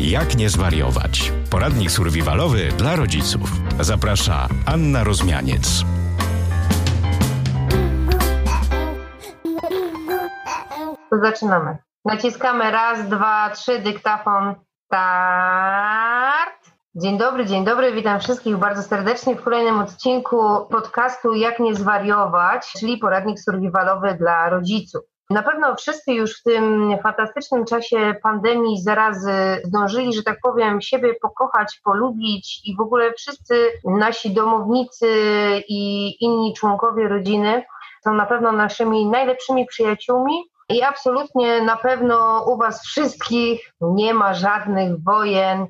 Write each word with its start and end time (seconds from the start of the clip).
Jak 0.00 0.36
nie 0.36 0.48
zwariować? 0.48 1.32
Poradnik 1.50 1.90
survivalowy 1.90 2.68
dla 2.78 2.96
rodziców. 2.96 3.50
Zaprasza 3.80 4.48
Anna 4.66 5.04
Rozmianiec. 5.04 5.84
Zaczynamy. 11.12 11.78
Naciskamy 12.04 12.70
raz, 12.70 13.08
dwa, 13.08 13.50
trzy, 13.50 13.78
dyktafon, 13.78 14.54
start. 14.86 16.70
Dzień 16.94 17.18
dobry, 17.18 17.46
dzień 17.46 17.64
dobry, 17.64 17.92
witam 17.92 18.20
wszystkich 18.20 18.56
bardzo 18.56 18.82
serdecznie 18.82 19.36
w 19.36 19.42
kolejnym 19.42 19.78
odcinku 19.78 20.66
podcastu 20.70 21.34
Jak 21.34 21.58
nie 21.58 21.74
zwariować, 21.74 22.72
czyli 22.72 22.98
poradnik 22.98 23.40
survivalowy 23.40 24.14
dla 24.14 24.48
rodziców. 24.48 25.09
Na 25.30 25.42
pewno 25.42 25.76
wszyscy 25.76 26.12
już 26.12 26.40
w 26.40 26.42
tym 26.42 26.96
fantastycznym 27.02 27.64
czasie 27.64 28.14
pandemii 28.22 28.82
zarazy 28.82 29.32
zdążyli, 29.64 30.14
że 30.14 30.22
tak 30.22 30.38
powiem, 30.42 30.80
siebie 30.80 31.14
pokochać, 31.14 31.80
polubić 31.84 32.60
i 32.64 32.76
w 32.76 32.80
ogóle 32.80 33.12
wszyscy 33.12 33.72
nasi 33.84 34.30
domownicy 34.30 35.06
i 35.68 36.14
inni 36.24 36.54
członkowie 36.54 37.08
rodziny 37.08 37.64
są 38.04 38.14
na 38.14 38.26
pewno 38.26 38.52
naszymi 38.52 39.06
najlepszymi 39.06 39.66
przyjaciółmi. 39.66 40.44
I 40.68 40.82
absolutnie 40.82 41.62
na 41.62 41.76
pewno 41.76 42.44
u 42.48 42.56
Was 42.56 42.82
wszystkich 42.82 43.72
nie 43.80 44.14
ma 44.14 44.34
żadnych 44.34 45.02
wojen. 45.04 45.66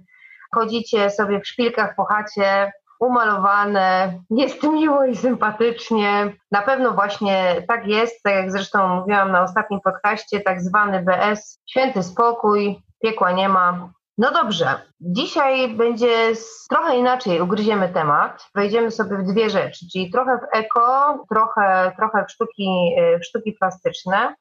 Chodzicie 0.54 1.10
sobie 1.10 1.40
w 1.40 1.46
szpilkach 1.46 1.94
po 1.96 2.04
chacie, 2.04 2.72
umalowane, 3.00 4.18
jest 4.30 4.62
miło 4.62 5.04
i 5.04 5.16
sympatycznie. 5.16 6.32
Na 6.50 6.62
pewno 6.62 6.92
właśnie 6.92 7.62
tak 7.68 7.86
jest, 7.86 8.22
tak 8.22 8.34
jak 8.34 8.52
zresztą 8.52 8.88
mówiłam 8.88 9.32
na 9.32 9.42
ostatnim 9.42 9.80
podcaście, 9.80 10.40
tak 10.40 10.60
zwany 10.60 11.02
BS, 11.02 11.60
święty 11.70 12.02
spokój, 12.02 12.82
piekła 13.02 13.32
nie 13.32 13.48
ma. 13.48 13.88
No 14.18 14.32
dobrze, 14.32 14.80
dzisiaj 15.00 15.74
będzie 15.74 16.32
trochę 16.70 16.96
inaczej 16.96 17.40
ugryziemy 17.40 17.88
temat. 17.88 18.46
Wejdziemy 18.54 18.90
sobie 18.90 19.16
w 19.16 19.22
dwie 19.22 19.50
rzeczy, 19.50 19.86
czyli 19.92 20.10
trochę 20.10 20.38
w 20.38 20.56
eko, 20.56 21.18
trochę, 21.30 21.92
trochę 21.96 22.24
w, 22.28 22.32
sztuki, 22.32 22.94
w 23.20 23.24
sztuki 23.24 23.52
plastyczne. 23.52 24.34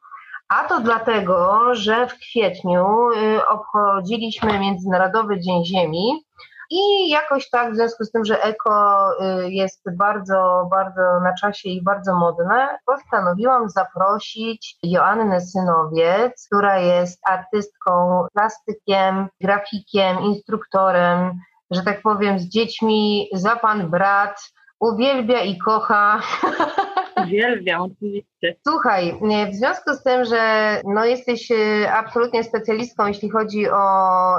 A 0.50 0.64
to 0.64 0.80
dlatego, 0.80 1.60
że 1.76 2.08
w 2.08 2.14
kwietniu 2.14 3.10
y, 3.12 3.48
obchodziliśmy 3.48 4.60
Międzynarodowy 4.60 5.40
Dzień 5.40 5.66
Ziemi 5.66 6.26
i 6.70 7.10
jakoś 7.10 7.50
tak, 7.50 7.74
w 7.74 7.76
związku 7.76 8.04
z 8.04 8.12
tym, 8.12 8.26
że 8.26 8.44
eko 8.44 9.10
y, 9.12 9.52
jest 9.52 9.82
bardzo, 9.98 10.68
bardzo 10.72 11.20
na 11.24 11.34
czasie 11.42 11.70
i 11.70 11.84
bardzo 11.84 12.16
modne, 12.16 12.80
postanowiłam 12.86 13.70
zaprosić 13.70 14.78
Joannę 14.84 15.42
Synowiec, 15.42 16.48
która 16.48 16.80
jest 16.80 17.20
artystką, 17.30 18.24
plastykiem, 18.34 19.28
grafikiem, 19.42 20.20
instruktorem, 20.20 21.40
że 21.72 21.82
tak 21.84 22.02
powiem, 22.02 22.40
z 22.40 22.44
dziećmi, 22.44 23.30
za 23.34 23.56
pan 23.56 23.90
brat, 23.90 24.42
uwielbia 24.80 25.42
i 25.42 25.58
kocha. 25.58 26.20
Uwielbiam, 27.30 27.82
oczywiście. 27.82 28.56
Słuchaj, 28.68 29.20
w 29.52 29.56
związku 29.56 29.94
z 29.94 30.04
tym, 30.04 30.26
że 30.26 30.42
no 30.86 31.06
jesteś 31.06 31.52
e, 31.52 31.92
absolutnie 31.94 32.44
specjalistką, 32.44 33.08
jeśli 33.08 33.30
chodzi 33.30 33.70
o 33.70 33.80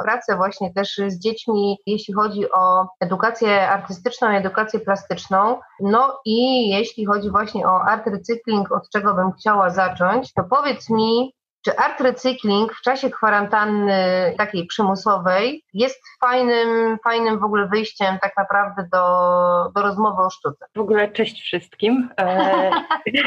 pracę 0.05 0.37
właśnie 0.37 0.75
też 0.75 1.01
z 1.07 1.19
dziećmi, 1.19 1.79
jeśli 1.87 2.15
chodzi 2.15 2.53
o 2.53 2.87
edukację 3.01 3.69
artystyczną, 3.69 4.29
edukację 4.29 4.81
plastyczną, 4.81 5.59
no 5.81 6.21
i 6.25 6.69
jeśli 6.69 7.07
chodzi 7.07 7.31
właśnie 7.31 7.67
o 7.67 7.83
art 7.83 8.07
recykling, 8.07 8.73
od 8.73 8.91
czego 8.91 9.15
bym 9.15 9.33
chciała 9.33 9.71
zacząć, 9.71 10.33
to 10.33 10.45
powiedz 10.45 10.91
mi, 10.91 11.35
czy 11.65 11.77
art 11.77 12.01
recykling 12.01 12.75
w 12.75 12.81
czasie 12.81 13.11
kwarantanny 13.11 13.95
takiej 14.39 14.67
przymusowej 14.67 15.65
jest 15.75 16.03
fajnym, 16.21 16.99
fajnym 17.05 17.39
w 17.39 17.45
ogóle 17.45 17.69
wyjściem 17.69 18.19
tak 18.23 18.37
naprawdę 18.37 18.89
do, 18.93 19.71
do 19.75 19.83
rozmowy 19.83 20.23
o 20.23 20.31
sztuce? 20.31 20.67
W 20.77 20.81
ogóle 20.81 21.09
cześć 21.09 21.43
wszystkim. 21.43 22.09
E, 22.21 22.71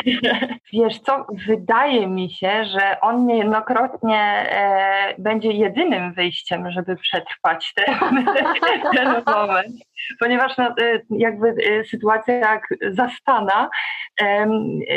wiesz 0.74 1.00
co, 1.00 1.26
wydaje 1.48 2.08
mi 2.08 2.30
się, 2.30 2.66
że 2.66 3.02
on 3.02 3.26
niejednokrotnie 3.26 4.20
e, 4.20 5.16
będzie 5.18 5.52
jedynym 5.52 6.14
wyjściem, 6.14 6.72
żeby 6.72 6.96
przetrwać 6.96 7.74
ten, 7.76 8.26
ten 8.96 9.24
moment 9.26 9.76
ponieważ 10.20 10.58
no, 10.58 10.70
y, 10.82 11.06
jakby 11.10 11.48
y, 11.48 11.84
sytuacja 11.92 12.34
jak 12.34 12.68
zastana 12.92 13.70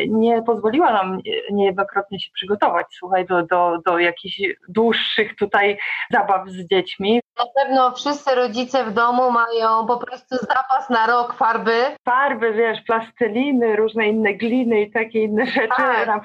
nie 0.08 0.42
pozwoliła 0.42 0.92
nam 0.92 1.20
niejednokrotnie 1.52 2.20
się 2.20 2.30
przygotować, 2.34 2.86
słuchaj, 2.98 3.26
do, 3.26 3.42
do, 3.42 3.78
do 3.86 3.98
jakichś 3.98 4.40
dłuższych 4.68 5.36
tutaj 5.36 5.78
zabaw 6.10 6.48
z 6.48 6.68
dziećmi. 6.68 7.20
Na 7.38 7.44
pewno 7.64 7.92
wszyscy 7.92 8.34
rodzice 8.34 8.84
w 8.84 8.92
domu 8.92 9.30
mają 9.30 9.86
po 9.86 9.96
prostu 9.96 10.36
zapas 10.36 10.90
na 10.90 11.06
rok 11.06 11.34
farby. 11.34 11.82
Farby, 12.04 12.52
wiesz, 12.52 12.78
plasteliny, 12.86 13.76
różne 13.76 14.08
inne 14.08 14.34
gliny 14.34 14.80
i 14.80 14.90
takie 14.90 15.22
inne 15.22 15.46
rzeczy. 15.46 15.68
Tak. 15.76 16.24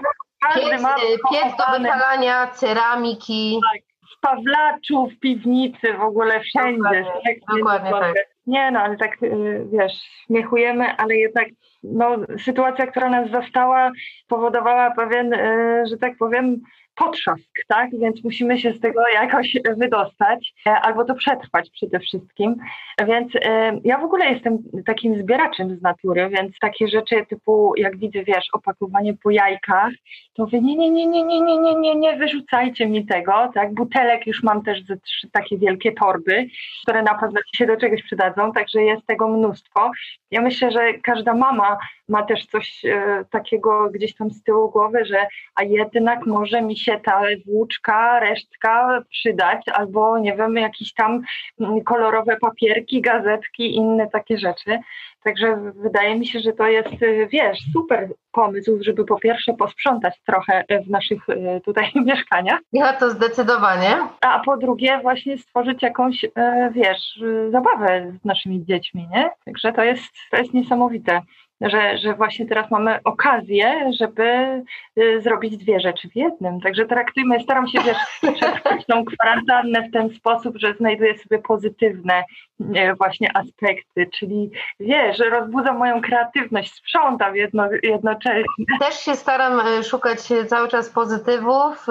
Piec, 0.56 0.82
piec 1.32 1.56
do 1.58 1.80
wypalania, 1.80 2.48
ceramiki. 2.48 3.60
Tak 3.74 3.82
pawlaczów, 4.22 5.20
piwnicy, 5.20 5.94
w 5.94 6.02
ogóle 6.02 6.40
wszędzie. 6.40 7.04
Dokładnie, 7.04 7.22
tak, 7.24 7.58
dokładnie 7.58 7.92
tak. 7.92 8.14
Nie 8.48 8.72
no, 8.72 8.80
ale 8.80 8.98
tak 8.98 9.24
y, 9.24 9.66
wiesz, 9.72 9.94
śmiechujemy, 10.26 10.86
ale 10.98 11.16
jednak 11.16 11.48
no, 11.84 12.18
sytuacja, 12.46 12.88
która 12.88 13.10
nas 13.10 13.32
zastała, 13.32 13.92
powodowała 14.28 14.92
pewien, 14.92 15.34
y, 15.34 15.84
że 15.90 15.98
tak 15.98 16.18
powiem, 16.18 16.62
potrzask, 16.96 17.50
tak? 17.68 17.90
Więc 18.00 18.24
musimy 18.24 18.60
się 18.60 18.72
z 18.72 18.80
tego 18.80 19.02
jakoś 19.14 19.58
wydostać, 19.78 20.54
e, 20.68 20.72
albo 20.72 21.06
to 21.06 21.16
przetrwać 21.16 21.70
przede 21.70 22.00
wszystkim. 22.00 22.56
Więc 23.08 23.36
e, 23.36 23.80
ja 23.84 23.98
w 23.98 24.04
ogóle 24.04 24.26
jestem 24.26 24.58
takim 24.86 25.22
zbieraczem 25.22 25.78
z 25.78 25.82
natury, 25.82 26.30
więc 26.30 26.60
takie 26.60 26.88
rzeczy 26.88 27.26
typu, 27.30 27.74
jak 27.78 27.98
widzę, 27.98 28.24
wiesz, 28.24 28.48
opakowanie 28.54 29.14
po 29.24 29.32
jajkach, 29.32 29.92
to 30.34 30.44
mówię, 30.44 30.62
nie, 30.62 30.76
nie, 30.76 30.90
nie, 30.90 31.08
nie, 31.08 31.24
nie, 31.24 31.42
nie, 31.42 31.58
nie, 31.58 31.76
nie, 31.76 31.96
nie 31.96 32.18
wyrzucajcie 32.18 32.88
mi 32.88 33.06
tego, 33.06 33.52
tak? 33.54 33.74
Butelek 33.74 34.28
już 34.28 34.44
mam 34.44 34.64
też 34.64 34.86
ze 34.86 34.98
trzy 34.98 35.30
takie 35.32 35.58
wielkie 35.58 35.92
torby, 35.92 36.48
które 36.84 37.04
na 37.04 37.16
pewno 37.16 37.40
się 37.56 37.66
do 37.66 37.78
czegoś 37.78 38.04
przydadzą, 38.04 38.52
także 38.52 38.82
jest 38.84 39.06
tego 39.06 39.28
mnóstwo. 39.28 39.92
Ja 40.32 40.42
myślę, 40.42 40.72
że 40.72 40.94
każda 40.94 41.34
mama 41.34 41.78
ma 42.08 42.24
też 42.24 42.46
coś 42.46 42.86
e, 42.86 43.26
takiego 43.30 43.90
gdzieś 43.90 44.16
tam 44.16 44.32
z 44.32 44.44
tyłu 44.44 44.72
głowy, 44.72 45.06
że 45.06 45.28
a 45.56 45.64
jednak 45.64 46.26
może 46.26 46.62
mi 46.62 46.78
się 46.82 47.00
ta 47.00 47.22
włóczka, 47.46 48.20
resztka 48.20 49.02
przydać, 49.10 49.66
albo 49.74 50.20
nie 50.20 50.36
wiem, 50.36 50.56
jakieś 50.56 50.94
tam 50.94 51.22
mm, 51.60 51.84
kolorowe 51.84 52.38
papierki, 52.38 53.02
gazetki, 53.02 53.76
inne 53.76 54.10
takie 54.10 54.38
rzeczy. 54.38 54.80
Także 55.24 55.72
wydaje 55.76 56.16
mi 56.16 56.28
się, 56.28 56.40
że 56.40 56.54
to 56.54 56.68
jest, 56.68 56.88
e, 56.88 57.28
wiesz, 57.28 57.60
super 57.74 58.10
pomysł, 58.32 58.78
żeby 58.82 59.06
po 59.06 59.20
pierwsze 59.20 59.54
posprzątać 59.54 60.22
trochę 60.26 60.64
w 60.86 60.90
naszych 60.90 61.30
e, 61.30 61.62
tutaj 61.62 61.92
mieszkaniach. 62.06 62.60
Ja 62.74 62.94
to 62.94 63.10
zdecydowanie. 63.10 63.98
A 64.22 64.40
po 64.40 64.58
drugie 64.58 65.00
właśnie 65.02 65.38
stworzyć 65.38 65.82
jakąś, 65.82 66.26
wiesz, 66.72 67.20
zabawę 67.52 68.14
z 68.22 68.26
naszymi 68.26 68.66
dziećmi, 68.66 69.08
nie? 69.12 69.30
Także 69.46 69.74
to 69.74 69.84
jest, 69.84 70.04
to 70.32 70.38
jest 70.38 70.54
niesamowite 70.54 71.22
że, 71.62 71.98
że 71.98 72.14
właśnie 72.14 72.46
teraz 72.46 72.72
mamy 72.72 73.00
okazję, 73.04 73.92
żeby 74.00 74.24
y, 74.98 75.22
zrobić 75.22 75.58
dwie 75.58 75.80
rzeczy 75.80 76.10
w 76.10 76.16
jednym. 76.16 76.62
Także 76.62 76.86
traktujmy, 76.86 77.40
staram 77.40 77.68
się 77.68 77.80
wiesz, 77.86 77.98
przetrwać 78.36 78.86
tą 78.86 79.06
kwarantannę 79.06 79.88
w 79.90 79.92
ten 79.92 80.10
sposób, 80.10 80.58
że 80.58 80.74
znajduję 80.74 81.18
sobie 81.18 81.40
pozytywne 81.40 82.24
y, 82.62 82.96
właśnie 82.98 83.38
aspekty, 83.38 84.10
czyli 84.20 84.52
wiesz, 84.80 85.18
że 85.18 85.30
rozbudzam 85.30 85.78
moją 85.78 86.02
kreatywność, 86.02 86.74
sprzątam 86.74 87.36
jedno, 87.36 87.64
jednocześnie. 87.84 88.66
Też 88.80 89.00
się 89.00 89.16
staram 89.16 89.68
y, 89.68 89.84
szukać 89.84 90.20
cały 90.48 90.68
czas 90.68 90.90
pozytywów. 90.90 91.88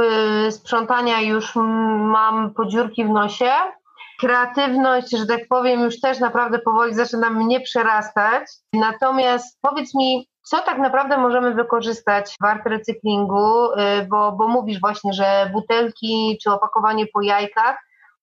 Sprzątania 0.51 1.21
już 1.21 1.57
mam 1.97 2.51
podziurki 2.55 3.05
w 3.05 3.09
nosie, 3.09 3.51
kreatywność, 4.21 5.11
że 5.11 5.27
tak 5.27 5.41
powiem, 5.49 5.81
już 5.81 6.01
też 6.01 6.19
naprawdę 6.19 6.59
powoli 6.59 6.95
zaczyna 6.95 7.31
mnie 7.31 7.61
przerastać. 7.61 8.43
Natomiast 8.73 9.59
powiedz 9.63 9.95
mi, 9.95 10.29
co 10.43 10.61
tak 10.61 10.79
naprawdę 10.79 11.19
możemy 11.19 11.55
wykorzystać 11.55 12.37
w 12.41 12.45
art 12.45 12.67
recyklingu, 12.67 13.73
y, 13.73 14.07
bo, 14.09 14.33
bo 14.33 14.49
mówisz 14.49 14.81
właśnie, 14.81 15.13
że 15.13 15.51
butelki 15.53 16.39
czy 16.43 16.51
opakowanie 16.51 17.07
po 17.07 17.23
jajkach, 17.23 17.77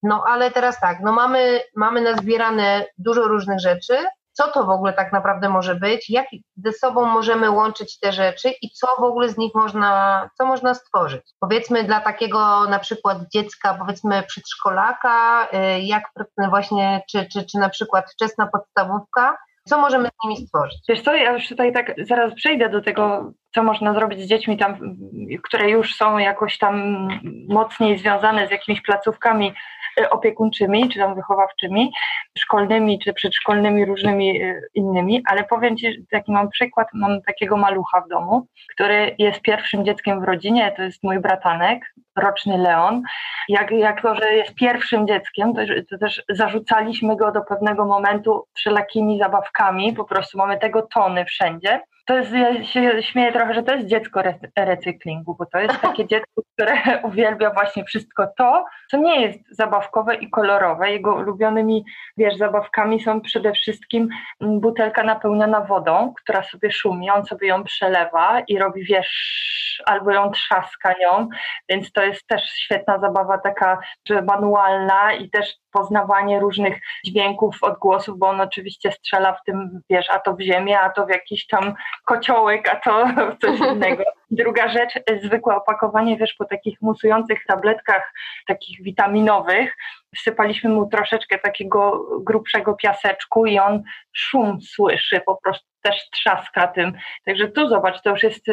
no 0.04 0.24
ale 0.28 0.52
teraz 0.52 0.80
tak, 0.80 0.98
no 1.04 1.14
mamy, 1.14 1.62
mamy 1.76 2.02
nazbierane 2.02 2.86
dużo 2.98 3.22
różnych 3.22 3.60
rzeczy, 3.60 3.98
co 4.38 4.48
to 4.48 4.64
w 4.64 4.70
ogóle 4.70 4.94
tak 4.94 5.14
naprawdę 5.14 5.50
może 5.50 5.76
być, 5.76 6.10
jak 6.10 6.26
ze 6.58 6.74
sobą 6.74 7.06
możemy 7.06 7.52
łączyć 7.52 8.00
te 8.00 8.12
rzeczy 8.12 8.50
i 8.62 8.70
co 8.70 8.88
w 9.00 9.04
ogóle 9.04 9.30
z 9.30 9.38
nich 9.38 9.56
można, 9.56 10.30
co 10.38 10.46
można 10.46 10.74
stworzyć. 10.74 11.22
Powiedzmy 11.40 11.84
dla 11.84 12.02
takiego 12.02 12.70
na 12.70 12.80
przykład 12.80 13.18
dziecka, 13.34 13.74
powiedzmy 13.74 14.24
przedszkolaka, 14.24 15.48
y, 15.54 15.82
jak 15.82 16.04
właśnie, 16.50 17.02
czy, 17.10 17.26
czy, 17.34 17.46
czy 17.46 17.58
na 17.58 17.70
przykład 17.70 18.12
wczesna 18.12 18.48
podstawówka, 18.48 19.38
co 19.68 19.78
możemy 19.78 20.10
z 20.10 20.24
nimi 20.24 20.48
stworzyć? 20.48 20.80
Wiesz 20.90 21.02
co, 21.02 21.16
ja 21.16 21.32
już 21.32 21.48
tutaj 21.48 21.74
tak 21.74 21.96
zaraz 22.10 22.34
przejdę 22.34 22.70
do 22.70 22.82
tego 22.82 23.32
co 23.58 23.64
można 23.64 23.94
zrobić 23.94 24.20
z 24.20 24.26
dziećmi 24.26 24.58
tam, 24.58 24.76
które 25.44 25.70
już 25.70 25.96
są 25.96 26.18
jakoś 26.18 26.58
tam 26.58 27.08
mocniej 27.50 27.98
związane 27.98 28.48
z 28.48 28.52
jakimiś 28.52 28.82
placówkami 28.82 29.54
e, 30.02 30.10
opiekuńczymi, 30.10 30.90
czy 30.90 31.00
tam 31.00 31.16
wychowawczymi, 31.16 31.92
szkolnymi, 32.38 33.00
czy 33.00 33.14
przedszkolnymi, 33.14 33.86
różnymi 33.86 34.42
e, 34.42 34.62
innymi, 34.76 35.24
ale 35.28 35.44
powiem 35.44 35.78
Ci, 35.78 36.06
taki 36.12 36.32
mam 36.32 36.50
przykład, 36.50 36.88
mam 36.94 37.22
takiego 37.22 37.58
malucha 37.58 38.02
w 38.02 38.10
domu, 38.10 38.48
który 38.74 39.16
jest 39.18 39.42
pierwszym 39.42 39.86
dzieckiem 39.86 40.22
w 40.22 40.24
rodzinie, 40.24 40.74
to 40.76 40.84
jest 40.84 41.04
mój 41.04 41.20
bratanek, 41.20 41.94
roczny 42.16 42.58
Leon. 42.58 43.02
Jak, 43.50 43.72
jak 43.72 44.02
to, 44.02 44.16
że 44.16 44.34
jest 44.34 44.56
pierwszym 44.56 45.08
dzieckiem, 45.08 45.54
to, 45.54 45.62
to 45.90 45.98
też 45.98 46.24
zarzucaliśmy 46.30 47.16
go 47.16 47.32
do 47.32 47.42
pewnego 47.42 47.86
momentu 47.86 48.46
wszelakimi 48.56 49.20
zabawkami, 49.20 49.94
po 49.94 50.04
prostu 50.04 50.38
mamy 50.38 50.58
tego 50.58 50.82
tony 50.82 51.26
wszędzie 51.26 51.82
to 52.08 52.18
jest, 52.18 52.32
ja 52.32 52.64
się 52.64 53.04
śmieję 53.04 53.34
trochę, 53.34 53.54
że 53.54 53.64
to 53.64 53.76
jest 53.76 53.88
dziecko 53.88 54.22
recyklingu, 54.58 55.36
bo 55.36 55.46
to 55.46 55.60
jest 55.60 55.82
takie 55.82 56.08
dziecko, 56.08 56.42
które 56.54 56.74
uwielbia 57.10 57.54
właśnie 57.54 57.84
wszystko 57.84 58.28
to, 58.38 58.66
co 58.92 58.98
nie 58.98 59.22
jest 59.22 59.40
zabawkowe 59.52 60.16
i 60.16 60.30
kolorowe. 60.30 60.92
Jego 60.92 61.16
ulubionymi, 61.16 61.86
wiesz, 62.18 62.38
zabawkami 62.38 63.00
są 63.04 63.22
przede 63.22 63.52
wszystkim 63.52 64.10
mm, 64.42 64.60
butelka 64.60 65.04
napełniona 65.04 65.62
wodą, 65.62 66.14
która 66.24 66.44
sobie 66.44 66.72
szumi, 66.72 67.10
on 67.10 67.26
sobie 67.26 67.48
ją 67.48 67.64
przelewa 67.64 68.42
i 68.48 68.60
robi, 68.60 68.84
wiesz, 68.84 69.84
albo 69.86 70.12
ją 70.12 70.32
trzaska 70.32 70.94
nią, 71.02 71.30
więc 71.70 71.92
to 71.92 72.04
jest 72.04 72.28
też 72.28 72.42
świetna 72.44 73.00
zabawa 73.00 73.38
taka, 73.38 73.80
że 74.10 74.22
manualna 74.22 75.14
i 75.14 75.30
też 75.30 75.56
poznawanie 75.78 76.40
różnych 76.40 76.80
dźwięków, 77.06 77.58
odgłosów, 77.62 78.18
bo 78.18 78.28
on 78.28 78.42
oczywiście 78.42 78.92
strzela 78.92 79.34
w 79.34 79.44
tym, 79.44 79.82
wiesz, 79.90 80.10
a 80.10 80.20
to 80.20 80.34
w 80.34 80.42
ziemię, 80.42 80.80
a 80.80 80.90
to 80.90 81.06
w 81.06 81.10
jakiś 81.10 81.48
tam 81.48 81.74
kociołek, 82.06 82.70
a 82.70 82.76
to 82.76 83.06
w 83.06 83.38
coś 83.42 83.60
innego. 83.60 84.04
Druga 84.32 84.70
rzecz, 84.70 84.94
zwykłe 85.24 85.56
opakowanie, 85.56 86.18
wiesz, 86.18 86.34
po 86.34 86.46
takich 86.46 86.82
musujących 86.82 87.46
tabletkach, 87.48 88.14
takich 88.48 88.84
witaminowych, 88.84 89.76
wsypaliśmy 90.16 90.70
mu 90.70 90.90
troszeczkę 90.90 91.40
takiego 91.40 92.06
grubszego 92.22 92.76
piaseczku 92.76 93.46
i 93.46 93.60
on 93.60 93.84
szum 94.14 94.62
słyszy, 94.62 95.22
po 95.26 95.36
prostu 95.44 95.68
też 95.82 96.10
trzaska 96.10 96.68
tym. 96.68 96.94
Także 97.26 97.48
tu 97.48 97.70
zobacz, 97.70 98.02
to 98.02 98.10
już 98.10 98.24
jest 98.24 98.46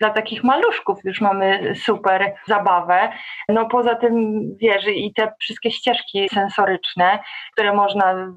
dla 0.00 0.10
takich 0.10 0.44
maluszków 0.44 0.98
już 1.04 1.20
mamy 1.20 1.74
super 1.76 2.34
zabawę. 2.46 3.12
No 3.48 3.68
poza 3.68 3.94
tym 3.94 4.42
wiesz, 4.56 4.86
i 4.86 5.12
te 5.14 5.32
wszystkie 5.40 5.70
ścieżki 5.70 6.28
sensoryczne, 6.28 7.18
które 7.52 7.72
można, 7.72 8.34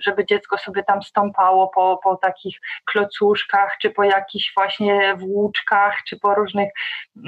żeby 0.00 0.26
dziecko 0.26 0.58
sobie 0.58 0.82
tam 0.82 1.02
stąpało 1.02 1.68
po, 1.68 2.00
po 2.02 2.16
takich 2.16 2.58
klocuszkach, 2.84 3.76
czy 3.82 3.90
po 3.90 4.04
jakichś 4.04 4.52
właśnie 4.56 5.16
włóczkach, 5.16 6.02
czy 6.08 6.18
po 6.20 6.34
różnych, 6.36 6.70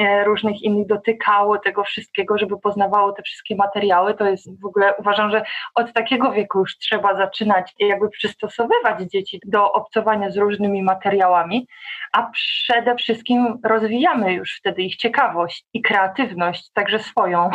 e, 0.00 0.24
różnych 0.24 0.62
innych 0.62 0.86
dotykało 0.86 1.58
tego 1.58 1.84
wszystkiego, 1.84 2.38
żeby 2.38 2.58
poznawało 2.60 3.12
te 3.12 3.22
wszystkie 3.22 3.56
materiały, 3.56 4.14
to 4.14 4.26
jest 4.26 4.60
w 4.60 4.66
ogóle 4.66 4.94
uważam, 4.98 5.30
że 5.30 5.42
od 5.74 5.92
takiego 5.92 6.32
wieku 6.32 6.58
już 6.58 6.78
trzeba 6.78 7.16
zaczynać 7.16 7.74
jakby 7.78 8.08
przystosowywać 8.08 9.00
dzieci 9.12 9.40
do 9.44 9.72
obcowania 9.72 10.30
z 10.30 10.36
różnymi 10.36 10.82
materiałami, 10.82 11.66
a 12.12 12.30
przede 12.32 12.96
wszystkim 12.96 13.58
rozwijamy 13.64 14.32
już 14.32 14.56
wtedy 14.58 14.82
ich 14.82 14.96
ciekawość 14.96 15.64
i 15.72 15.82
kreatywność, 15.82 16.70
także 16.72 16.98
swoją. 16.98 17.50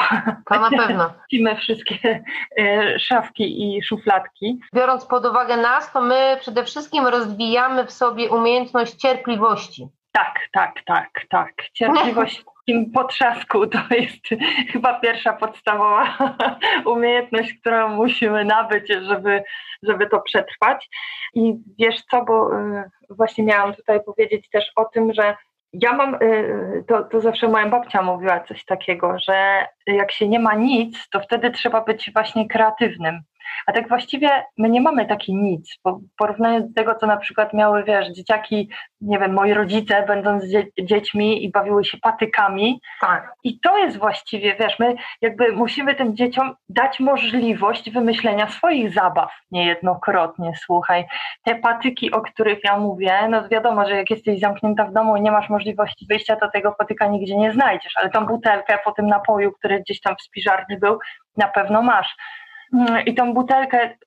To 0.49 0.59
na 0.59 0.69
pewno. 0.69 1.13
Widzimy 1.31 1.55
wszystkie 1.55 2.23
e, 2.59 2.99
szafki 2.99 3.77
i 3.77 3.83
szufladki. 3.83 4.59
Biorąc 4.75 5.05
pod 5.05 5.25
uwagę 5.25 5.57
nas, 5.57 5.91
to 5.91 6.01
my 6.01 6.37
przede 6.39 6.63
wszystkim 6.63 7.07
rozwijamy 7.07 7.85
w 7.85 7.91
sobie 7.91 8.29
umiejętność 8.29 8.95
cierpliwości. 8.95 9.87
Tak, 10.13 10.39
tak, 10.51 10.81
tak, 10.85 11.25
tak. 11.29 11.53
Cierpliwość 11.73 12.43
takim 12.67 12.91
potrzasku 12.91 13.67
to 13.67 13.79
jest 13.91 14.43
chyba 14.71 14.99
pierwsza 14.99 15.33
podstawowa 15.33 16.17
umiejętność, 16.93 17.53
którą 17.53 17.89
musimy 17.89 18.45
nabyć, 18.45 18.87
żeby, 18.87 19.43
żeby 19.83 20.07
to 20.09 20.21
przetrwać. 20.21 20.89
I 21.33 21.53
wiesz 21.79 22.01
co, 22.11 22.25
bo 22.25 22.59
y, 22.59 22.83
właśnie 23.09 23.43
miałam 23.43 23.73
tutaj 23.73 24.03
powiedzieć 24.03 24.49
też 24.49 24.71
o 24.75 24.85
tym, 24.85 25.13
że 25.13 25.35
ja 25.73 25.93
mam, 25.93 26.15
y, 26.15 26.83
to, 26.87 27.03
to 27.03 27.21
zawsze 27.21 27.47
moja 27.47 27.69
babcia 27.69 28.01
mówiła 28.01 28.39
coś 28.39 28.65
takiego, 28.65 29.15
że 29.19 29.67
jak 29.87 30.11
się 30.11 30.27
nie 30.27 30.39
ma 30.39 30.53
nic, 30.53 31.09
to 31.09 31.19
wtedy 31.19 31.51
trzeba 31.51 31.81
być 31.81 32.11
właśnie 32.13 32.47
kreatywnym. 32.47 33.21
A 33.67 33.73
tak 33.73 33.89
właściwie 33.89 34.29
my 34.57 34.69
nie 34.69 34.81
mamy 34.81 35.05
taki 35.05 35.35
nic, 35.35 35.77
bo 35.83 35.95
w 35.95 36.15
porównaniu 36.17 36.67
do 36.67 36.73
tego, 36.75 36.95
co 36.95 37.07
na 37.07 37.17
przykład 37.17 37.53
miały, 37.53 37.83
wiesz, 37.83 38.07
dzieciaki, 38.09 38.69
nie 39.01 39.19
wiem, 39.19 39.33
moi 39.33 39.53
rodzice, 39.53 40.03
będąc 40.07 40.45
dzie 40.45 40.67
dziećmi 40.81 41.45
i 41.45 41.51
bawiły 41.51 41.85
się 41.85 41.97
patykami. 41.97 42.81
Tak. 43.01 43.33
I 43.43 43.59
to 43.59 43.77
jest 43.77 43.97
właściwie, 43.97 44.55
wiesz, 44.55 44.79
my 44.79 44.95
jakby 45.21 45.51
musimy 45.51 45.95
tym 45.95 46.15
dzieciom 46.15 46.55
dać 46.69 46.99
możliwość 46.99 47.91
wymyślenia 47.91 48.47
swoich 48.49 48.93
zabaw 48.93 49.31
niejednokrotnie, 49.51 50.51
słuchaj. 50.65 51.05
Te 51.43 51.55
patyki, 51.55 52.11
o 52.11 52.21
których 52.21 52.59
ja 52.63 52.77
mówię, 52.77 53.27
no 53.29 53.49
wiadomo, 53.49 53.87
że 53.87 53.95
jak 53.95 54.09
jesteś 54.09 54.39
zamknięta 54.39 54.85
w 54.85 54.93
domu 54.93 55.17
i 55.17 55.21
nie 55.21 55.31
masz 55.31 55.49
możliwości 55.49 56.05
wyjścia, 56.09 56.35
to 56.35 56.51
tego 56.51 56.71
patyka 56.71 57.07
nigdzie 57.07 57.37
nie 57.37 57.53
znajdziesz, 57.53 57.93
ale 57.97 58.09
tą 58.09 58.25
butelkę 58.25 58.79
po 58.85 58.91
tym 58.91 59.07
napoju, 59.07 59.51
który 59.51 59.79
gdzieś 59.79 60.01
tam 60.01 60.15
w 60.15 60.21
spiżarni 60.21 60.77
był, 60.77 60.99
na 61.37 61.47
pewno 61.47 61.81
masz. 61.81 62.15
I 63.05 63.15
tą 63.15 63.33
butelkę, 63.33 63.97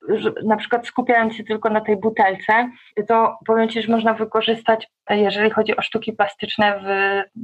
na 0.45 0.57
przykład 0.57 0.87
skupiając 0.87 1.35
się 1.35 1.45
tylko 1.45 1.71
na 1.71 1.81
tej 1.81 1.97
butelce, 1.97 2.71
to 3.09 3.39
powiem 3.47 3.69
Ci, 3.69 3.83
że 3.83 3.93
można 3.93 4.15
wykorzystać, 4.15 4.89
jeżeli 5.11 5.51
chodzi 5.51 5.77
o 5.77 5.83
sztuki 5.83 6.13
plastyczne, 6.13 6.81
w 6.81 6.87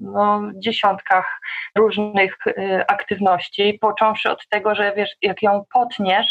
no, 0.03 0.43
dziesiątkach 0.55 1.41
różnych 1.77 2.47
y, 2.47 2.87
aktywności, 2.87 3.79
począwszy 3.81 4.31
od 4.31 4.49
tego, 4.49 4.75
że 4.75 4.93
wiesz, 4.97 5.11
jak 5.23 5.43
ją 5.43 5.65
potniesz, 5.73 6.27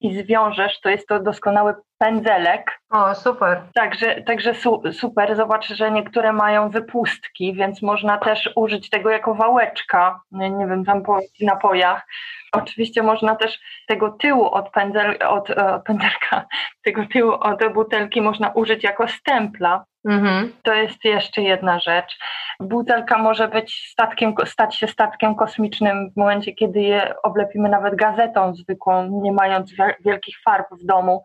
i 0.00 0.22
zwiążesz, 0.22 0.80
to 0.80 0.88
jest 0.88 1.08
to 1.08 1.20
doskonały 1.20 1.74
pędzelek. 1.98 2.80
O, 2.90 3.14
super. 3.14 3.62
Także, 3.74 4.22
także 4.22 4.54
su, 4.54 4.82
super. 4.92 5.36
Zobacz, 5.36 5.68
że 5.68 5.90
niektóre 5.90 6.32
mają 6.32 6.70
wypustki, 6.70 7.54
więc 7.54 7.82
można 7.82 8.18
też 8.18 8.50
użyć 8.56 8.90
tego 8.90 9.10
jako 9.10 9.34
wałeczka, 9.34 10.20
nie, 10.30 10.50
nie 10.50 10.66
wiem, 10.66 10.84
tam 10.84 11.02
po 11.02 11.18
napojach. 11.40 12.06
Oczywiście 12.52 13.02
można 13.02 13.36
też 13.36 13.60
tego 13.88 14.10
tyłu 14.10 14.44
od, 14.44 14.70
pędzel, 14.70 15.18
od, 15.28 15.50
e, 15.50 15.74
od 15.74 15.84
pędzelka, 15.84 16.46
tego 16.84 17.06
tyłu 17.12 17.32
od 17.32 17.72
butelki 17.74 18.20
można 18.20 18.50
użyć 18.50 18.84
jako 18.84 19.08
stempla. 19.08 19.84
Mhm. 20.08 20.52
To 20.62 20.74
jest 20.74 21.04
jeszcze 21.04 21.42
jedna 21.42 21.80
rzecz. 21.80 22.18
Butelka 22.60 23.18
może 23.18 23.48
być 23.48 23.88
statkiem, 23.92 24.34
stać 24.44 24.76
się 24.76 24.86
statkiem 24.86 25.34
kosmicznym 25.34 26.10
w 26.10 26.16
momencie, 26.16 26.52
kiedy 26.52 26.80
je 26.80 27.14
oblepimy 27.22 27.68
nawet 27.68 27.94
gazetą 27.94 28.54
zwykłą, 28.54 29.20
nie 29.22 29.32
mając 29.32 29.72
wielkich 30.04 30.36
farb 30.44 30.66
w 30.70 30.86
domu 30.86 31.22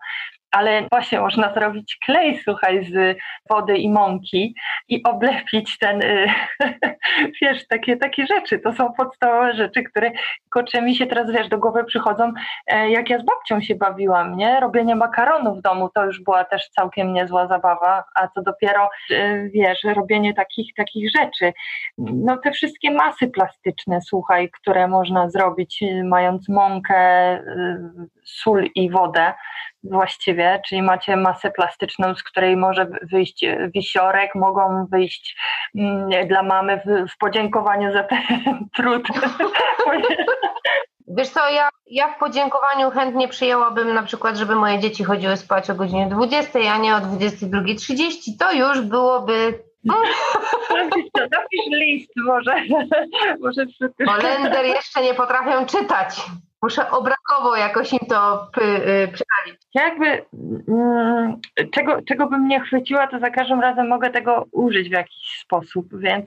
ale 0.51 0.87
właśnie 0.91 1.19
można 1.19 1.53
zrobić 1.53 1.97
klej, 2.05 2.39
słuchaj, 2.43 2.85
z 2.85 3.17
wody 3.49 3.77
i 3.77 3.89
mąki 3.89 4.55
i 4.87 5.03
oblepić 5.03 5.77
ten, 5.77 6.01
y, 6.01 6.27
wiesz, 7.41 7.67
takie, 7.67 7.97
takie 7.97 8.27
rzeczy. 8.27 8.59
To 8.59 8.73
są 8.73 8.93
podstawowe 8.93 9.53
rzeczy, 9.53 9.83
które 9.83 10.11
kurczę 10.53 10.81
mi 10.81 10.95
się 10.95 11.07
teraz, 11.07 11.31
wiesz, 11.31 11.49
do 11.49 11.57
głowy 11.57 11.83
przychodzą, 11.83 12.33
e, 12.67 12.89
jak 12.89 13.09
ja 13.09 13.19
z 13.19 13.25
babcią 13.25 13.61
się 13.61 13.75
bawiłam, 13.75 14.37
nie? 14.37 14.59
Robienie 14.59 14.95
makaronu 14.95 15.55
w 15.55 15.61
domu 15.61 15.89
to 15.95 16.05
już 16.05 16.23
była 16.23 16.43
też 16.43 16.69
całkiem 16.69 17.13
niezła 17.13 17.47
zabawa, 17.47 18.03
a 18.15 18.27
co 18.27 18.41
dopiero, 18.41 18.89
e, 19.11 19.49
wiesz, 19.49 19.83
robienie 19.83 20.33
takich, 20.33 20.73
takich 20.73 21.11
rzeczy. 21.11 21.53
No 21.97 22.37
te 22.37 22.51
wszystkie 22.51 22.91
masy 22.91 23.27
plastyczne, 23.27 24.01
słuchaj, 24.01 24.49
które 24.49 24.87
można 24.87 25.29
zrobić 25.29 25.83
y, 25.83 26.03
mając 26.03 26.49
mąkę, 26.49 27.33
y, 27.39 27.77
sól 28.23 28.65
i 28.75 28.89
wodę, 28.89 29.33
właściwie, 29.83 30.61
czyli 30.67 30.81
macie 30.81 31.17
masę 31.17 31.51
plastyczną, 31.51 32.15
z 32.15 32.23
której 32.23 32.57
może 32.57 32.87
wyjść 33.11 33.45
wisiorek, 33.75 34.35
mogą 34.35 34.85
wyjść 34.91 35.37
mm, 35.75 36.27
dla 36.27 36.43
mamy 36.43 36.81
w, 36.85 37.11
w 37.11 37.17
podziękowaniu 37.17 37.93
za 37.93 38.03
ten 38.03 38.19
trud. 38.75 39.07
Wiesz 41.07 41.29
co, 41.29 41.49
ja, 41.49 41.69
ja 41.87 42.07
w 42.07 42.19
podziękowaniu 42.19 42.91
chętnie 42.91 43.27
przyjęłabym 43.27 43.93
na 43.93 44.03
przykład, 44.03 44.37
żeby 44.37 44.55
moje 44.55 44.79
dzieci 44.79 45.03
chodziły 45.03 45.37
spać 45.37 45.69
o 45.69 45.75
godzinie 45.75 46.07
20, 46.07 46.59
a 46.73 46.77
nie 46.77 46.95
o 46.95 46.99
22.30. 46.99 48.11
To 48.39 48.51
już 48.51 48.81
byłoby 48.81 49.63
Napisz 51.15 51.65
list 51.71 52.11
może. 52.15 52.55
może 53.41 53.65
Holender 54.07 54.65
jeszcze 54.65 55.03
nie 55.03 55.13
potrafią 55.13 55.65
czytać. 55.65 56.25
Muszę 56.61 56.91
obrakowo 56.91 57.55
jakoś 57.55 57.93
im 57.93 58.07
to 58.09 58.47
y, 58.57 59.07
przykalić. 59.07 59.61
Jakby 59.73 60.25
mm, 60.67 61.35
czego, 61.71 62.01
czego 62.01 62.27
bym 62.27 62.47
nie 62.47 62.59
chwyciła, 62.59 63.07
to 63.07 63.19
za 63.19 63.29
każdym 63.29 63.61
razem 63.61 63.87
mogę 63.87 64.09
tego 64.09 64.45
użyć 64.51 64.89
w 64.89 64.91
jakiś 64.91 65.39
sposób, 65.43 65.87
więc 65.99 66.25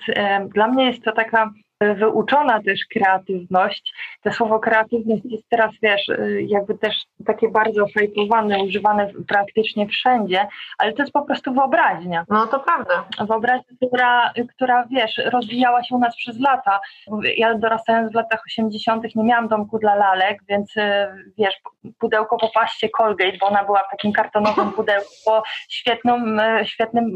dla 0.49 0.69
mnie 0.69 0.87
jest 0.87 1.05
to 1.05 1.13
taka 1.13 1.51
wyuczona 1.95 2.63
też 2.63 2.81
kreatywność. 2.93 3.95
To 4.23 4.33
słowo 4.33 4.59
kreatywność 4.59 5.23
jest 5.25 5.49
teraz, 5.49 5.71
wiesz, 5.83 6.03
jakby 6.47 6.79
też 6.79 6.97
takie 7.27 7.49
bardzo 7.49 7.87
hajpowane, 7.95 8.63
używane 8.63 9.11
praktycznie 9.29 9.87
wszędzie, 9.89 10.47
ale 10.79 10.93
to 10.93 11.03
jest 11.03 11.13
po 11.13 11.23
prostu 11.23 11.55
wyobraźnia. 11.55 12.25
No 12.29 12.47
to 12.47 12.61
prawda. 12.61 13.05
Wyobraźnia, 13.29 13.77
która, 13.87 14.33
która 14.55 14.87
wiesz, 14.91 15.21
rozwijała 15.25 15.85
się 15.85 15.95
u 15.95 15.99
nas 15.99 16.17
przez 16.17 16.41
lata. 16.41 16.81
Ja 17.37 17.55
dorastając 17.55 18.13
w 18.13 18.15
latach 18.15 18.43
80. 18.47 19.15
nie 19.15 19.25
miałam 19.25 19.49
domku 19.49 19.79
dla 19.79 19.95
lalek, 19.95 20.39
więc 20.49 20.75
wiesz, 21.39 21.55
pudełko 21.99 22.37
po 22.37 22.49
paście 22.49 22.89
Colgate, 22.89 23.39
bo 23.41 23.47
ona 23.47 23.65
była 23.65 23.81
w 23.81 23.91
takim 23.91 24.13
kartonowym 24.13 24.73
pudełku, 24.79 25.31
świetną, 25.69 26.19
świetnym, 26.65 27.15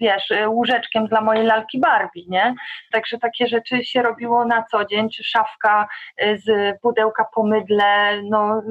wiesz, 0.00 0.32
łóżeczkiem 0.46 1.06
dla 1.06 1.20
mojej 1.20 1.46
lalki 1.46 1.80
Barbie, 1.80 2.22
nie? 2.28 2.54
Także 2.92 3.18
takie 3.18 3.46
rzeczy 3.46 3.84
się 3.84 4.02
robiło 4.10 4.44
na 4.44 4.64
co 4.70 4.84
dzień, 4.84 5.10
czy 5.10 5.24
szafka 5.24 5.88
y, 6.22 6.38
z 6.38 6.78
pudełka 6.80 7.26
po 7.34 7.42
mydle, 7.44 8.22
no 8.22 8.62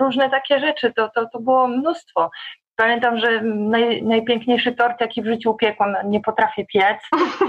różne 0.00 0.30
takie 0.30 0.60
rzeczy, 0.60 0.92
to, 0.96 1.08
to, 1.08 1.26
to 1.32 1.40
było 1.40 1.68
mnóstwo. 1.68 2.30
Pamiętam, 2.76 3.18
że 3.18 3.40
naj, 3.42 4.02
najpiękniejszy 4.02 4.72
tort, 4.72 5.00
jaki 5.00 5.22
w 5.22 5.26
życiu 5.26 5.50
upiekłam, 5.50 5.94
nie 6.04 6.20
potrafię 6.20 6.66
piec, 6.66 6.98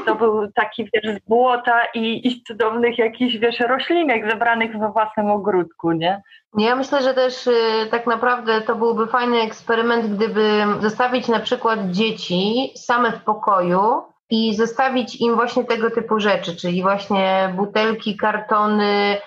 to 0.05 0.15
był 0.15 0.51
taki, 0.51 0.89
wiesz, 0.93 1.15
z 1.15 1.19
błota 1.27 1.81
i, 1.93 2.27
i 2.27 2.43
cudownych 2.43 2.97
jakichś, 2.97 3.37
wiesz, 3.37 3.59
roślinek 3.59 4.31
zebranych 4.31 4.79
we 4.79 4.91
własnym 4.91 5.31
ogródku, 5.31 5.91
nie? 5.91 6.21
Ja 6.57 6.75
myślę, 6.75 7.01
że 7.03 7.13
też 7.13 7.47
y, 7.47 7.51
tak 7.91 8.07
naprawdę 8.07 8.61
to 8.61 8.75
byłby 8.75 9.07
fajny 9.07 9.41
eksperyment, 9.41 10.05
gdyby 10.05 10.63
zostawić 10.79 11.27
na 11.27 11.39
przykład 11.39 11.79
dzieci 11.91 12.71
same 12.75 13.11
w 13.11 13.23
pokoju 13.23 14.03
i 14.29 14.55
zostawić 14.55 15.21
im 15.21 15.35
właśnie 15.35 15.65
tego 15.65 15.91
typu 15.91 16.19
rzeczy, 16.19 16.55
czyli 16.55 16.81
właśnie 16.81 17.53
butelki, 17.55 18.17
kartony, 18.17 19.17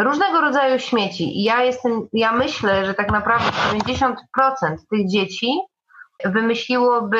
różnego 0.00 0.40
rodzaju 0.40 0.78
śmieci. 0.78 1.40
I 1.40 1.44
ja 1.44 1.62
jestem, 1.62 2.08
ja 2.12 2.32
myślę, 2.32 2.86
że 2.86 2.94
tak 2.94 3.12
naprawdę 3.12 3.50
90% 3.72 4.14
tych 4.90 5.08
dzieci 5.08 5.52
wymyśliłoby 6.24 7.18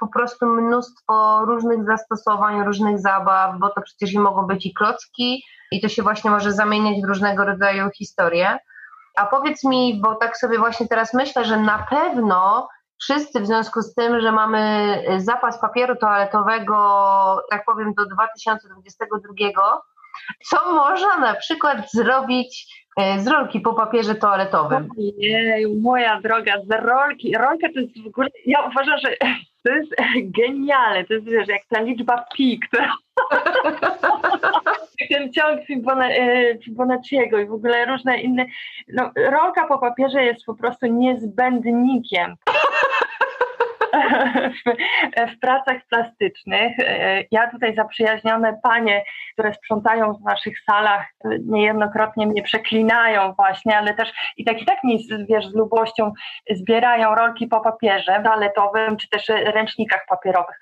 po 0.00 0.06
prostu 0.08 0.46
mnóstwo 0.46 1.44
różnych 1.44 1.84
zastosowań, 1.84 2.64
różnych 2.64 2.98
zabaw, 2.98 3.58
bo 3.58 3.68
to 3.68 3.82
przecież 3.82 4.12
i 4.12 4.18
mogą 4.18 4.46
być 4.46 4.66
i 4.66 4.74
klocki, 4.74 5.44
i 5.72 5.80
to 5.80 5.88
się 5.88 6.02
właśnie 6.02 6.30
może 6.30 6.52
zamieniać 6.52 7.02
w 7.02 7.08
różnego 7.08 7.44
rodzaju 7.44 7.90
historie. 7.90 8.58
A 9.16 9.26
powiedz 9.26 9.64
mi, 9.64 10.00
bo 10.02 10.14
tak 10.14 10.36
sobie 10.36 10.58
właśnie 10.58 10.88
teraz 10.88 11.14
myślę, 11.14 11.44
że 11.44 11.56
na 11.56 11.86
pewno 11.90 12.68
wszyscy 13.04 13.40
w 13.40 13.46
związku 13.46 13.82
z 13.82 13.94
tym, 13.94 14.20
że 14.20 14.32
mamy 14.32 14.98
zapas 15.18 15.60
papieru 15.60 15.96
toaletowego, 15.96 16.76
tak 17.50 17.64
powiem, 17.64 17.94
do 17.94 18.06
2022, 18.06 19.82
co 20.44 20.74
można 20.74 21.18
na 21.18 21.34
przykład 21.34 21.92
zrobić 21.92 22.66
e, 22.96 23.20
z 23.20 23.26
rolki 23.26 23.60
po 23.60 23.74
papierze 23.74 24.14
toaletowym? 24.14 24.88
Nie, 25.18 25.56
moja 25.82 26.20
droga, 26.20 26.52
z 26.62 26.84
rolki. 26.84 27.36
Rolka 27.36 27.68
to 27.74 27.80
jest 27.80 28.02
w 28.04 28.06
ogóle, 28.06 28.28
ja 28.46 28.60
uważam, 28.60 28.98
że 28.98 29.16
to 29.64 29.72
jest 29.72 29.94
genialne, 30.22 31.04
to 31.04 31.14
jest 31.14 31.26
wiesz, 31.26 31.48
jak 31.48 31.62
ta 31.68 31.80
liczba 31.80 32.24
pi, 32.36 32.60
która... 32.60 32.92
ten 35.10 35.32
ciąg 35.32 35.60
e, 36.00 36.58
Fibonacciego 36.58 37.38
i 37.38 37.46
w 37.46 37.52
ogóle 37.52 37.86
różne 37.86 38.20
inne... 38.20 38.46
No, 38.88 39.10
rolka 39.30 39.66
po 39.66 39.78
papierze 39.78 40.24
jest 40.24 40.44
po 40.44 40.54
prostu 40.54 40.86
niezbędnikiem 40.86 42.36
w 45.36 45.40
pracach 45.40 45.76
plastycznych. 45.90 46.72
Ja 47.30 47.50
tutaj 47.50 47.74
zaprzyjaźnione 47.74 48.60
panie, 48.62 49.04
które 49.32 49.54
sprzątają 49.54 50.12
w 50.12 50.24
naszych 50.24 50.60
salach, 50.70 51.06
niejednokrotnie 51.44 52.26
mnie 52.26 52.42
przeklinają 52.42 53.32
właśnie, 53.32 53.78
ale 53.78 53.94
też 53.94 54.12
i 54.36 54.44
tak 54.44 54.62
i 54.62 54.64
tak 54.64 54.84
mi, 54.84 55.06
wiesz, 55.28 55.46
z 55.46 55.54
lubością 55.54 56.12
zbierają 56.50 57.14
rolki 57.14 57.46
po 57.46 57.60
papierze 57.60 58.20
toaletowym, 58.24 58.96
czy 58.96 59.08
też 59.08 59.28
ręcznikach 59.28 60.06
papierowych. 60.08 60.58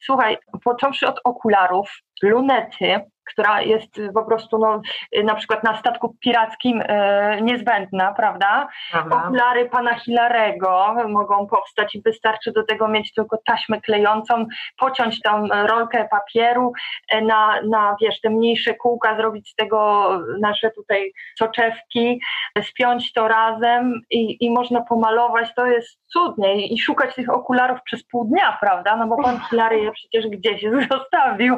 Słuchaj, 0.00 0.38
począwszy 0.64 1.08
od 1.08 1.20
okularów, 1.24 1.90
lunety, 2.22 3.00
która 3.24 3.62
jest 3.62 4.00
po 4.14 4.24
prostu 4.24 4.58
no, 4.58 4.80
na 5.24 5.34
przykład 5.34 5.64
na 5.64 5.76
statku 5.76 6.16
pirackim 6.20 6.82
e, 6.86 7.40
niezbędna, 7.42 8.14
prawda? 8.14 8.68
prawda? 8.92 9.16
Okulary 9.16 9.68
pana 9.68 9.94
Hilarego 9.94 10.94
mogą 11.08 11.46
powstać 11.46 11.94
i 11.94 12.02
wystarczy 12.02 12.52
do 12.52 12.64
tego 12.64 12.88
mieć 12.88 13.14
tylko 13.14 13.38
taśmę 13.44 13.80
klejącą, 13.80 14.46
pociąć 14.78 15.20
tą 15.20 15.48
rolkę 15.48 16.08
papieru 16.10 16.72
e, 17.08 17.22
na, 17.22 17.60
na 17.62 17.96
wiesz, 18.00 18.20
te 18.20 18.30
mniejsze 18.30 18.74
kółka, 18.74 19.16
zrobić 19.16 19.50
z 19.50 19.54
tego 19.54 20.08
nasze 20.40 20.70
tutaj 20.70 21.12
soczewki, 21.38 22.20
spiąć 22.62 23.12
to 23.12 23.28
razem 23.28 24.00
i, 24.10 24.46
i 24.46 24.50
można 24.50 24.80
pomalować, 24.80 25.54
to 25.54 25.66
jest 25.66 26.00
cudnie 26.12 26.66
i 26.66 26.78
szukać 26.78 27.14
tych 27.14 27.30
okularów 27.30 27.78
przez 27.84 28.04
pół 28.04 28.24
dnia, 28.24 28.58
prawda? 28.60 28.96
No 28.96 29.06
bo 29.06 29.22
pan 29.22 29.40
Hilary 29.50 29.80
je 29.80 29.92
przecież 29.92 30.26
gdzieś 30.26 30.62
zostawił. 30.92 31.56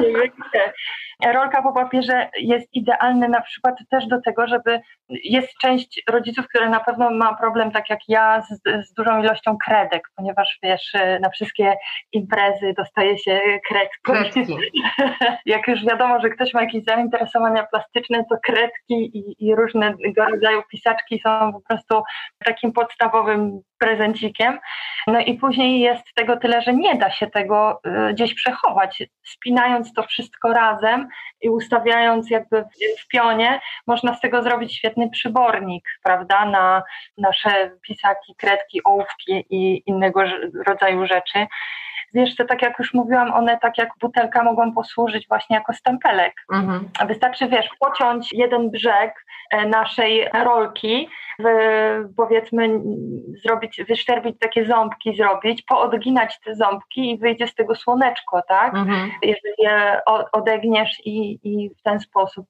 nie 0.00 0.06
wiem 0.06 0.32
gdzie. 0.50 0.69
Rolka 1.24 1.62
po 1.62 1.72
papierze 1.72 2.28
jest 2.38 2.68
idealny 2.72 3.28
na 3.28 3.40
przykład 3.40 3.74
też 3.90 4.06
do 4.06 4.20
tego, 4.20 4.46
żeby 4.46 4.80
jest 5.08 5.48
część 5.62 6.02
rodziców, 6.08 6.48
które 6.48 6.70
na 6.70 6.80
pewno 6.80 7.10
ma 7.10 7.34
problem, 7.34 7.70
tak 7.70 7.90
jak 7.90 8.00
ja, 8.08 8.42
z, 8.42 8.62
z 8.88 8.94
dużą 8.94 9.22
ilością 9.22 9.56
kredek, 9.64 10.02
ponieważ 10.16 10.58
wiesz, 10.62 10.92
na 11.20 11.30
wszystkie 11.30 11.74
imprezy 12.12 12.74
dostaje 12.76 13.18
się 13.18 13.40
kredki. 13.68 14.46
jak 15.46 15.68
już 15.68 15.84
wiadomo, 15.84 16.20
że 16.20 16.30
ktoś 16.30 16.54
ma 16.54 16.62
jakieś 16.62 16.84
zainteresowania 16.84 17.66
plastyczne, 17.66 18.24
to 18.30 18.36
kredki 18.44 19.18
i, 19.18 19.46
i 19.46 19.54
różnego 19.54 20.24
rodzaju 20.30 20.62
pisaczki 20.70 21.20
są 21.24 21.52
po 21.52 21.60
prostu 21.60 22.02
takim 22.44 22.72
podstawowym 22.72 23.60
prezencikiem. 23.80 24.58
No 25.06 25.20
i 25.20 25.34
później 25.34 25.80
jest 25.80 26.14
tego 26.14 26.36
tyle, 26.36 26.62
że 26.62 26.74
nie 26.74 26.94
da 26.94 27.10
się 27.10 27.26
tego 27.26 27.80
y, 27.86 28.12
gdzieś 28.12 28.34
przechować. 28.34 29.02
Spinając 29.22 29.92
to 29.92 30.02
wszystko 30.02 30.52
razem 30.52 31.08
i 31.40 31.48
ustawiając 31.48 32.30
jakby 32.30 32.64
w 33.00 33.08
pionie, 33.08 33.60
można 33.86 34.14
z 34.14 34.20
tego 34.20 34.42
zrobić 34.42 34.76
świetny 34.76 35.10
przybornik, 35.10 35.84
prawda, 36.02 36.44
na 36.44 36.82
nasze 37.18 37.70
pisaki, 37.82 38.34
kredki, 38.36 38.80
ołówki 38.84 39.44
i 39.50 39.82
innego 39.86 40.22
rodzaju 40.66 41.06
rzeczy. 41.06 41.46
To 42.38 42.44
tak 42.44 42.62
jak 42.62 42.78
już 42.78 42.94
mówiłam, 42.94 43.32
one 43.32 43.58
tak 43.58 43.78
jak 43.78 43.88
butelka 44.00 44.44
mogą 44.44 44.72
posłużyć 44.72 45.28
właśnie 45.28 45.56
jako 45.56 45.72
stempelek. 45.72 46.34
Mhm. 46.52 46.88
Wystarczy, 47.08 47.48
wiesz, 47.48 47.68
pociąć 47.78 48.32
jeden 48.32 48.70
brzeg 48.70 49.24
e, 49.50 49.66
naszej 49.66 50.28
rolki, 50.44 51.08
powiedzmy 52.16 52.80
zrobić, 53.44 53.82
wyszczerbić 53.88 54.38
takie 54.38 54.66
ząbki 54.66 55.16
zrobić, 55.16 55.62
poodginać 55.62 56.40
te 56.44 56.54
ząbki 56.54 57.10
i 57.10 57.18
wyjdzie 57.18 57.46
z 57.46 57.54
tego 57.54 57.74
słoneczko, 57.74 58.42
tak? 58.48 58.74
Mhm. 58.74 59.10
Jeżeli 59.22 59.54
je 59.58 60.00
odegniesz 60.32 61.02
i, 61.04 61.38
i 61.42 61.70
w 61.74 61.82
ten 61.82 62.00
sposób, 62.00 62.46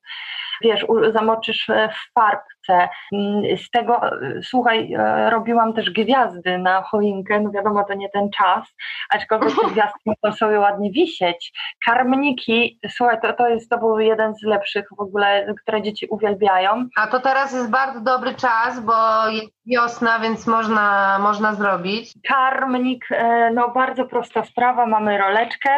wiesz, 0.63 0.87
zamoczysz 1.13 1.67
w 1.69 2.13
farbce. 2.15 2.51
Mm, 2.69 3.57
z 3.57 3.71
tego, 3.71 4.01
słuchaj, 4.43 4.93
e, 4.93 5.31
robiłam 5.31 5.75
też 5.75 5.91
gwiazdy 5.91 6.59
na 6.59 6.83
choinkę, 6.83 7.41
no 7.41 7.51
wiadomo, 7.51 7.85
to 7.85 7.95
nie 7.95 8.09
ten 8.09 8.31
czas, 8.31 8.75
aczkolwiek 9.11 9.55
te 9.61 9.71
gwiazdki 9.73 10.01
mogą 10.07 10.37
sobie 10.37 10.61
ładnie 10.61 10.91
wisieć. 10.91 11.53
Karmniki, 11.85 12.79
słuchaj, 12.91 13.21
to, 13.23 13.33
to 13.33 13.49
jest, 13.49 13.71
to 13.71 13.79
był 13.79 13.99
jeden 13.99 14.35
z 14.35 14.43
lepszych 14.43 14.85
w 14.99 15.01
ogóle, 15.01 15.55
które 15.63 15.83
dzieci 15.83 16.07
uwielbiają. 16.11 16.89
A 16.97 17.07
to 17.07 17.21
teraz 17.21 17.53
jest 17.53 17.71
bardzo 17.71 18.01
dobry 18.01 18.35
czas, 18.35 18.81
bo 18.81 19.29
jest 19.29 19.61
wiosna, 19.67 20.19
więc 20.19 20.47
można, 20.47 21.19
można 21.19 21.55
zrobić. 21.55 22.13
Karmnik, 22.29 23.05
e, 23.11 23.51
no 23.55 23.69
bardzo 23.69 24.05
prosta 24.05 24.45
sprawa, 24.45 24.87
mamy 24.87 25.19
roleczkę. 25.19 25.71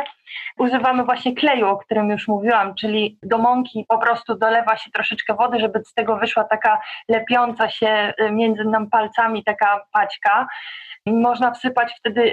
Używamy 0.58 1.04
właśnie 1.04 1.34
kleju, 1.34 1.66
o 1.66 1.76
którym 1.76 2.10
już 2.10 2.28
mówiłam, 2.28 2.74
czyli 2.74 3.18
do 3.22 3.38
mąki 3.38 3.84
po 3.88 3.98
prostu 3.98 4.38
dolewa 4.38 4.76
się 4.76 4.90
troszeczkę 4.90 5.34
wody, 5.34 5.60
żeby 5.60 5.80
z 5.84 5.94
tego 5.94 6.16
wyszła 6.16 6.44
taka 6.44 6.80
lepiąca 7.08 7.68
się 7.68 7.86
e, 7.86 8.32
między 8.32 8.64
nam 8.64 8.90
palcami 8.90 9.44
taka 9.44 9.84
paćka. 9.92 10.46
Można 11.06 11.50
wsypać 11.50 11.94
wtedy 11.98 12.32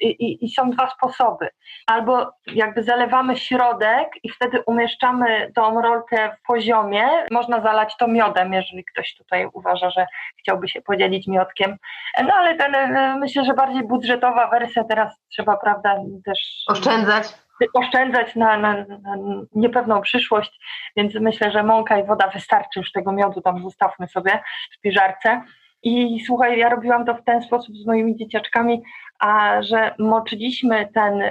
i, 0.00 0.44
i 0.44 0.50
są 0.50 0.70
dwa 0.70 0.90
sposoby. 0.90 1.48
Albo 1.86 2.32
jakby 2.46 2.82
zalewamy 2.82 3.36
środek 3.36 4.08
i 4.22 4.30
wtedy 4.30 4.62
umieszczamy 4.66 5.52
tą 5.54 5.82
rolkę 5.82 6.36
w 6.36 6.46
poziomie. 6.46 7.08
Można 7.30 7.60
zalać 7.60 7.96
to 7.96 8.08
miodem, 8.08 8.52
jeżeli 8.52 8.84
ktoś 8.84 9.14
tutaj 9.14 9.48
uważa, 9.52 9.90
że 9.90 10.06
chciałby 10.38 10.68
się 10.68 10.82
podzielić 10.82 11.26
miodkiem. 11.26 11.76
No 12.24 12.34
ale 12.34 12.56
ten, 12.56 12.74
myślę, 13.18 13.44
że 13.44 13.54
bardziej 13.54 13.86
budżetowa 13.86 14.48
wersja 14.48 14.84
teraz 14.84 15.20
trzeba, 15.28 15.56
prawda, 15.56 15.96
też 16.24 16.64
oszczędzać 16.68 17.34
oszczędzać 17.74 18.36
na, 18.36 18.56
na, 18.58 18.74
na, 18.74 19.16
niepewną 19.54 20.00
przyszłość, 20.00 20.60
więc 20.96 21.14
myślę, 21.14 21.50
że 21.50 21.62
mąka 21.62 21.98
i 21.98 22.06
woda 22.06 22.28
wystarczy 22.28 22.80
już 22.80 22.92
tego 22.92 23.12
miodu, 23.12 23.40
tam 23.40 23.62
zostawmy 23.62 24.08
sobie 24.08 24.40
w 24.78 24.80
piżarce. 24.80 25.42
I 25.82 26.20
słuchaj, 26.26 26.58
ja 26.58 26.68
robiłam 26.68 27.04
to 27.04 27.14
w 27.14 27.24
ten 27.24 27.42
sposób 27.42 27.76
z 27.76 27.86
moimi 27.86 28.16
dzieciaczkami, 28.16 28.82
a 29.18 29.62
że 29.62 29.94
moczyliśmy 29.98 30.88
ten, 30.94 31.22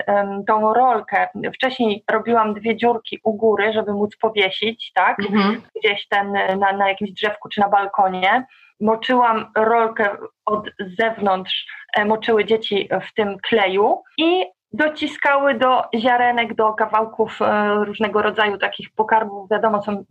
tą 0.48 0.74
rolkę, 0.74 1.27
wcześniej 1.53 2.03
robiłam 2.12 2.53
dwie 2.53 2.77
dziurki 2.77 3.19
u 3.24 3.33
góry, 3.33 3.74
żeby 3.74 3.93
móc 3.93 4.15
powiesić, 4.21 4.91
tak, 4.93 5.19
mhm. 5.19 5.62
gdzieś 5.75 6.07
ten 6.07 6.31
na, 6.31 6.74
na 6.74 6.89
jakimś 6.89 7.12
drzewku 7.12 7.50
czy 7.50 7.62
na 7.62 7.69
balkonie, 7.69 8.45
moczyłam 8.79 9.51
rolkę 9.55 10.17
od 10.45 10.69
zewnątrz, 11.00 11.65
e, 11.95 12.05
moczyły 12.05 12.45
dzieci 12.45 12.89
w 13.09 13.13
tym 13.13 13.38
kleju 13.50 14.01
i 14.17 14.45
dociskały 14.73 15.53
do 15.53 15.83
ziarenek, 15.95 16.53
do 16.53 16.73
kawałków 16.73 17.41
e, 17.41 17.75
różnego 17.85 18.21
rodzaju 18.21 18.57
takich 18.57 18.89
pokarmów. 18.89 19.49
Wiadomo, 19.49 19.83
są, 19.83 20.03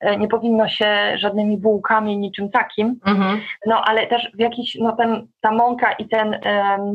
e, 0.00 0.16
nie 0.16 0.28
powinno 0.28 0.68
się 0.68 1.18
żadnymi 1.18 1.56
bułkami, 1.56 2.18
niczym 2.18 2.50
takim, 2.50 3.00
mhm. 3.06 3.40
no 3.66 3.82
ale 3.84 4.06
też 4.06 4.30
w 4.34 4.40
jakiś, 4.40 4.74
no 4.74 4.96
ten, 4.96 5.26
ta 5.40 5.52
mąka 5.52 5.92
i 5.92 6.08
ten, 6.08 6.40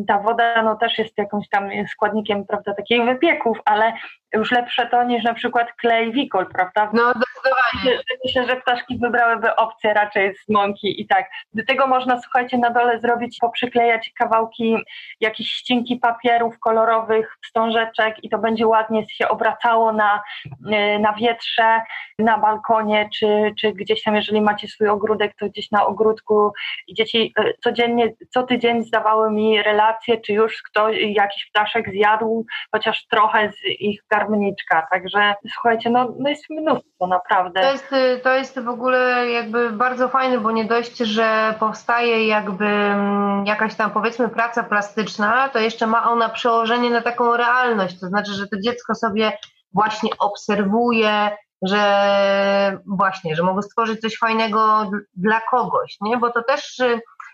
ta 0.07 0.19
woda, 0.19 0.63
no 0.63 0.75
też 0.75 0.97
jest 0.97 1.17
jakimś 1.17 1.49
tam 1.49 1.69
składnikiem, 1.91 2.45
prawda, 2.45 2.73
takich 2.73 3.05
wypieków, 3.05 3.57
ale 3.65 3.93
już 4.33 4.51
lepsze 4.51 4.87
to 4.87 5.03
niż 5.03 5.23
na 5.23 5.33
przykład 5.33 5.73
klej 5.73 6.11
wikol, 6.11 6.45
prawda? 6.45 6.89
No 6.93 7.13
zdecydowanie. 7.37 8.03
Myślę, 8.25 8.45
że 8.45 8.61
ptaszki 8.61 8.97
wybrałyby 8.97 9.55
opcję 9.55 9.93
raczej 9.93 10.35
z 10.35 10.49
mąki 10.49 11.01
i 11.01 11.07
tak. 11.07 11.29
Do 11.53 11.65
tego 11.65 11.87
można, 11.87 12.21
słuchajcie, 12.21 12.57
na 12.57 12.69
dole 12.69 12.99
zrobić, 12.99 13.37
poprzyklejać 13.41 14.11
kawałki, 14.19 14.77
jakieś 15.19 15.51
ścinki 15.51 15.95
papierów 15.95 16.59
kolorowych, 16.59 17.37
wstążeczek 17.43 18.23
i 18.23 18.29
to 18.29 18.37
będzie 18.37 18.67
ładnie 18.67 19.09
się 19.09 19.27
obracało 19.27 19.93
na, 19.93 20.21
y, 20.45 20.99
na 20.99 21.13
wietrze, 21.13 21.81
na 22.19 22.37
balkonie, 22.37 23.09
czy, 23.19 23.53
czy 23.59 23.71
gdzieś 23.73 24.03
tam, 24.03 24.15
jeżeli 24.15 24.41
macie 24.41 24.67
swój 24.67 24.87
ogródek, 24.87 25.35
to 25.39 25.49
gdzieś 25.49 25.71
na 25.71 25.85
ogródku 25.85 26.51
i 26.87 26.93
dzieci 26.93 27.33
y, 27.39 27.53
codziennie, 27.63 28.13
co 28.29 28.43
tydzień 28.43 28.83
zdawały 28.83 29.31
mi 29.31 29.63
relacje, 29.63 30.21
czy 30.21 30.33
już 30.33 30.61
ktoś, 30.61 30.97
jakiś 31.01 31.45
ptaszek 31.45 31.91
zjadł 31.91 32.45
chociaż 32.71 33.07
trochę 33.07 33.51
z 33.51 33.65
ich 33.65 34.01
skarbniczka, 34.03 34.87
także 34.91 35.33
słuchajcie, 35.53 35.89
no, 35.89 36.13
no 36.19 36.29
jest 36.29 36.49
mnóstwo 36.49 37.07
naprawdę. 37.07 37.26
To 37.61 37.71
jest, 37.71 37.95
to 38.23 38.33
jest 38.33 38.59
w 38.59 38.69
ogóle 38.69 39.29
jakby 39.29 39.69
bardzo 39.69 40.07
fajne, 40.09 40.39
bo 40.39 40.51
nie 40.51 40.65
dość, 40.65 40.97
że 40.97 41.55
powstaje 41.59 42.27
jakby 42.27 42.65
mm, 42.65 43.45
jakaś 43.45 43.75
tam 43.75 43.91
powiedzmy 43.91 44.29
praca 44.29 44.63
plastyczna, 44.63 45.49
to 45.49 45.59
jeszcze 45.59 45.87
ma 45.87 46.11
ona 46.11 46.29
przełożenie 46.29 46.89
na 46.89 47.01
taką 47.01 47.37
realność, 47.37 47.99
to 47.99 48.07
znaczy, 48.07 48.33
że 48.33 48.47
to 48.47 48.59
dziecko 48.59 48.95
sobie 48.95 49.37
właśnie 49.73 50.09
obserwuje, 50.19 51.37
że 51.61 52.79
właśnie, 52.85 53.35
że 53.35 53.43
mogę 53.43 53.61
stworzyć 53.61 54.01
coś 54.01 54.17
fajnego 54.17 54.91
dla 55.15 55.41
kogoś, 55.51 55.97
nie? 56.01 56.17
Bo 56.17 56.29
to 56.29 56.43
też 56.43 56.81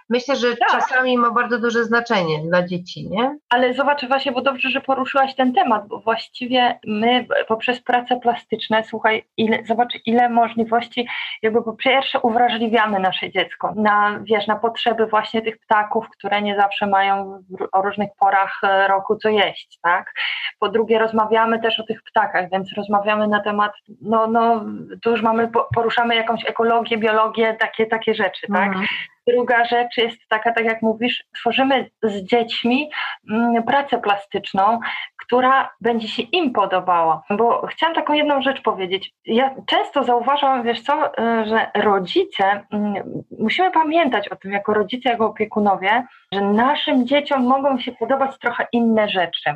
myślę, 0.10 0.36
że 0.36 0.57
tak. 0.57 0.69
czasami 0.72 1.17
ma 1.17 1.31
bardzo 1.31 1.60
duże 1.60 1.83
znaczenie 1.83 2.39
dla 2.50 2.67
dzieci, 2.67 3.10
nie? 3.10 3.38
Ale 3.50 3.74
zobacz 3.74 4.05
właśnie, 4.07 4.31
bo 4.31 4.41
dobrze, 4.41 4.69
że 4.69 4.81
poruszyłaś 4.81 5.36
ten 5.36 5.53
temat, 5.53 5.88
bo 5.88 6.00
właściwie 6.00 6.79
my 6.86 7.25
poprzez 7.48 7.81
prace 7.81 8.19
plastyczne, 8.19 8.83
słuchaj, 8.83 9.25
ile, 9.38 9.63
zobacz 9.65 9.93
ile 10.05 10.29
możliwości, 10.29 11.07
jakby 11.41 11.63
po 11.63 11.74
pierwsze 11.74 12.19
uwrażliwiamy 12.19 13.00
nasze 13.00 13.31
dziecko 13.31 13.74
na, 13.75 14.19
wiesz, 14.24 14.48
na 14.48 14.55
potrzeby 14.55 15.05
właśnie 15.05 15.41
tych 15.41 15.57
ptaków, 15.60 16.10
które 16.10 16.41
nie 16.41 16.55
zawsze 16.55 16.88
mają 16.88 17.43
o 17.72 17.81
różnych 17.81 18.10
porach 18.19 18.60
e, 18.63 18.88
roku 18.88 19.15
co 19.15 19.29
jeść, 19.29 19.79
tak? 19.81 20.13
Po 20.60 20.69
drugie 20.69 21.00
rozmawiamy 21.00 21.60
też 21.62 21.79
o 21.79 21.83
tych 21.83 22.03
ptakach, 22.03 22.50
więc 22.51 22.74
rozmawiamy 22.77 23.27
na 23.27 23.39
temat, 23.39 23.72
no, 24.01 24.27
no 24.27 24.65
tu 25.01 25.12
już 25.12 25.22
mamy, 25.22 25.50
poruszamy 25.75 26.15
jakąś 26.15 26.45
ekologię, 26.45 26.98
biologię, 26.98 27.57
takie, 27.60 27.86
takie 27.86 28.13
rzeczy, 28.13 28.48
tak? 28.48 28.67
Mhm. 28.67 28.86
Druga 29.27 29.65
rzecz 29.65 29.97
jest 29.97 30.17
taka, 30.29 30.53
tak 30.53 30.65
jak 30.65 30.81
mówisz, 30.81 31.23
tworzymy 31.35 31.89
z 32.03 32.23
dziećmi 32.23 32.89
mm, 33.29 33.63
pracę 33.63 33.97
plastyczną, 33.97 34.79
która 35.17 35.69
będzie 35.81 36.07
się 36.07 36.23
im 36.23 36.53
podobała. 36.53 37.23
Bo 37.29 37.67
chciałam 37.67 37.95
taką 37.95 38.13
jedną 38.13 38.41
rzecz 38.41 38.61
powiedzieć. 38.61 39.13
Ja 39.25 39.55
często 39.65 40.03
zauważam, 40.03 40.63
wiesz 40.63 40.81
co, 40.81 41.07
y, 41.07 41.45
że 41.45 41.71
rodzice, 41.75 42.65
mm, 42.71 43.23
musimy 43.39 43.71
pamiętać 43.71 44.29
o 44.29 44.35
tym 44.35 44.51
jako 44.51 44.73
rodzice, 44.73 45.09
jako 45.09 45.25
opiekunowie, 45.25 46.03
że 46.33 46.41
naszym 46.41 47.07
dzieciom 47.07 47.43
mogą 47.43 47.79
się 47.79 47.91
podobać 47.91 48.39
trochę 48.39 48.67
inne 48.71 49.09
rzeczy. 49.09 49.53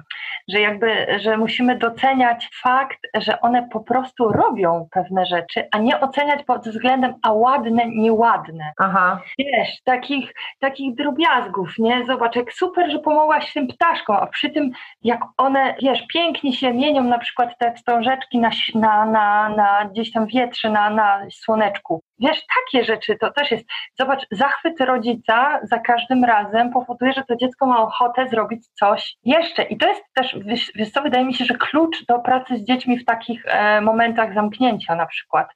Że 0.47 0.59
jakby, 0.59 1.19
że 1.19 1.37
musimy 1.37 1.77
doceniać 1.77 2.49
fakt, 2.63 2.99
że 3.15 3.41
one 3.41 3.69
po 3.71 3.79
prostu 3.79 4.29
robią 4.29 4.87
pewne 4.91 5.25
rzeczy, 5.25 5.67
a 5.71 5.77
nie 5.77 5.99
oceniać 5.99 6.43
pod 6.43 6.67
względem 6.67 7.13
a 7.21 7.33
ładne, 7.33 7.83
nieładne. 7.87 8.71
Aha 8.79 9.21
wiesz, 9.57 9.81
takich, 9.83 10.33
takich 10.59 10.95
drobiazgów, 10.95 11.69
nie? 11.79 12.05
Zobacz, 12.05 12.35
jak 12.35 12.53
super, 12.53 12.91
że 12.91 12.99
pomogłaś 12.99 13.53
tym 13.53 13.67
ptaszkom, 13.67 14.15
a 14.15 14.27
przy 14.27 14.49
tym 14.49 14.71
jak 15.01 15.21
one, 15.37 15.75
wiesz, 15.81 16.07
pięknie 16.13 16.53
się 16.53 16.73
mienią 16.73 17.03
na 17.03 17.17
przykład 17.17 17.57
te 17.59 17.73
wstążeczki 17.73 18.39
na, 18.39 18.49
na, 18.75 19.05
na, 19.05 19.49
na 19.49 19.85
gdzieś 19.91 20.11
tam 20.11 20.27
wietrze, 20.27 20.69
na, 20.69 20.89
na 20.89 21.21
słoneczku. 21.31 22.03
Wiesz, 22.19 22.45
takie 22.55 22.85
rzeczy 22.85 23.17
to 23.21 23.31
też 23.31 23.51
jest. 23.51 23.65
Zobacz, 23.99 24.27
zachwyt 24.31 24.81
rodzica 24.81 25.59
za 25.63 25.79
każdym 25.79 26.23
razem 26.23 26.71
powoduje, 26.71 27.13
że 27.13 27.23
to 27.23 27.35
dziecko 27.35 27.65
ma 27.65 27.81
ochotę 27.81 28.27
zrobić 28.27 28.67
coś 28.67 29.15
jeszcze. 29.23 29.63
I 29.63 29.77
to 29.77 29.87
jest 29.87 30.03
też, 30.13 30.35
wiesz, 30.75 30.91
co, 30.93 31.01
wydaje 31.01 31.25
mi 31.25 31.33
się, 31.33 31.45
że 31.45 31.53
klucz 31.53 32.05
do 32.05 32.19
pracy 32.19 32.57
z 32.57 32.63
dziećmi 32.63 32.99
w 32.99 33.05
takich 33.05 33.45
e, 33.45 33.81
momentach 33.81 34.33
zamknięcia 34.33 34.95
na 34.95 35.05
przykład, 35.05 35.47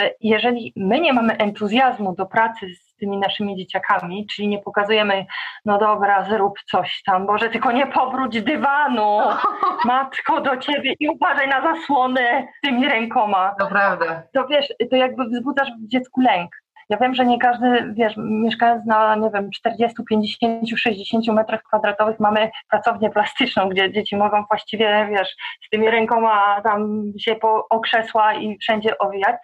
że 0.00 0.10
jeżeli 0.20 0.72
my 0.76 1.00
nie 1.00 1.12
mamy 1.12 1.36
entuzjazmu 1.36 2.14
do 2.14 2.26
pracy 2.26 2.66
z 2.74 2.91
tymi 3.02 3.18
naszymi 3.18 3.56
dzieciakami, 3.56 4.26
czyli 4.26 4.48
nie 4.48 4.58
pokazujemy, 4.58 5.26
no 5.64 5.78
dobra, 5.78 6.24
zrób 6.24 6.58
coś 6.70 7.02
tam, 7.06 7.26
Boże, 7.26 7.50
tylko 7.50 7.72
nie 7.72 7.86
powróć 7.86 8.42
dywanu, 8.42 9.18
matko 9.84 10.40
do 10.40 10.56
ciebie 10.56 10.94
i 11.00 11.08
uważaj 11.08 11.48
na 11.48 11.62
zasłony 11.62 12.48
tymi 12.62 12.88
rękoma. 12.88 13.54
To 13.58 13.66
prawda. 13.66 14.22
To 14.34 14.46
wiesz, 14.46 14.72
to 14.90 14.96
jakby 14.96 15.24
wzbudzasz 15.24 15.68
w 15.84 15.88
dziecku 15.88 16.20
lęk. 16.20 16.50
Ja 16.88 16.98
wiem, 16.98 17.14
że 17.14 17.26
nie 17.26 17.38
każdy, 17.38 17.94
wiesz, 17.94 18.14
mieszkając 18.16 18.86
na, 18.86 19.16
nie 19.16 19.30
wiem, 19.30 19.50
40, 19.50 19.96
50, 20.08 20.68
60 20.76 21.26
metrach 21.26 21.62
kwadratowych 21.62 22.20
mamy 22.20 22.50
pracownię 22.70 23.10
plastyczną, 23.10 23.68
gdzie 23.68 23.92
dzieci 23.92 24.16
mogą 24.16 24.44
właściwie, 24.48 25.08
wiesz, 25.10 25.36
z 25.66 25.70
tymi 25.70 25.90
rękoma 25.90 26.60
tam 26.60 27.04
się 27.18 27.34
po 27.34 27.66
okrzesła 27.70 28.34
i 28.34 28.58
wszędzie 28.58 28.98
owijać, 28.98 29.36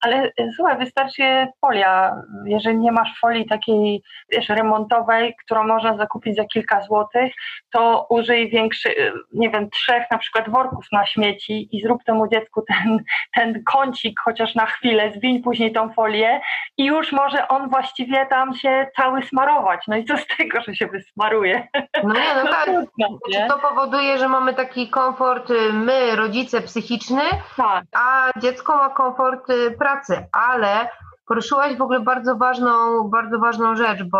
ale 0.00 0.16
e, 0.16 0.52
słuchaj, 0.56 0.78
wystarczy 0.78 1.46
folia. 1.60 2.22
Jeżeli 2.44 2.78
nie 2.78 2.92
masz 2.92 3.20
folii 3.20 3.46
takiej, 3.46 4.02
wiesz, 4.32 4.48
remontowej, 4.48 5.34
którą 5.44 5.66
można 5.66 5.96
zakupić 5.96 6.36
za 6.36 6.44
kilka 6.44 6.82
złotych, 6.82 7.32
to 7.70 8.06
użyj 8.10 8.50
większy, 8.50 8.88
e, 8.88 9.12
nie 9.32 9.50
wiem, 9.50 9.70
trzech 9.70 10.04
na 10.10 10.18
przykład 10.18 10.50
worków 10.50 10.86
na 10.92 11.06
śmieci 11.06 11.76
i 11.76 11.82
zrób 11.82 12.04
temu 12.04 12.28
dziecku 12.28 12.62
ten, 12.62 12.98
ten 13.34 13.62
kącik 13.64 14.20
chociaż 14.20 14.54
na 14.54 14.66
chwilę, 14.66 15.12
zwiń 15.16 15.42
później 15.42 15.72
tą 15.72 15.92
folię 15.92 16.40
i 16.76 16.84
już 16.84 17.12
może 17.12 17.48
on 17.48 17.70
właściwie 17.70 18.26
tam 18.26 18.54
się 18.54 18.86
cały 18.96 19.22
smarować. 19.22 19.80
No 19.88 19.96
i 19.96 20.04
co 20.04 20.16
z 20.16 20.26
tego, 20.36 20.60
że 20.60 20.74
się 20.74 20.86
wysmaruje? 20.86 21.68
No 22.04 22.14
nie, 22.14 22.34
no, 22.34 22.40
no 22.44 22.50
tak. 22.50 22.64
Trudno, 22.64 23.18
nie? 23.28 23.46
To 23.48 23.58
powoduje, 23.58 24.18
że 24.18 24.28
mamy 24.28 24.54
taki 24.54 24.88
komfort 24.88 25.50
y, 25.50 25.72
my, 25.72 26.16
rodzice, 26.16 26.60
psychiczny, 26.60 27.22
tak. 27.56 27.84
a 27.92 28.30
dziecko 28.40 28.76
ma 28.76 28.88
komfort 28.88 29.46
praktyczny 29.78 29.87
pracy, 29.88 30.26
ale 30.32 30.88
poruszyłaś 31.26 31.76
w 31.76 31.82
ogóle 31.82 32.00
bardzo 32.00 32.36
ważną, 32.36 33.02
bardzo 33.08 33.38
ważną 33.38 33.76
rzecz, 33.76 34.02
bo 34.02 34.18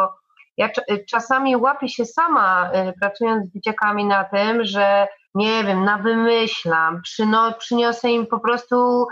ja 0.57 0.69
czasami 1.11 1.57
łapię 1.57 1.89
się 1.89 2.05
sama, 2.05 2.71
y, 2.89 2.93
pracując 3.01 3.47
z 3.47 3.55
dzieciakami 3.55 4.05
na 4.05 4.25
tym, 4.25 4.65
że 4.65 5.09
nie 5.35 5.65
wiem, 5.65 5.85
na 5.85 5.99
wymyślam, 5.99 7.03
przyno, 7.03 7.53
przyniosę 7.53 8.11
im 8.11 8.27
po 8.27 8.41
prostu 8.41 9.07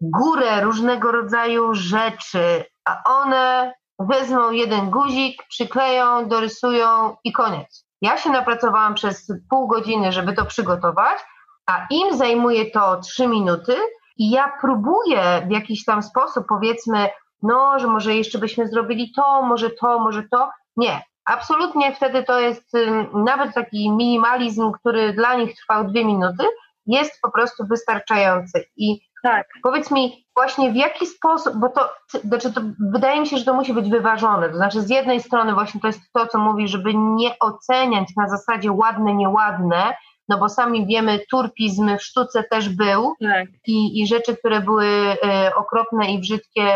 górę 0.00 0.60
różnego 0.60 1.12
rodzaju 1.12 1.74
rzeczy, 1.74 2.64
a 2.84 3.02
one 3.04 3.74
wezmą 3.98 4.50
jeden 4.50 4.90
guzik, 4.90 5.42
przykleją, 5.48 6.28
dorysują 6.28 7.16
i 7.24 7.32
koniec. 7.32 7.86
Ja 8.02 8.18
się 8.18 8.30
napracowałam 8.30 8.94
przez 8.94 9.32
pół 9.50 9.68
godziny, 9.68 10.12
żeby 10.12 10.32
to 10.32 10.44
przygotować, 10.44 11.18
a 11.66 11.86
im 11.90 12.16
zajmuje 12.16 12.70
to 12.70 13.00
trzy 13.00 13.26
minuty, 13.26 13.76
i 14.16 14.30
ja 14.30 14.52
próbuję 14.60 15.46
w 15.48 15.50
jakiś 15.50 15.84
tam 15.84 16.02
sposób, 16.02 16.44
powiedzmy, 16.48 17.08
no, 17.42 17.78
że 17.78 17.86
może 17.86 18.14
jeszcze 18.14 18.38
byśmy 18.38 18.68
zrobili 18.68 19.12
to, 19.16 19.42
może 19.42 19.70
to, 19.70 19.98
może 19.98 20.22
to. 20.30 20.50
Nie, 20.76 21.02
absolutnie 21.24 21.94
wtedy 21.94 22.22
to 22.22 22.40
jest 22.40 22.72
nawet 23.14 23.54
taki 23.54 23.90
minimalizm, 23.90 24.72
który 24.72 25.12
dla 25.12 25.34
nich 25.34 25.56
trwał 25.56 25.84
dwie 25.84 26.04
minuty, 26.04 26.44
jest 26.86 27.20
po 27.22 27.30
prostu 27.30 27.66
wystarczający. 27.66 28.64
I 28.76 29.00
tak. 29.22 29.46
powiedz 29.62 29.90
mi 29.90 30.26
właśnie 30.36 30.72
w 30.72 30.76
jaki 30.76 31.06
sposób, 31.06 31.56
bo 31.56 31.68
to, 31.68 31.90
znaczy 32.24 32.52
to 32.52 32.60
wydaje 32.92 33.20
mi 33.20 33.26
się, 33.26 33.36
że 33.36 33.44
to 33.44 33.54
musi 33.54 33.74
być 33.74 33.90
wyważone. 33.90 34.50
To 34.50 34.56
znaczy 34.56 34.82
z 34.82 34.90
jednej 34.90 35.20
strony 35.20 35.54
właśnie 35.54 35.80
to 35.80 35.86
jest 35.86 36.00
to, 36.12 36.26
co 36.26 36.38
mówi, 36.38 36.68
żeby 36.68 36.94
nie 36.94 37.38
oceniać 37.38 38.08
na 38.16 38.28
zasadzie 38.28 38.72
ładne, 38.72 39.14
nieładne, 39.14 39.96
no 40.28 40.38
bo 40.38 40.48
sami 40.48 40.86
wiemy, 40.86 41.20
turpizm 41.30 41.96
w 41.98 42.02
sztuce 42.02 42.44
też 42.50 42.68
był 42.68 43.14
tak. 43.20 43.48
i, 43.66 44.02
i 44.02 44.06
rzeczy, 44.06 44.36
które 44.36 44.60
były 44.60 44.86
e, 44.86 45.54
okropne 45.54 46.12
i 46.12 46.20
brzydkie, 46.20 46.70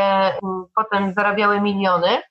potem 0.74 1.12
zarabiały 1.14 1.60
miliony. 1.60 2.22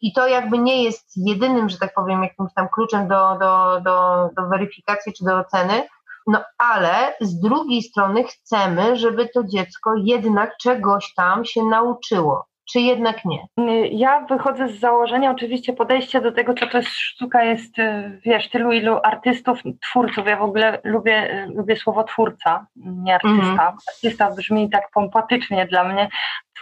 i 0.00 0.12
to 0.12 0.28
jakby 0.28 0.58
nie 0.58 0.84
jest 0.84 1.12
jedynym, 1.16 1.68
że 1.68 1.78
tak 1.78 1.94
powiem, 1.94 2.22
jakimś 2.22 2.54
tam 2.54 2.68
kluczem 2.68 3.08
do, 3.08 3.36
do, 3.40 3.80
do, 3.80 4.28
do 4.36 4.48
weryfikacji 4.48 5.12
czy 5.12 5.24
do 5.24 5.38
oceny, 5.38 5.88
no 6.26 6.44
ale 6.58 7.14
z 7.20 7.40
drugiej 7.40 7.82
strony 7.82 8.24
chcemy, 8.24 8.96
żeby 8.96 9.28
to 9.28 9.44
dziecko 9.44 9.94
jednak 9.96 10.56
czegoś 10.56 11.14
tam 11.14 11.44
się 11.44 11.62
nauczyło 11.62 12.51
czy 12.72 12.80
jednak 12.80 13.24
nie? 13.24 13.46
Ja 13.90 14.26
wychodzę 14.28 14.68
z 14.68 14.80
założenia, 14.80 15.30
oczywiście 15.30 15.72
podejście 15.72 16.20
do 16.20 16.32
tego, 16.32 16.54
co 16.54 16.66
to 16.66 16.78
jest 16.78 16.90
sztuka, 16.90 17.44
jest, 17.44 17.78
y, 17.78 18.20
wiesz, 18.24 18.50
tylu 18.50 18.72
ilu 18.72 18.98
artystów, 19.02 19.58
twórców. 19.82 20.26
Ja 20.26 20.36
w 20.36 20.42
ogóle 20.42 20.80
lubię, 20.84 21.44
y, 21.44 21.46
lubię 21.46 21.76
słowo 21.76 22.04
twórca, 22.04 22.66
nie 22.76 23.14
artysta. 23.14 23.62
Mm. 23.62 23.76
Artysta 23.88 24.34
brzmi 24.34 24.70
tak 24.70 24.90
pompatycznie 24.94 25.66
dla 25.66 25.84
mnie. 25.84 26.08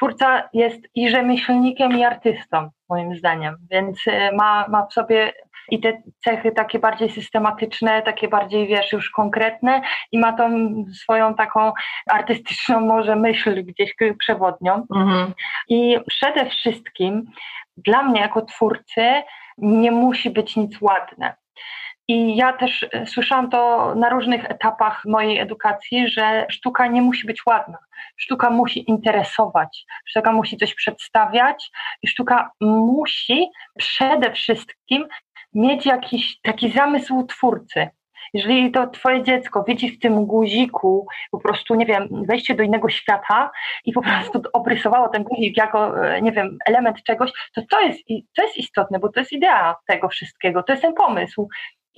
Twórca 0.00 0.48
jest 0.52 0.80
i 0.94 1.10
rzemieślnikiem, 1.10 1.98
i 1.98 2.04
artystą, 2.04 2.70
moim 2.88 3.16
zdaniem, 3.16 3.56
więc 3.70 4.06
y, 4.06 4.36
ma, 4.36 4.68
ma 4.68 4.86
w 4.86 4.92
sobie 4.92 5.32
i 5.70 5.80
te 5.80 6.02
cechy 6.24 6.52
takie 6.52 6.78
bardziej 6.78 7.10
systematyczne, 7.10 8.02
takie 8.02 8.28
bardziej, 8.28 8.66
wiesz, 8.66 8.92
już 8.92 9.10
konkretne 9.10 9.82
i 10.12 10.18
ma 10.18 10.32
tą 10.32 10.74
swoją 11.02 11.34
taką 11.34 11.72
artystyczną 12.06 12.80
może 12.80 13.16
myśl 13.16 13.64
gdzieś 13.64 13.94
przewodnią. 14.18 14.86
Mhm. 14.96 15.32
I 15.68 15.98
przede 16.06 16.46
wszystkim 16.46 17.24
dla 17.76 18.02
mnie 18.02 18.20
jako 18.20 18.42
twórcy 18.42 19.22
nie 19.58 19.92
musi 19.92 20.30
być 20.30 20.56
nic 20.56 20.80
ładne. 20.80 21.34
I 22.10 22.36
ja 22.36 22.52
też 22.52 22.86
e, 22.92 23.06
słyszałam 23.06 23.50
to 23.50 23.94
na 23.94 24.08
różnych 24.08 24.50
etapach 24.50 25.04
mojej 25.04 25.38
edukacji, 25.38 26.08
że 26.08 26.46
sztuka 26.48 26.86
nie 26.86 27.02
musi 27.02 27.26
być 27.26 27.46
ładna. 27.46 27.78
Sztuka 28.16 28.50
musi 28.50 28.90
interesować, 28.90 29.84
sztuka 30.06 30.32
musi 30.32 30.56
coś 30.56 30.74
przedstawiać 30.74 31.70
i 32.02 32.08
sztuka 32.08 32.50
musi 32.60 33.48
przede 33.78 34.32
wszystkim 34.32 35.06
mieć 35.54 35.86
jakiś 35.86 36.40
taki 36.42 36.70
zamysł 36.70 37.26
twórcy. 37.26 37.88
Jeżeli 38.34 38.70
to 38.70 38.86
twoje 38.86 39.22
dziecko 39.22 39.64
widzi 39.68 39.90
w 39.90 39.98
tym 39.98 40.26
guziku 40.26 41.06
po 41.30 41.38
prostu, 41.38 41.74
nie 41.74 41.86
wiem, 41.86 42.08
wejście 42.28 42.54
do 42.54 42.62
innego 42.62 42.88
świata 42.88 43.50
i 43.84 43.92
po 43.92 44.02
prostu 44.02 44.42
obrysowało 44.52 45.08
ten 45.08 45.22
guzik 45.22 45.56
jako, 45.56 46.08
e, 46.08 46.22
nie 46.22 46.32
wiem, 46.32 46.58
element 46.66 47.02
czegoś, 47.02 47.30
to 47.54 47.62
to 47.70 47.80
jest, 47.80 48.00
to 48.36 48.42
jest 48.42 48.56
istotne, 48.56 48.98
bo 48.98 49.08
to 49.08 49.20
jest 49.20 49.32
idea 49.32 49.76
tego 49.86 50.08
wszystkiego, 50.08 50.62
to 50.62 50.72
jest 50.72 50.82
ten 50.82 50.94
pomysł. 50.94 51.48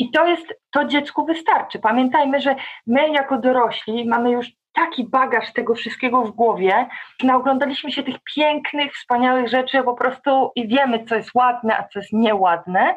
I 0.02 0.10
to 0.10 0.26
jest, 0.26 0.46
to 0.70 0.84
dziecku 0.84 1.24
wystarczy. 1.24 1.78
Pamiętajmy, 1.78 2.40
że 2.40 2.56
my 2.86 3.08
jako 3.08 3.38
dorośli 3.38 4.08
mamy 4.08 4.30
już 4.30 4.46
taki 4.72 5.08
bagaż 5.08 5.52
tego 5.52 5.74
wszystkiego 5.74 6.24
w 6.24 6.30
głowie, 6.30 6.86
naoglądaliśmy 7.24 7.92
się 7.92 8.02
tych 8.02 8.16
pięknych, 8.34 8.92
wspaniałych 8.92 9.48
rzeczy 9.48 9.82
po 9.82 9.94
prostu 9.94 10.50
i 10.56 10.68
wiemy, 10.68 11.04
co 11.04 11.14
jest 11.14 11.30
ładne, 11.34 11.78
a 11.78 11.88
co 11.88 11.98
jest 11.98 12.12
nieładne, 12.12 12.96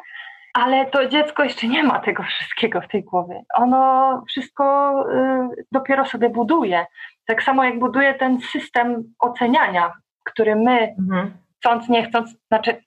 ale 0.54 0.86
to 0.86 1.06
dziecko 1.06 1.44
jeszcze 1.44 1.66
nie 1.66 1.82
ma 1.82 1.98
tego 2.00 2.22
wszystkiego 2.22 2.80
w 2.80 2.88
tej 2.88 3.04
głowie. 3.04 3.42
Ono 3.54 4.22
wszystko 4.28 4.94
y, 5.10 5.64
dopiero 5.72 6.04
sobie 6.04 6.30
buduje. 6.30 6.86
Tak 7.26 7.42
samo 7.42 7.64
jak 7.64 7.78
buduje 7.78 8.14
ten 8.14 8.40
system 8.40 9.14
oceniania, 9.18 9.92
który 10.24 10.56
my 10.56 10.94
mhm 10.98 11.45
chcąc, 11.66 11.88
nie 11.88 12.08
chcąc, 12.08 12.36
znaczy 12.48 12.82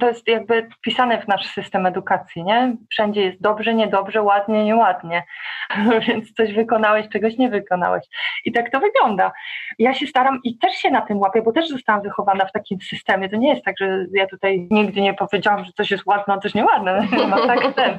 to 0.00 0.08
jest 0.08 0.28
jakby 0.28 0.68
wpisane 0.78 1.22
w 1.22 1.28
nasz 1.28 1.46
system 1.46 1.86
edukacji, 1.86 2.44
nie? 2.44 2.76
Wszędzie 2.90 3.22
jest 3.22 3.40
dobrze, 3.40 3.74
niedobrze, 3.74 4.22
ładnie, 4.22 4.64
nieładnie, 4.64 5.22
więc 6.08 6.32
coś 6.32 6.52
wykonałeś, 6.52 7.08
czegoś 7.08 7.38
nie 7.38 7.50
wykonałeś. 7.50 8.04
I 8.44 8.52
tak 8.52 8.70
to 8.70 8.80
wygląda. 8.80 9.32
Ja 9.78 9.94
się 9.94 10.06
staram 10.06 10.40
i 10.44 10.58
też 10.58 10.72
się 10.74 10.90
na 10.90 11.00
tym 11.00 11.18
łapię, 11.18 11.42
bo 11.42 11.52
też 11.52 11.68
zostałam 11.68 12.02
wychowana 12.02 12.44
w 12.46 12.52
takim 12.52 12.80
systemie. 12.80 13.28
To 13.28 13.36
nie 13.36 13.48
jest 13.48 13.64
tak, 13.64 13.74
że 13.78 14.06
ja 14.12 14.26
tutaj 14.26 14.68
nigdy 14.70 15.00
nie 15.00 15.14
powiedziałam, 15.14 15.64
że 15.64 15.72
coś 15.72 15.90
jest 15.90 16.06
ładne, 16.06 16.34
a 16.34 16.38
coś 16.38 16.54
nieładne. 16.54 17.06
No 17.30 17.46
tak 17.46 17.74
ten. 17.74 17.98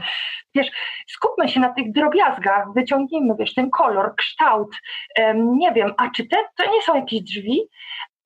Wiesz, 0.55 0.67
skupmy 1.07 1.49
się 1.49 1.59
na 1.59 1.69
tych 1.69 1.91
drobiazgach, 1.91 2.73
wyciągnijmy, 2.75 3.35
wiesz, 3.39 3.53
ten 3.53 3.69
kolor, 3.69 4.15
kształt, 4.15 4.75
nie 5.35 5.71
wiem, 5.71 5.93
a 5.97 6.09
czy 6.09 6.27
te 6.27 6.37
to 6.57 6.71
nie 6.71 6.81
są 6.81 6.95
jakieś 6.95 7.21
drzwi? 7.21 7.61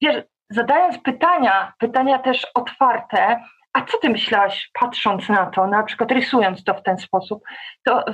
Wiesz, 0.01 0.23
zadając 0.49 0.97
pytania, 0.97 1.73
pytania 1.79 2.19
też 2.19 2.47
otwarte, 2.53 3.39
a 3.73 3.81
co 3.81 3.97
ty 3.97 4.09
myślałaś, 4.09 4.69
patrząc 4.79 5.29
na 5.29 5.45
to, 5.45 5.67
na 5.67 5.83
przykład 5.83 6.11
rysując 6.11 6.63
to 6.63 6.73
w 6.73 6.83
ten 6.83 6.97
sposób, 6.97 7.43
to 7.83 8.05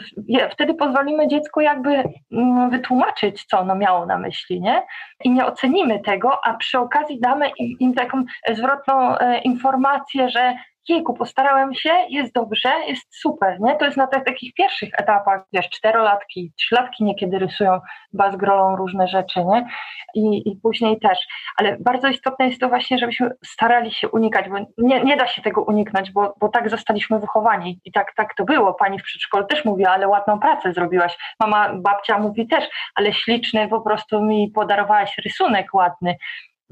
wtedy 0.51 0.73
pozwolimy 0.73 1.27
dziecku 1.27 1.61
jakby 1.61 2.03
mm, 2.31 2.69
wytłumaczyć, 2.69 3.45
co 3.45 3.59
ono 3.59 3.75
miało 3.75 4.05
na 4.05 4.17
myśli, 4.17 4.61
nie? 4.61 4.83
I 5.23 5.31
nie 5.31 5.45
ocenimy 5.45 5.99
tego, 5.99 6.45
a 6.45 6.53
przy 6.53 6.79
okazji 6.79 7.19
damy 7.19 7.49
im, 7.57 7.77
im 7.79 7.93
taką 7.93 8.23
zwrotną 8.53 9.17
e, 9.17 9.41
informację, 9.41 10.29
że 10.29 10.53
jejku, 10.89 11.13
postarałem 11.13 11.73
się, 11.73 11.89
jest 12.09 12.33
dobrze, 12.33 12.69
jest 12.87 13.21
super, 13.21 13.57
nie? 13.61 13.75
To 13.75 13.85
jest 13.85 13.97
na 13.97 14.07
tych 14.07 14.23
takich 14.23 14.53
pierwszych 14.53 14.89
etapach, 14.97 15.41
wiesz, 15.53 15.69
czterolatki, 15.69 16.53
trzylatki 16.57 17.03
niekiedy 17.03 17.39
rysują 17.39 17.79
bazgrolą 18.13 18.75
różne 18.75 19.07
rzeczy, 19.07 19.45
nie? 19.45 19.67
I, 20.15 20.49
I 20.51 20.59
później 20.63 20.99
też. 20.99 21.19
Ale 21.57 21.77
bardzo 21.79 22.07
istotne 22.07 22.45
jest 22.47 22.61
to 22.61 22.69
właśnie, 22.69 22.97
żebyśmy 22.97 23.29
starali 23.45 23.91
się 23.91 24.09
unikać, 24.09 24.49
bo 24.49 24.55
nie, 24.77 25.03
nie 25.03 25.17
da 25.17 25.27
się 25.27 25.41
tego 25.41 25.63
uniknąć, 25.63 26.11
bo, 26.11 26.33
bo 26.39 26.49
tak 26.49 26.69
zostaliśmy 26.69 27.19
wychowani 27.19 27.79
i 27.85 27.91
tak, 27.91 28.13
tak 28.15 28.35
to 28.35 28.45
było. 28.45 28.73
Pani 28.73 28.99
w 28.99 29.03
przedszkolu 29.03 29.45
też 29.45 29.65
mówiła, 29.65 29.89
ale 29.89 30.07
ładną 30.07 30.39
pracę 30.39 30.73
zrobiłaś. 30.73 31.17
Mama, 31.39 31.73
babcia 31.75 32.19
mówi 32.19 32.47
też, 32.47 32.69
ale 32.95 33.13
śliczny 33.13 33.67
po 33.67 33.81
prostu 33.81 34.23
mi 34.23 34.51
podarowałaś 34.51 35.17
rysunek 35.25 35.73
ładny. 35.73 36.15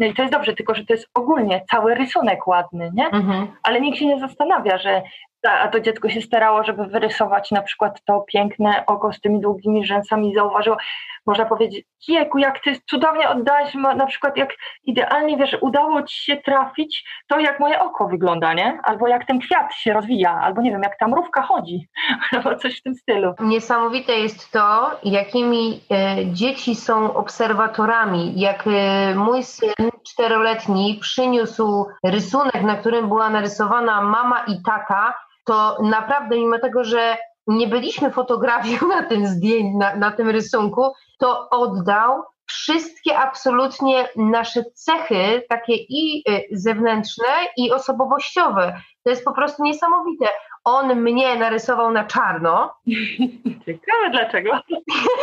No 0.01 0.07
i 0.07 0.13
to 0.13 0.21
jest 0.21 0.33
dobrze, 0.33 0.53
tylko 0.53 0.75
że 0.75 0.85
to 0.85 0.93
jest 0.93 1.09
ogólnie 1.13 1.63
cały 1.71 1.95
rysunek 1.95 2.47
ładny, 2.47 2.91
nie? 2.93 3.05
Mhm. 3.05 3.47
Ale 3.63 3.81
nikt 3.81 3.97
się 3.97 4.05
nie 4.05 4.19
zastanawia, 4.19 4.77
że 4.77 5.01
a 5.49 5.67
to 5.67 5.79
dziecko 5.79 6.09
się 6.09 6.21
starało, 6.21 6.63
żeby 6.63 6.85
wyrysować 6.85 7.51
na 7.51 7.61
przykład 7.61 8.01
to 8.05 8.21
piękne 8.21 8.83
oko 8.85 9.13
z 9.13 9.21
tymi 9.21 9.41
długimi 9.41 9.85
rzęsami 9.85 10.31
i 10.31 10.35
zauważyło, 10.35 10.77
można 11.25 11.45
powiedzieć, 11.45 11.85
jejku, 12.07 12.37
jak 12.37 12.59
ty 12.59 12.75
cudownie 12.89 13.29
oddałeś, 13.29 13.73
na 13.73 14.05
przykład 14.05 14.37
jak 14.37 14.49
idealnie, 14.83 15.37
wiesz, 15.37 15.57
udało 15.61 16.03
ci 16.03 16.23
się 16.23 16.37
trafić 16.37 17.05
to, 17.27 17.39
jak 17.39 17.59
moje 17.59 17.79
oko 17.79 18.07
wygląda, 18.07 18.53
nie? 18.53 18.79
Albo 18.83 19.07
jak 19.07 19.25
ten 19.25 19.39
kwiat 19.39 19.73
się 19.73 19.93
rozwija, 19.93 20.39
albo 20.41 20.61
nie 20.61 20.71
wiem, 20.71 20.81
jak 20.83 20.97
ta 20.97 21.07
mrówka 21.07 21.41
chodzi, 21.41 21.87
albo 22.31 22.55
coś 22.55 22.79
w 22.79 22.83
tym 22.83 22.95
stylu. 22.95 23.33
Niesamowite 23.39 24.13
jest 24.13 24.51
to, 24.51 24.91
jakimi 25.03 25.81
e, 25.91 26.15
dzieci 26.25 26.75
są 26.75 27.13
obserwatorami. 27.13 28.39
Jak 28.39 28.63
e, 28.67 29.15
mój 29.15 29.43
syn 29.43 29.89
czteroletni 30.07 30.97
przyniósł 31.01 31.85
rysunek, 32.03 32.61
na 32.63 32.75
którym 32.75 33.07
była 33.07 33.29
narysowana 33.29 34.01
mama 34.01 34.43
i 34.47 34.61
tata, 34.63 35.13
to 35.45 35.77
naprawdę 35.81 36.35
mimo 36.35 36.59
tego, 36.59 36.83
że 36.83 37.17
nie 37.47 37.67
byliśmy 37.67 38.11
fotografią 38.11 38.87
na 38.87 39.03
tym 39.03 39.27
zdjęciu, 39.27 39.77
na, 39.77 39.95
na 39.95 40.11
tym 40.11 40.29
rysunku, 40.29 40.93
to 41.19 41.49
oddał 41.49 42.23
wszystkie 42.45 43.17
absolutnie 43.17 44.07
nasze 44.15 44.63
cechy, 44.73 45.43
takie 45.49 45.73
i 45.75 46.23
y, 46.29 46.47
zewnętrzne, 46.51 47.25
i 47.57 47.71
osobowościowe. 47.71 48.81
To 49.03 49.09
jest 49.09 49.25
po 49.25 49.33
prostu 49.33 49.63
niesamowite. 49.63 50.25
On 50.63 50.95
mnie 50.95 51.35
narysował 51.35 51.91
na 51.91 52.05
czarno. 52.05 52.73
Ciekawe 53.65 54.09
dlaczego. 54.11 54.59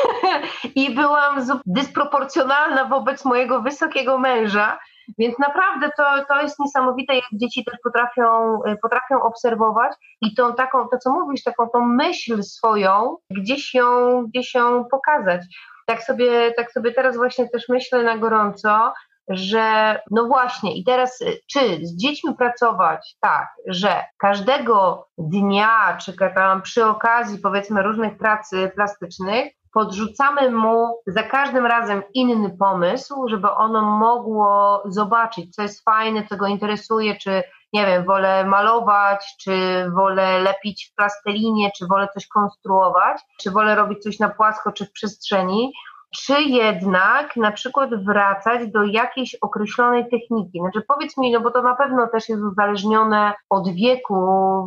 I 0.75 0.95
byłam 0.95 1.47
dysproporcjonalna 1.67 2.85
wobec 2.85 3.25
mojego 3.25 3.63
wysokiego 3.63 4.19
męża, 4.19 4.79
więc 5.19 5.39
naprawdę 5.39 5.91
to, 5.97 6.05
to 6.29 6.43
jest 6.43 6.59
niesamowite, 6.59 7.15
jak 7.15 7.25
dzieci 7.33 7.65
też 7.65 7.75
potrafią, 7.85 8.59
y, 8.65 8.77
potrafią 8.83 9.23
obserwować 9.23 9.93
i 10.21 10.35
tą 10.35 10.55
taką, 10.55 10.89
to 10.89 10.99
co 10.99 11.11
mówisz, 11.11 11.43
taką 11.43 11.69
tą 11.69 11.87
myśl 11.87 12.43
swoją 12.43 13.17
gdzieś 13.31 13.75
ją, 13.75 14.23
gdzieś 14.27 14.55
ją 14.55 14.85
pokazać. 14.85 15.43
Tak 15.87 16.03
sobie, 16.03 16.53
tak 16.53 16.73
sobie 16.73 16.93
teraz 16.93 17.17
właśnie 17.17 17.49
też 17.49 17.69
myślę 17.69 18.03
na 18.03 18.19
gorąco, 18.19 18.93
że 19.29 19.99
no 20.11 20.25
właśnie, 20.25 20.77
i 20.77 20.85
teraz 20.85 21.21
y, 21.21 21.41
czy 21.47 21.61
z 21.87 21.97
dziećmi 21.97 22.35
pracować 22.35 23.17
tak, 23.21 23.49
że 23.67 24.05
każdego 24.19 25.09
dnia, 25.19 25.99
czy 26.01 26.13
tam 26.35 26.63
przy 26.63 26.87
okazji 26.87 27.39
powiedzmy 27.39 27.83
różnych 27.83 28.19
pracy 28.19 28.71
plastycznych, 28.75 29.58
podrzucamy 29.73 30.51
mu 30.51 31.01
za 31.07 31.23
każdym 31.23 31.67
razem 31.67 32.03
inny 32.15 32.57
pomysł, 32.59 33.29
żeby 33.29 33.51
ono 33.51 33.83
mogło 33.83 34.83
zobaczyć, 34.87 35.55
co 35.55 35.63
jest 35.63 35.85
fajne, 35.85 36.27
co 36.27 36.37
go 36.37 36.47
interesuje, 36.47 37.17
czy 37.17 37.43
nie 37.73 37.87
wiem, 37.87 38.05
wolę 38.05 38.45
malować, 38.45 39.37
czy 39.41 39.87
wolę 39.95 40.39
lepić 40.39 40.91
w 40.93 40.95
plastelinię, 40.95 41.71
czy 41.79 41.87
wolę 41.87 42.09
coś 42.15 42.27
konstruować, 42.27 43.21
czy 43.41 43.51
wolę 43.51 43.75
robić 43.75 44.03
coś 44.03 44.19
na 44.19 44.29
płasko, 44.29 44.73
czy 44.73 44.87
w 44.87 44.93
przestrzeni. 44.93 45.73
Czy 46.17 46.43
jednak 46.43 47.37
na 47.37 47.53
przykład 47.53 48.05
wracać 48.05 48.71
do 48.71 48.85
jakiejś 48.85 49.35
określonej 49.35 50.05
techniki? 50.05 50.59
Znaczy 50.59 50.83
powiedz 50.89 51.17
mi, 51.17 51.33
no 51.33 51.41
bo 51.41 51.51
to 51.51 51.63
na 51.63 51.75
pewno 51.75 52.07
też 52.07 52.29
jest 52.29 52.43
uzależnione 52.43 53.33
od 53.51 53.69
wieku, 53.75 54.15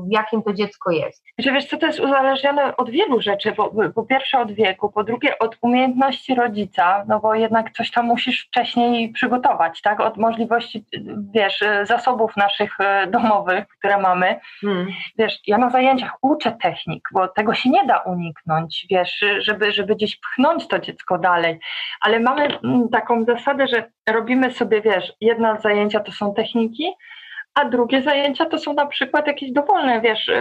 w 0.07 0.11
jakim 0.11 0.43
to 0.43 0.53
dziecko 0.53 0.91
jest. 0.91 1.23
Że 1.37 1.51
wiesz 1.51 1.65
co, 1.65 1.77
to 1.77 1.85
jest 1.85 1.99
uzależnione 1.99 2.77
od 2.77 2.89
wielu 2.89 3.21
rzeczy, 3.21 3.51
po, 3.51 3.71
po 3.95 4.03
pierwsze 4.03 4.39
od 4.39 4.51
wieku, 4.51 4.91
po 4.91 5.03
drugie 5.03 5.39
od 5.39 5.57
umiejętności 5.61 6.35
rodzica, 6.35 7.05
no 7.07 7.19
bo 7.19 7.35
jednak 7.35 7.71
coś 7.71 7.91
tam 7.91 8.05
musisz 8.05 8.47
wcześniej 8.47 9.11
przygotować, 9.11 9.81
tak, 9.81 9.99
od 9.99 10.17
możliwości, 10.17 10.85
wiesz, 11.33 11.63
zasobów 11.83 12.37
naszych 12.37 12.79
e, 12.79 13.07
domowych, 13.07 13.67
które 13.67 13.97
mamy. 13.97 14.39
Hmm. 14.61 14.87
Wiesz, 15.17 15.39
ja 15.47 15.57
na 15.57 15.69
zajęciach 15.69 16.17
uczę 16.21 16.51
technik, 16.51 17.09
bo 17.13 17.27
tego 17.27 17.53
się 17.53 17.69
nie 17.69 17.85
da 17.85 17.97
uniknąć, 17.97 18.87
wiesz, 18.89 19.25
żeby, 19.39 19.71
żeby 19.71 19.95
gdzieś 19.95 20.19
pchnąć 20.19 20.67
to 20.67 20.79
dziecko 20.79 21.17
dalej, 21.17 21.30
ale 22.01 22.19
mamy 22.19 22.59
mm, 22.63 22.89
taką 22.89 23.23
zasadę, 23.23 23.67
że 23.67 23.91
robimy 24.09 24.51
sobie, 24.51 24.81
wiesz, 24.81 25.13
jedna 25.21 25.59
zajęcia 25.59 25.99
to 25.99 26.11
są 26.11 26.33
techniki, 26.33 26.93
a 27.53 27.65
drugie 27.65 28.01
zajęcia 28.01 28.45
to 28.45 28.57
są 28.57 28.73
na 28.73 28.85
przykład 28.85 29.27
jakieś 29.27 29.51
dowolne, 29.51 30.01
wiesz, 30.01 30.31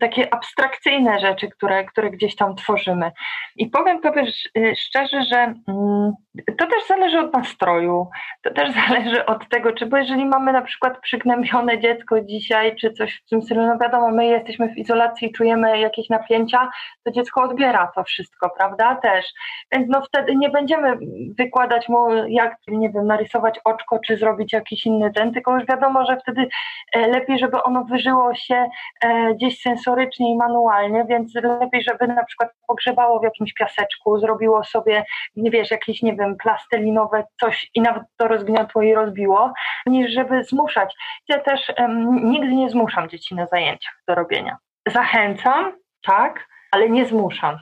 takie 0.00 0.34
abstrakcyjne 0.34 1.20
rzeczy, 1.20 1.48
które, 1.48 1.84
które 1.84 2.10
gdzieś 2.10 2.36
tam 2.36 2.56
tworzymy. 2.56 3.12
I 3.56 3.66
powiem 3.66 4.00
Tobie 4.00 4.24
y, 4.56 4.74
szczerze, 4.76 5.22
że 5.22 5.54
mm, 5.68 6.12
to 6.58 6.66
też 6.66 6.86
zależy 6.88 7.18
od 7.18 7.32
nastroju, 7.32 8.08
to 8.42 8.50
też 8.50 8.72
zależy 8.88 9.26
od 9.26 9.48
tego, 9.48 9.72
czy 9.72 9.86
bo 9.86 9.96
jeżeli 9.96 10.26
mamy 10.26 10.52
na 10.52 10.62
przykład 10.62 11.00
przygnębione 11.00 11.80
dziecko 11.80 12.20
dzisiaj, 12.20 12.76
czy 12.76 12.92
coś 12.92 13.22
w 13.26 13.28
tym 13.28 13.42
stylu, 13.42 13.66
no 13.66 13.78
wiadomo, 13.78 14.10
my 14.10 14.26
jesteśmy 14.26 14.68
w 14.68 14.78
izolacji 14.78 15.32
czujemy 15.32 15.78
jakieś 15.78 16.08
napięcia, 16.08 16.70
to 17.04 17.10
dziecko 17.10 17.42
odbiera 17.42 17.92
to 17.94 18.04
wszystko, 18.04 18.50
prawda, 18.58 18.94
też. 18.94 19.26
Więc 19.72 19.88
no 19.88 20.02
wtedy 20.02 20.36
nie 20.36 20.50
będziemy 20.50 20.98
wykładać 21.38 21.88
mu, 21.88 22.14
jak, 22.28 22.56
nie 22.68 22.90
wiem, 22.90 23.06
narysować 23.06 23.60
oczko, 23.64 23.98
czy 24.06 24.16
zrobić 24.16 24.52
jakiś 24.52 24.86
inny 24.86 25.12
ten, 25.12 25.32
tylko 25.32 25.54
już 25.54 25.66
wiadomo, 25.66 26.04
że 26.08 26.16
wtedy 26.16 26.48
e, 26.92 27.08
lepiej, 27.08 27.38
żeby 27.38 27.62
ono 27.62 27.84
wyżyło 27.84 28.34
się 28.34 28.68
e, 29.00 29.34
gdzieś 29.34 29.60
sensorycznie 29.60 30.32
i 30.32 30.36
manualnie, 30.36 31.04
więc 31.08 31.34
lepiej, 31.34 31.82
żeby 31.82 32.14
na 32.14 32.24
przykład 32.24 32.50
pogrzebało 32.66 33.20
w 33.20 33.24
jakimś 33.24 33.52
piaseczku, 33.52 34.18
zrobiło 34.18 34.64
sobie, 34.64 35.04
nie 35.36 35.50
wiesz, 35.50 35.70
jakieś, 35.70 36.02
nie 36.02 36.16
wiem, 36.16 36.36
plastelinowe 36.36 37.24
coś 37.40 37.70
i 37.74 37.80
nawet 37.80 38.02
to 38.16 38.28
rozgniotło 38.28 38.82
i 38.82 38.94
rozbiło, 38.94 39.52
niż 39.86 40.12
żeby 40.12 40.44
zmuszać. 40.44 40.94
Ja 41.28 41.38
też 41.38 41.72
um, 41.78 42.30
nigdy 42.30 42.52
nie 42.52 42.70
zmuszam 42.70 43.08
dzieci 43.08 43.34
na 43.34 43.46
zajęciach 43.46 44.02
do 44.08 44.14
robienia. 44.14 44.56
Zachęcam, 44.86 45.72
tak, 46.06 46.48
ale 46.70 46.90
nie 46.90 47.06
zmuszam. 47.06 47.58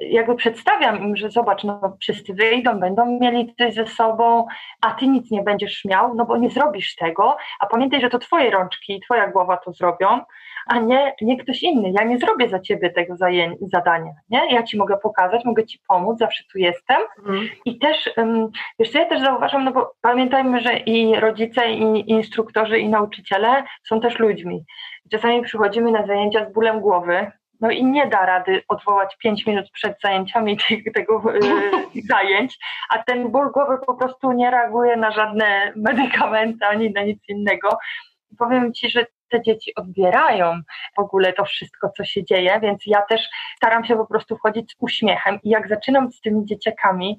Jakby 0.00 0.34
przedstawiam 0.34 1.02
im, 1.02 1.16
że 1.16 1.30
zobacz, 1.30 1.64
no 1.64 1.96
wszyscy 2.00 2.34
wyjdą, 2.34 2.80
będą 2.80 3.18
mieli 3.20 3.54
coś 3.58 3.74
ze 3.74 3.86
sobą, 3.86 4.46
a 4.80 4.90
ty 4.90 5.06
nic 5.06 5.30
nie 5.30 5.42
będziesz 5.42 5.84
miał, 5.84 6.14
no 6.14 6.24
bo 6.24 6.36
nie 6.36 6.50
zrobisz 6.50 6.96
tego, 6.96 7.36
a 7.60 7.66
pamiętaj, 7.66 8.00
że 8.00 8.10
to 8.10 8.18
twoje 8.18 8.50
rączki 8.50 8.96
i 8.96 9.00
twoja 9.00 9.28
głowa 9.28 9.56
to 9.56 9.72
zrobią, 9.72 10.20
a 10.66 10.78
nie, 10.78 11.14
nie 11.20 11.38
ktoś 11.38 11.62
inny. 11.62 11.92
Ja 11.98 12.04
nie 12.04 12.18
zrobię 12.18 12.48
za 12.48 12.60
ciebie 12.60 12.90
tego 12.90 13.14
zadania, 13.60 14.12
nie? 14.30 14.54
Ja 14.54 14.62
ci 14.62 14.76
mogę 14.76 14.98
pokazać, 14.98 15.44
mogę 15.44 15.66
ci 15.66 15.78
pomóc, 15.88 16.18
zawsze 16.18 16.44
tu 16.52 16.58
jestem. 16.58 17.00
Mm. 17.26 17.48
I 17.64 17.78
też, 17.78 18.14
wiesz 18.78 18.90
co, 18.90 18.98
ja 18.98 19.04
też 19.04 19.20
zauważam, 19.20 19.64
no 19.64 19.72
bo 19.72 19.94
pamiętajmy, 20.00 20.60
że 20.60 20.76
i 20.76 21.20
rodzice, 21.20 21.70
i 21.70 22.10
instruktorzy, 22.10 22.78
i 22.78 22.88
nauczyciele 22.88 23.64
są 23.82 24.00
też 24.00 24.18
ludźmi. 24.18 24.64
Czasami 25.10 25.42
przychodzimy 25.42 25.90
na 25.90 26.06
zajęcia 26.06 26.50
z 26.50 26.52
bólem 26.52 26.80
głowy, 26.80 27.32
no 27.62 27.70
i 27.70 27.84
nie 27.84 28.06
da 28.06 28.26
rady 28.26 28.62
odwołać 28.68 29.16
5 29.16 29.46
minut 29.46 29.70
przed 29.70 30.00
zajęciami 30.02 30.56
tego, 30.68 30.90
tego 30.94 31.32
yy, 31.94 32.02
zajęć, 32.10 32.58
a 32.90 33.02
ten 33.02 33.28
ból 33.28 33.50
głowy 33.52 33.78
po 33.86 33.94
prostu 33.94 34.32
nie 34.32 34.50
reaguje 34.50 34.96
na 34.96 35.10
żadne 35.10 35.72
medykamenty 35.76 36.66
ani 36.66 36.90
na 36.90 37.02
nic 37.02 37.28
innego. 37.28 37.68
Powiem 38.38 38.72
Ci, 38.72 38.90
że 38.90 39.06
te 39.32 39.42
dzieci 39.42 39.74
odbierają 39.74 40.60
w 40.96 41.00
ogóle 41.00 41.32
to 41.32 41.44
wszystko, 41.44 41.90
co 41.96 42.04
się 42.04 42.24
dzieje, 42.24 42.60
więc 42.62 42.82
ja 42.86 43.02
też 43.02 43.28
staram 43.56 43.84
się 43.84 43.96
po 43.96 44.06
prostu 44.06 44.36
wchodzić 44.36 44.72
z 44.72 44.76
uśmiechem 44.78 45.38
i 45.42 45.50
jak 45.50 45.68
zaczynam 45.68 46.12
z 46.12 46.20
tymi 46.20 46.44
dzieciakami, 46.44 47.18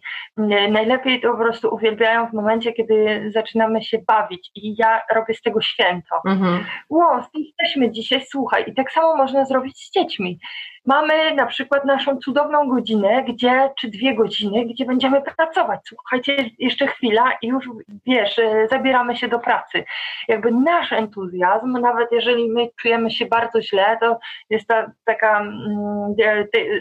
najlepiej 0.70 1.22
to 1.22 1.32
po 1.32 1.38
prostu 1.38 1.76
uwielbiają 1.76 2.28
w 2.28 2.34
momencie, 2.34 2.74
kiedy 2.74 3.24
zaczynamy 3.34 3.84
się 3.84 3.98
bawić 4.08 4.52
i 4.56 4.76
ja 4.78 5.02
robię 5.16 5.34
z 5.34 5.42
tego 5.42 5.62
święto. 5.62 6.16
Mhm. 6.28 6.66
Ło, 6.90 7.22
jesteśmy 7.34 7.92
dzisiaj, 7.92 8.22
słuchaj, 8.30 8.64
i 8.68 8.74
tak 8.74 8.92
samo 8.92 9.16
można 9.16 9.46
zrobić 9.46 9.78
z 9.78 9.92
dziećmi 9.92 10.40
mamy 10.86 11.36
na 11.36 11.46
przykład 11.46 11.86
naszą 11.86 12.18
cudowną 12.18 12.70
godzinę, 12.70 13.24
gdzie, 13.24 13.70
czy 13.80 13.88
dwie 13.88 14.16
godziny, 14.16 14.66
gdzie 14.66 14.86
będziemy 14.86 15.22
pracować. 15.22 15.80
Słuchajcie, 15.88 16.50
jeszcze 16.60 16.88
chwila 16.88 17.38
i 17.42 17.48
już, 17.48 17.70
wiesz, 18.06 18.40
e, 18.40 18.68
zabieramy 18.72 19.16
się 19.16 19.28
do 19.28 19.40
pracy. 19.40 19.84
Jakby 20.28 20.52
nasz 20.52 20.92
entuzjazm, 20.92 21.72
nawet 21.72 22.12
jeżeli 22.12 22.50
my 22.50 22.68
czujemy 22.82 23.12
się 23.12 23.26
bardzo 23.26 23.62
źle, 23.62 23.98
to 24.02 24.20
jest 24.50 24.68
ta 24.68 24.92
taka 25.06 25.42
mm, 25.42 26.16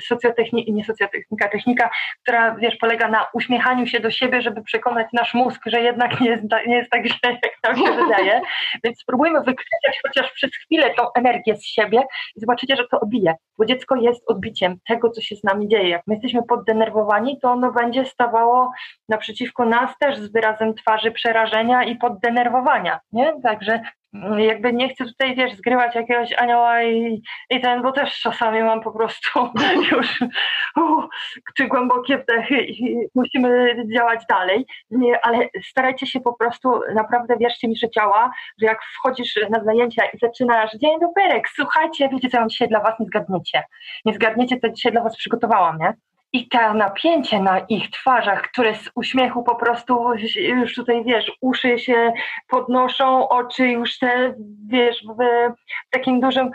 socjotechnika, 0.07 0.73
nie 0.73 0.85
socjotechnika, 0.85 1.49
technika, 1.49 1.91
która, 2.23 2.55
wiesz, 2.55 2.77
polega 2.77 3.09
na 3.09 3.27
uśmiechaniu 3.33 3.87
się 3.87 4.01
do 4.01 4.11
siebie, 4.11 4.43
żeby 4.43 4.63
przekonać 4.63 5.07
nasz 5.13 5.35
mózg, 5.35 5.61
że 5.67 5.81
jednak 5.81 6.21
nie 6.21 6.31
jest, 6.31 6.43
nie 6.67 6.77
jest 6.77 6.91
tak 6.91 7.07
źle, 7.07 7.39
jak 7.43 7.53
nam 7.65 7.87
się 7.87 7.93
wydaje. 8.03 8.41
Więc 8.85 9.01
spróbujmy 9.01 9.39
wykryć 9.39 9.69
chociaż 10.07 10.33
przez 10.33 10.51
chwilę 10.57 10.95
tą 10.95 11.05
energię 11.17 11.57
z 11.57 11.67
siebie 11.67 12.03
i 12.37 12.41
zobaczycie, 12.41 12.77
że 12.77 12.85
to 12.91 13.01
obije, 13.01 13.35
bo 13.59 13.65
dziecko 13.65 13.92
dziecko 13.93 14.11
jest 14.11 14.31
odbiciem 14.31 14.77
tego, 14.89 15.11
co 15.11 15.21
się 15.21 15.37
z 15.37 15.45
nami 15.45 15.69
dzieje. 15.69 15.89
Jak 15.89 16.03
my 16.07 16.15
jesteśmy 16.15 16.43
poddenerwowani, 16.43 17.39
to 17.41 17.51
ono 17.51 17.73
będzie 17.73 18.05
stawało 18.05 18.71
naprzeciwko 19.09 19.65
nas 19.65 19.99
też 19.99 20.19
z 20.19 20.33
wyrazem 20.33 20.75
twarzy 20.75 21.11
przerażenia 21.11 21.85
i 21.85 21.97
poddenerwowania. 21.97 23.01
Nie? 23.13 23.33
Także 23.43 23.81
jakby 24.39 24.73
nie 24.73 24.89
chcę 24.89 25.05
tutaj, 25.05 25.37
wiesz, 25.37 25.55
zgrywać 25.55 25.95
jakiegoś 25.95 26.33
anioła 26.33 26.83
i, 26.83 27.23
i 27.51 27.61
ten, 27.61 27.83
bo 27.83 27.93
też 27.93 28.21
czasami 28.21 28.63
mam 28.63 28.81
po 28.81 28.93
prostu 28.93 29.51
już 29.93 30.19
czy 31.57 31.67
głębokie 31.67 32.19
wdechy 32.19 32.65
i 32.65 32.97
musimy 33.15 33.77
działać 33.95 34.27
dalej, 34.29 34.67
ale 35.23 35.49
starajcie 35.65 36.07
się 36.07 36.21
po 36.21 36.33
prostu, 36.33 36.81
naprawdę 36.95 37.37
wierzcie 37.37 37.69
mi, 37.69 37.77
że 37.77 37.91
działa, 37.91 38.33
że 38.61 38.67
jak 38.67 38.79
wchodzisz 38.83 39.41
na 39.51 39.65
zajęcia 39.65 40.05
i 40.05 40.19
zaczynasz, 40.19 40.73
dzień 40.73 41.01
dobry, 41.01 41.43
słuchajcie, 41.55 42.09
wiecie 42.09 42.29
co 42.31 42.39
mam 42.39 42.49
dzisiaj 42.49 42.69
dla 42.69 42.81
was, 42.81 43.01
nie 43.01 43.07
zgadniecie 43.07 43.63
nie 44.05 44.15
zgadniecie, 44.15 44.61
co 44.61 44.69
dzisiaj 44.69 44.93
dla 44.93 45.03
Was 45.03 45.17
przygotowałam, 45.17 45.79
nie? 45.79 45.93
I 46.35 46.49
to 46.49 46.75
napięcie 46.75 47.41
na 47.41 47.59
ich 47.59 47.91
twarzach, 47.91 48.43
które 48.43 48.75
z 48.75 48.91
uśmiechu 48.95 49.43
po 49.43 49.55
prostu 49.55 50.15
już 50.37 50.75
tutaj, 50.75 51.05
wiesz, 51.05 51.33
uszy 51.41 51.79
się 51.79 52.13
podnoszą, 52.49 53.29
oczy 53.29 53.69
już 53.69 53.99
te, 53.99 54.35
wiesz, 54.69 55.05
w 55.07 55.91
takim 55.91 56.21
dużym, 56.21 56.51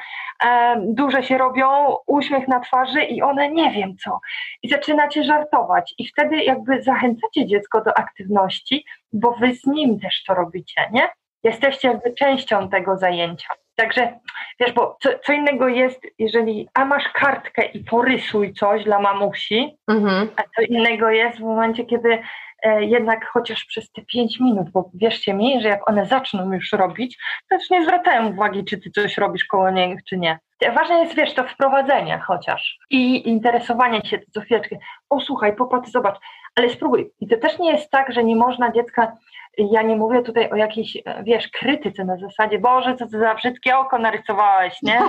e, 0.46 0.76
duże 0.86 1.24
się 1.24 1.38
robią, 1.38 1.96
uśmiech 2.08 2.48
na 2.48 2.60
twarzy 2.60 3.04
i 3.04 3.22
one 3.22 3.52
nie 3.52 3.72
wiem 3.72 3.98
co. 3.98 4.20
I 4.64 4.70
zaczynacie 4.70 5.24
żartować 5.24 5.94
i 5.98 6.08
wtedy 6.08 6.44
jakby 6.44 6.84
zachęcacie 6.84 7.46
dziecko 7.46 7.82
do 7.82 7.98
aktywności, 7.98 8.86
bo 9.14 9.32
wy 9.32 9.56
z 9.56 9.66
nim 9.66 10.00
też 10.00 10.24
to 10.24 10.34
robicie, 10.34 10.90
nie? 10.92 11.10
Jesteście 11.44 11.88
jakby 11.88 12.14
częścią 12.14 12.70
tego 12.70 12.98
zajęcia. 12.98 13.50
Także 13.78 14.20
wiesz, 14.60 14.72
bo 14.72 14.98
co, 15.02 15.10
co, 15.26 15.34
innego 15.34 15.68
jest, 15.68 16.02
jeżeli 16.20 16.68
a 16.74 16.86
masz 16.86 17.10
kartkę 17.14 17.66
i 17.66 17.84
porysuj 17.84 18.54
coś 18.54 18.84
dla 18.84 19.00
mamusi, 19.00 19.78
mhm. 19.88 20.30
a 20.36 20.42
co 20.42 20.62
innego 20.62 21.10
jest 21.10 21.38
w 21.38 21.42
momencie, 21.42 21.86
kiedy 21.86 22.20
e, 22.64 22.84
jednak 22.84 23.30
chociaż 23.30 23.66
przez 23.66 23.92
te 23.92 24.02
pięć 24.02 24.40
minut, 24.40 24.70
bo 24.70 24.90
wierzcie 24.94 25.34
mi, 25.34 25.62
że 25.62 25.68
jak 25.68 25.90
one 25.90 26.06
zaczną 26.06 26.54
już 26.54 26.72
robić, 26.72 27.18
to 27.50 27.56
już 27.56 27.70
nie 27.70 27.84
zwracają 27.84 28.34
uwagi, 28.34 28.66
czy 28.66 28.78
ty 28.78 28.92
coś 28.92 29.18
robisz 29.18 29.46
koło 29.46 29.70
nich, 29.70 30.04
czy 30.04 30.18
nie. 30.18 30.40
Ważne 30.76 31.00
jest, 31.00 31.16
wiesz, 31.16 31.34
to 31.34 31.44
wprowadzenie 31.44 32.20
chociaż 32.28 32.78
i 32.90 33.30
interesowanie 33.30 34.02
się 34.06 34.20
co 34.34 34.42
chwileczkę. 34.42 34.78
O, 35.10 35.20
słuchaj, 35.20 35.56
popatrz, 35.56 35.92
zobacz, 35.92 36.20
ale 36.58 36.70
spróbuj. 36.70 37.12
I 37.20 37.28
to 37.28 37.38
też 37.38 37.60
nie 37.60 37.72
jest 37.72 37.92
tak, 37.92 38.14
że 38.14 38.24
nie 38.24 38.36
można 38.36 38.72
dziecka 38.72 39.18
ja 39.58 39.82
nie 39.82 39.96
mówię 39.96 40.24
tutaj 40.24 40.50
o 40.52 40.56
jakiejś, 40.56 40.98
wiesz, 41.24 41.48
krytyce 41.48 42.06
na 42.06 42.18
zasadzie, 42.18 42.60
Boże, 42.60 42.96
co 42.96 43.08
ty 43.08 43.20
za 43.20 43.36
brzydkie 43.36 43.78
oko 43.78 43.98
narysowałeś, 43.98 44.82
nie? 44.82 45.00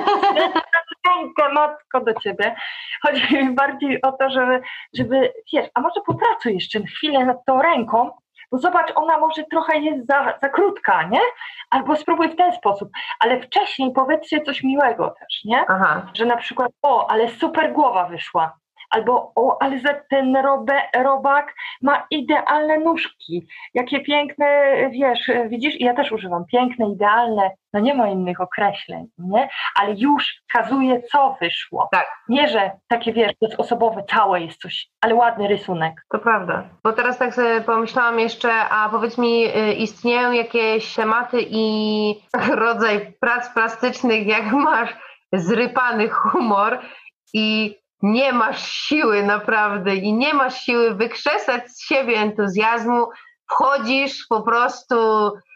Rękę, 1.08 1.52
matko 1.52 2.00
do 2.00 2.14
ciebie. 2.14 2.56
Chodzi 3.02 3.36
mi 3.36 3.54
bardziej 3.54 4.02
o 4.02 4.12
to, 4.12 4.30
żeby, 4.30 4.60
żeby, 4.94 5.32
wiesz, 5.52 5.68
a 5.74 5.80
może 5.80 6.00
popracuj 6.06 6.54
jeszcze 6.54 6.82
chwilę 6.82 7.24
nad 7.24 7.44
tą 7.44 7.62
ręką, 7.62 8.10
bo 8.52 8.58
zobacz, 8.58 8.92
ona 8.94 9.18
może 9.18 9.44
trochę 9.44 9.78
jest 9.78 10.06
za, 10.06 10.38
za 10.42 10.48
krótka, 10.48 11.02
nie? 11.02 11.20
Albo 11.70 11.96
spróbuj 11.96 12.28
w 12.28 12.36
ten 12.36 12.52
sposób, 12.52 12.88
ale 13.20 13.40
wcześniej 13.40 13.92
powiedzcie 13.92 14.40
coś 14.40 14.62
miłego 14.62 15.14
też, 15.20 15.44
nie? 15.44 15.64
Aha. 15.68 16.06
Że 16.14 16.26
na 16.26 16.36
przykład, 16.36 16.72
o, 16.82 17.10
ale 17.10 17.28
super 17.28 17.72
głowa 17.72 18.04
wyszła, 18.04 18.56
albo 18.90 19.32
o, 19.36 19.62
ale 19.62 19.80
ten 20.10 20.36
robe, 20.36 20.82
robak 20.94 21.54
ma 21.82 22.06
idealne 22.10 22.78
nóżki, 22.78 23.46
jakie 23.74 24.00
piękne, 24.00 24.46
wiesz, 24.90 25.30
widzisz, 25.48 25.80
i 25.80 25.84
ja 25.84 25.94
też 25.94 26.12
używam, 26.12 26.44
piękne, 26.52 26.86
idealne, 26.88 27.50
no 27.72 27.80
nie 27.80 27.94
ma 27.94 28.08
innych 28.08 28.40
określeń, 28.40 29.06
nie? 29.18 29.48
Ale 29.80 29.94
już 29.94 30.42
kazuje, 30.52 31.02
co 31.02 31.36
wyszło. 31.40 31.88
Tak. 31.92 32.06
Nie, 32.28 32.48
że 32.48 32.70
takie, 32.88 33.12
wiesz, 33.12 33.32
osobowe 33.58 34.04
całe 34.04 34.40
jest 34.40 34.60
coś, 34.60 34.88
ale 35.00 35.14
ładny 35.14 35.48
rysunek. 35.48 35.94
To 36.10 36.18
prawda. 36.18 36.64
Bo 36.84 36.92
teraz 36.92 37.18
tak 37.18 37.34
sobie 37.34 37.60
pomyślałam 37.60 38.20
jeszcze, 38.20 38.52
a 38.52 38.88
powiedz 38.88 39.18
mi, 39.18 39.44
y, 39.44 39.72
istnieją 39.72 40.32
jakieś 40.32 40.94
tematy 40.94 41.38
i 41.50 42.14
rodzaj 42.64 43.12
prac 43.20 43.54
plastycznych, 43.54 44.26
jak 44.26 44.52
masz 44.52 44.96
zrypany 45.32 46.08
humor 46.08 46.78
i 47.34 47.76
nie 48.02 48.32
masz 48.32 48.70
siły 48.70 49.22
naprawdę 49.22 49.96
i 49.96 50.12
nie 50.12 50.34
masz 50.34 50.60
siły 50.60 50.94
wykrzesać 50.94 51.70
z 51.70 51.86
siebie 51.86 52.16
entuzjazmu, 52.16 53.06
wchodzisz 53.50 54.26
po 54.28 54.42
prostu 54.42 54.96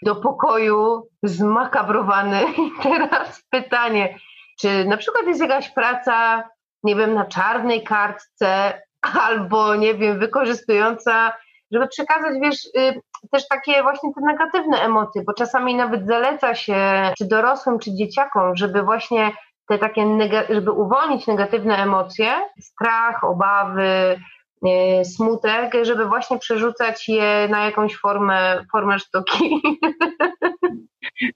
do 0.03 0.17
pokoju 0.17 1.09
zmakabrowany. 1.23 2.45
I 2.67 2.83
teraz 2.83 3.43
pytanie, 3.51 4.19
czy 4.61 4.85
na 4.85 4.97
przykład 4.97 5.27
jest 5.27 5.41
jakaś 5.41 5.71
praca, 5.71 6.49
nie 6.83 6.97
wiem, 6.97 7.15
na 7.15 7.25
czarnej 7.25 7.85
kartce 7.85 8.83
albo, 9.03 9.75
nie 9.75 9.95
wiem, 9.95 10.19
wykorzystująca, 10.19 11.33
żeby 11.73 11.89
przekazać, 11.89 12.35
wiesz, 12.43 12.65
y, 12.79 13.01
też 13.31 13.49
takie 13.49 13.83
właśnie 13.83 14.15
te 14.15 14.21
negatywne 14.21 14.81
emocje, 14.81 15.23
bo 15.27 15.33
czasami 15.35 15.75
nawet 15.75 16.07
zaleca 16.07 16.55
się 16.55 17.13
czy 17.19 17.25
dorosłym, 17.25 17.79
czy 17.79 17.95
dzieciakom, 17.95 18.57
żeby 18.57 18.83
właśnie 18.83 19.33
te 19.69 19.79
takie, 19.79 20.07
żeby 20.51 20.71
uwolnić 20.71 21.27
negatywne 21.27 21.77
emocje, 21.77 22.33
strach, 22.61 23.25
obawy, 23.25 24.21
e, 24.67 25.05
smutek, 25.05 25.73
żeby 25.83 26.07
właśnie 26.07 26.39
przerzucać 26.39 27.09
je 27.09 27.49
na 27.51 27.65
jakąś 27.65 27.97
formę, 27.97 28.65
formę 28.73 28.99
sztuki. 28.99 29.61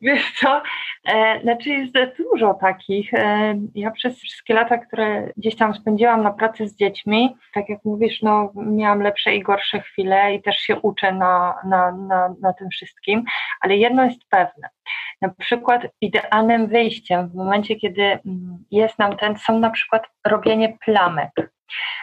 Wiesz 0.00 0.32
co, 0.40 0.62
e, 1.08 1.40
znaczy 1.42 1.70
jest 1.70 1.92
dużo 2.18 2.54
takich. 2.54 3.14
E, 3.14 3.54
ja 3.74 3.90
przez 3.90 4.18
wszystkie 4.18 4.54
lata, 4.54 4.78
które 4.78 5.32
gdzieś 5.36 5.56
tam 5.56 5.74
spędziłam 5.74 6.22
na 6.22 6.32
pracy 6.32 6.68
z 6.68 6.76
dziećmi, 6.76 7.36
tak 7.54 7.68
jak 7.68 7.84
mówisz, 7.84 8.22
no 8.22 8.52
miałam 8.56 9.02
lepsze 9.02 9.34
i 9.34 9.42
gorsze 9.42 9.80
chwile 9.80 10.34
i 10.34 10.42
też 10.42 10.56
się 10.56 10.80
uczę 10.80 11.12
na, 11.12 11.54
na, 11.64 11.92
na, 11.92 12.34
na 12.40 12.52
tym 12.52 12.68
wszystkim, 12.70 13.24
ale 13.60 13.76
jedno 13.76 14.04
jest 14.04 14.20
pewne. 14.30 14.68
Na 15.22 15.28
przykład 15.38 15.82
idealnym 16.00 16.66
wyjściem 16.66 17.28
w 17.28 17.34
momencie, 17.34 17.76
kiedy 17.76 18.02
mm, 18.02 18.64
jest 18.70 18.98
nam 18.98 19.16
ten, 19.16 19.36
są 19.36 19.58
na 19.58 19.70
przykład 19.70 20.06
robienie 20.26 20.76
plamek. 20.84 21.30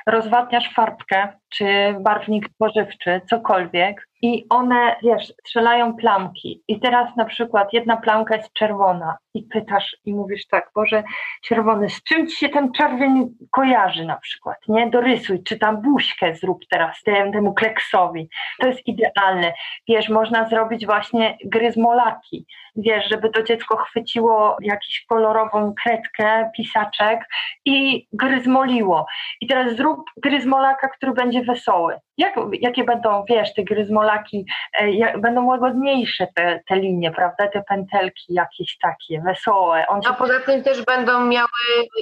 Rozwadniasz 0.08 0.73
farbkę, 0.73 1.34
czy 1.54 1.66
barwnik 2.00 2.50
spożywczy, 2.50 3.22
cokolwiek 3.30 4.08
i 4.24 4.46
one, 4.50 4.96
wiesz, 5.04 5.28
strzelają 5.28 5.96
plamki. 5.96 6.63
I 6.68 6.80
teraz 6.80 7.16
na 7.16 7.26
przykład 7.26 7.74
jedna 7.74 7.98
plamka 7.98 8.36
jest 8.36 8.54
czerwona 8.54 9.18
i 9.34 9.44
pytasz 9.44 9.98
i 10.06 10.13
mówisz 10.13 10.48
tak, 10.48 10.72
Boże, 10.76 11.04
czerwony, 11.44 11.89
z 11.89 12.04
czym 12.04 12.28
ci 12.28 12.36
się 12.36 12.50
ten 12.50 12.72
czerwień 12.72 13.30
kojarzy 13.52 14.06
na 14.06 14.18
przykład, 14.18 14.58
nie? 14.68 14.89
Dorysuj, 14.89 15.44
czy 15.44 15.60
tam 15.60 15.82
buźkę 15.82 16.36
zrób 16.36 16.60
teraz 16.70 17.04
temu, 17.04 17.32
temu 17.32 17.54
kleksowi. 17.54 18.30
To 18.62 18.68
jest 18.68 18.88
idealne. 18.88 19.54
Wiesz, 19.88 20.10
można 20.10 20.50
zrobić 20.50 20.86
właśnie 20.86 21.38
gryzmolaki, 21.46 22.46
wiesz, 22.76 23.10
żeby 23.10 23.30
to 23.30 23.44
dziecko 23.44 23.78
chwyciło 23.78 24.58
jakąś 24.62 25.06
kolorową 25.10 25.74
kredkę, 25.84 26.52
pisaczek 26.58 27.20
i 27.66 28.08
gryzmoliło. 28.13 29.06
I 29.42 29.48
teraz 29.48 29.76
zrób 29.76 30.00
gryzmolaka, 30.18 30.88
który 30.88 31.13
będzie 31.13 31.42
wesoły. 31.43 31.95
Jak, 32.17 32.36
jakie 32.62 32.84
będą, 32.84 33.25
wiesz, 33.29 33.53
te 33.53 33.63
gryzmolaki, 33.63 34.45
e, 34.79 35.17
będą 35.17 35.45
łagodniejsze 35.45 36.27
te, 36.36 36.60
te 36.67 36.75
linie, 36.75 37.12
prawda, 37.12 37.47
te 37.47 37.63
pętelki 37.69 38.34
jakieś 38.34 38.77
takie, 38.77 39.21
wesołe. 39.21 39.88
On 39.88 40.01
A 40.10 40.13
poza 40.13 40.39
tym 40.39 40.63
też 40.63 40.86
będą 40.86 41.25
miały 41.25 41.47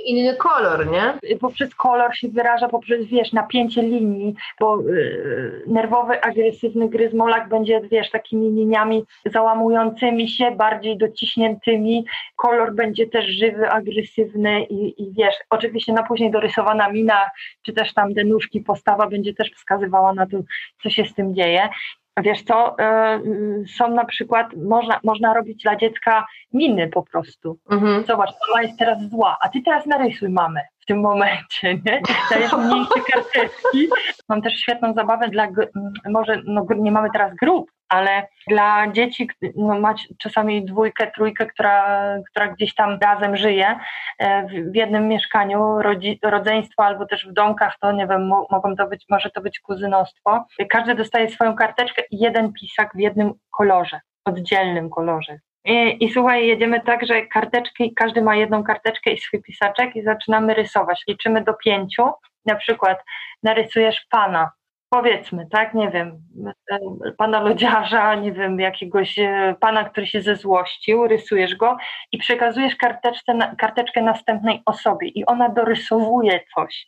inny 0.06 0.36
kolor, 0.36 0.88
nie? 0.91 1.38
Poprzez 1.39 1.75
kolor 1.75 2.15
się 2.15 2.27
wyraża, 2.27 2.67
poprzez, 2.67 3.06
wiesz, 3.06 3.34
napięcie 3.34 3.82
linii, 3.82 4.36
bo 4.60 4.80
y, 4.82 5.63
nerwowy, 5.67 6.21
agresywny 6.21 6.89
gryzmolak 6.89 7.49
będzie, 7.49 7.82
wiesz, 7.82 8.10
takimi 8.10 8.49
liniami 8.49 9.04
załamującymi 9.25 10.30
się, 10.30 10.51
bardziej 10.51 10.97
dociśniętymi, 10.97 12.06
kolor 12.36 12.73
będzie 12.73 13.08
też 13.08 13.25
żywy, 13.25 13.69
agresywny 13.69 14.63
i, 14.63 15.04
i 15.04 15.13
wiesz, 15.17 15.36
oczywiście 15.49 15.93
na 15.93 16.04
później 16.04 16.32
dorysowana 16.32 16.91
mina, 16.91 17.30
czy 17.65 17.73
też 17.73 17.93
tam 17.93 18.13
te 18.13 18.23
nóżki, 18.23 18.62
postawa 18.62 19.08
będzie 19.08 19.31
też 19.36 19.52
wskazywała 19.52 20.13
na 20.13 20.26
to, 20.26 20.38
co 20.84 20.89
się 20.89 21.06
z 21.06 21.13
tym 21.13 21.36
dzieje. 21.36 21.70
Wiesz 22.24 22.44
co, 22.44 22.80
e, 22.80 23.22
są 23.78 23.94
na 23.94 24.06
przykład, 24.06 24.48
można, 24.56 25.00
można 25.04 25.34
robić 25.34 25.63
dla 25.63 25.76
dziecka 25.76 26.28
miny 26.54 26.88
po 26.88 27.04
prostu. 27.04 27.58
Mhm. 27.72 28.04
Zobacz, 28.06 28.30
mama 28.48 28.63
jest 28.63 28.80
teraz 28.80 29.10
zła, 29.10 29.38
a 29.41 29.50
ty 29.50 29.62
teraz 29.65 29.86
narysuj 29.86 30.30
mamę 30.30 30.62
w 30.80 30.86
tym 30.86 31.02
momencie, 31.02 31.74
nie? 31.86 32.02
Dajesz 32.32 32.54
mniejsze 32.54 33.00
karteczki. 33.13 33.88
Mam 34.30 34.41
też 34.41 34.54
świetną 34.54 34.94
zabawę 34.94 35.30
dla, 35.30 35.48
może 36.10 36.41
no, 36.46 36.65
nie 36.78 36.91
mamy 36.91 37.10
teraz 37.13 37.36
grup, 37.36 37.72
ale 37.91 38.27
dla 38.47 38.91
dzieci, 38.91 39.30
no, 39.56 39.80
macie 39.80 40.06
czasami 40.19 40.65
dwójkę, 40.65 41.12
trójkę, 41.15 41.45
która, 41.45 41.97
która 42.30 42.47
gdzieś 42.47 42.75
tam 42.75 42.97
razem 43.01 43.38
żyje 43.38 43.80
e, 44.19 44.47
w 44.47 44.75
jednym 44.75 45.08
mieszkaniu, 45.08 45.82
rodzi, 45.82 46.19
rodzeństwo 46.23 46.86
albo 46.86 47.06
też 47.06 47.27
w 47.27 47.34
domkach, 47.34 47.77
to 47.82 47.91
nie 47.91 48.08
wiem, 48.08 48.27
mogą 48.27 48.75
to 48.75 48.88
być, 48.88 49.06
może 49.10 49.30
to 49.30 49.41
być 49.41 49.60
kuzynostwo. 49.60 50.45
Każdy 50.69 50.95
dostaje 50.95 51.30
swoją 51.30 51.56
karteczkę 51.56 52.01
i 52.12 52.19
jeden 52.19 52.54
pisak 52.54 52.91
w 52.95 52.99
jednym 52.99 53.34
kolorze, 53.58 53.99
oddzielnym 54.25 54.89
kolorze. 54.89 55.39
I, 55.65 56.06
I, 56.06 56.13
słuchaj, 56.13 56.47
jedziemy 56.47 56.82
tak, 56.82 57.06
że 57.06 57.25
karteczki, 57.25 57.93
każdy 57.93 58.21
ma 58.21 58.36
jedną 58.36 58.63
karteczkę 58.63 59.12
i 59.12 59.17
swój 59.17 59.41
pisaczek 59.41 59.95
i 59.95 60.04
zaczynamy 60.04 60.54
rysować. 60.54 61.04
Liczymy 61.08 61.43
do 61.43 61.54
pięciu. 61.54 62.12
Na 62.45 62.56
przykład 62.56 63.04
narysujesz 63.43 64.06
pana, 64.10 64.51
powiedzmy, 64.93 65.47
tak, 65.51 65.73
nie 65.73 65.89
wiem, 65.91 66.21
pana 67.17 67.41
lodziarza, 67.41 68.15
nie 68.15 68.32
wiem, 68.32 68.60
jakiegoś 68.60 69.19
e, 69.19 69.56
pana, 69.60 69.84
który 69.89 70.08
się 70.08 70.21
zezłościł, 70.21 71.08
rysujesz 71.08 71.56
go 71.56 71.77
i 72.12 72.17
przekazujesz 72.17 72.75
karteczkę, 72.75 73.34
karteczkę 73.58 74.01
następnej 74.01 74.62
osobie 74.65 75.08
i 75.08 75.25
ona 75.25 75.49
dorysowuje 75.49 76.39
coś. 76.56 76.88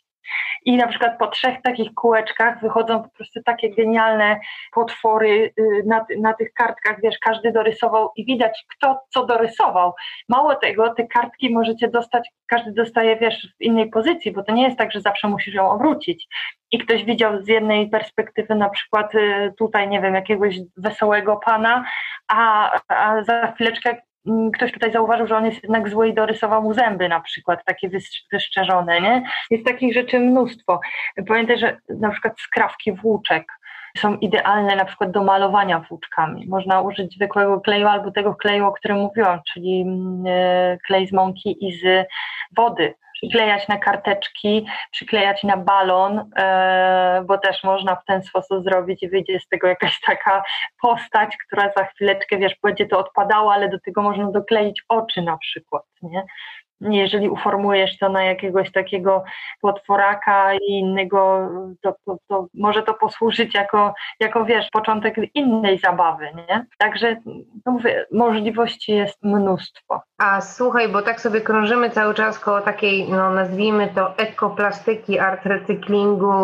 I 0.64 0.76
na 0.76 0.86
przykład 0.86 1.18
po 1.18 1.26
trzech 1.26 1.62
takich 1.62 1.94
kółeczkach 1.94 2.60
wychodzą 2.60 3.02
po 3.02 3.08
prostu 3.08 3.42
takie 3.42 3.74
genialne 3.74 4.40
potwory 4.72 5.52
y, 5.60 5.82
na, 5.86 6.06
na 6.18 6.34
tych 6.34 6.52
kartkach, 6.52 7.00
wiesz, 7.02 7.18
każdy 7.18 7.52
dorysował 7.52 8.10
i 8.16 8.24
widać, 8.24 8.64
kto 8.68 9.00
co 9.08 9.26
dorysował. 9.26 9.92
Mało 10.28 10.54
tego, 10.54 10.94
te 10.94 11.06
kartki 11.06 11.54
możecie 11.54 11.88
dostać, 11.88 12.30
każdy 12.46 12.72
dostaje, 12.72 13.16
wiesz, 13.16 13.54
w 13.60 13.62
innej 13.62 13.90
pozycji, 13.90 14.32
bo 14.32 14.42
to 14.42 14.52
nie 14.52 14.62
jest 14.62 14.78
tak, 14.78 14.92
że 14.92 15.00
zawsze 15.00 15.28
musisz 15.28 15.54
ją 15.54 15.70
obrócić. 15.70 16.26
I 16.70 16.78
ktoś 16.78 17.04
widział 17.04 17.42
z 17.42 17.48
jednej 17.48 17.90
perspektywy 17.90 18.54
na 18.54 18.68
przykład 18.68 19.14
y, 19.14 19.52
tutaj, 19.58 19.88
nie 19.88 20.00
wiem, 20.00 20.14
jakiegoś 20.14 20.56
wesołego 20.76 21.36
pana, 21.36 21.84
a, 22.28 22.72
a 22.88 23.22
za 23.22 23.52
chwileczkę 23.52 23.96
ktoś 24.54 24.72
tutaj 24.72 24.92
zauważył, 24.92 25.26
że 25.26 25.36
on 25.36 25.46
jest 25.46 25.62
jednak 25.62 25.88
zły 25.88 26.08
i 26.08 26.14
dorysował 26.14 26.62
mu 26.62 26.74
zęby 26.74 27.08
na 27.08 27.20
przykład, 27.20 27.64
takie 27.64 27.90
wyszczerzone, 28.32 29.00
nie? 29.00 29.22
Jest 29.50 29.66
takich 29.66 29.94
rzeczy 29.94 30.20
mnóstwo. 30.20 30.80
Pamiętaj, 31.28 31.58
że 31.58 31.76
na 31.88 32.10
przykład 32.10 32.40
skrawki 32.40 32.92
włóczek 32.92 33.44
są 33.98 34.16
idealne 34.16 34.76
na 34.76 34.84
przykład 34.84 35.10
do 35.10 35.24
malowania 35.24 35.80
włóczkami. 35.80 36.46
Można 36.48 36.80
użyć 36.80 37.14
zwykłego 37.14 37.60
kleju 37.60 37.86
albo 37.86 38.10
tego 38.10 38.34
kleju, 38.34 38.66
o 38.66 38.72
którym 38.72 38.98
mówiłam, 38.98 39.40
czyli 39.52 39.82
mm, 39.82 40.24
e, 40.26 40.78
klej 40.86 41.06
z 41.06 41.12
mąki 41.12 41.66
i 41.68 41.72
z 41.72 42.06
wody 42.56 42.94
przyklejać 43.14 43.68
na 43.68 43.78
karteczki, 43.78 44.66
przyklejać 44.90 45.42
na 45.42 45.56
balon, 45.56 46.30
e, 46.36 47.24
bo 47.26 47.38
też 47.38 47.64
można 47.64 47.96
w 47.96 48.04
ten 48.04 48.22
sposób 48.22 48.64
zrobić 48.64 49.02
i 49.02 49.08
wyjdzie 49.08 49.40
z 49.40 49.48
tego 49.48 49.66
jakaś 49.66 50.00
taka 50.00 50.42
postać, 50.82 51.36
która 51.46 51.72
za 51.76 51.84
chwileczkę, 51.84 52.38
wiesz, 52.38 52.54
będzie 52.62 52.86
to 52.86 52.98
odpadało, 52.98 53.52
ale 53.52 53.68
do 53.68 53.80
tego 53.80 54.02
można 54.02 54.30
dokleić 54.30 54.82
oczy 54.88 55.22
na 55.22 55.38
przykład, 55.38 55.84
nie? 56.02 56.22
Jeżeli 56.80 57.28
uformujesz 57.28 57.98
to 57.98 58.08
na 58.08 58.24
jakiegoś 58.24 58.72
takiego 58.72 59.24
potworaka 59.60 60.54
i 60.54 60.72
innego, 60.72 61.48
to, 61.82 61.94
to, 62.06 62.16
to, 62.28 62.46
może 62.54 62.82
to 62.82 62.94
posłużyć 62.94 63.54
jako, 63.54 63.94
jako, 64.20 64.44
wiesz, 64.44 64.68
początek 64.72 65.14
innej 65.34 65.78
zabawy, 65.78 66.28
nie? 66.34 66.66
Także, 66.78 67.16
no 67.66 67.72
mówię, 67.72 68.06
możliwości 68.12 68.92
jest 68.92 69.22
mnóstwo. 69.22 70.02
A 70.18 70.40
słuchaj, 70.40 70.88
bo 70.88 71.02
tak 71.02 71.20
sobie 71.20 71.40
krążymy 71.40 71.90
cały 71.90 72.14
czas 72.14 72.38
koło 72.38 72.60
takiej, 72.60 73.08
no 73.08 73.30
nazwijmy 73.30 73.88
to 73.94 74.18
ekoplastyki, 74.18 75.18
art 75.18 75.46
recyklingu, 75.46 76.34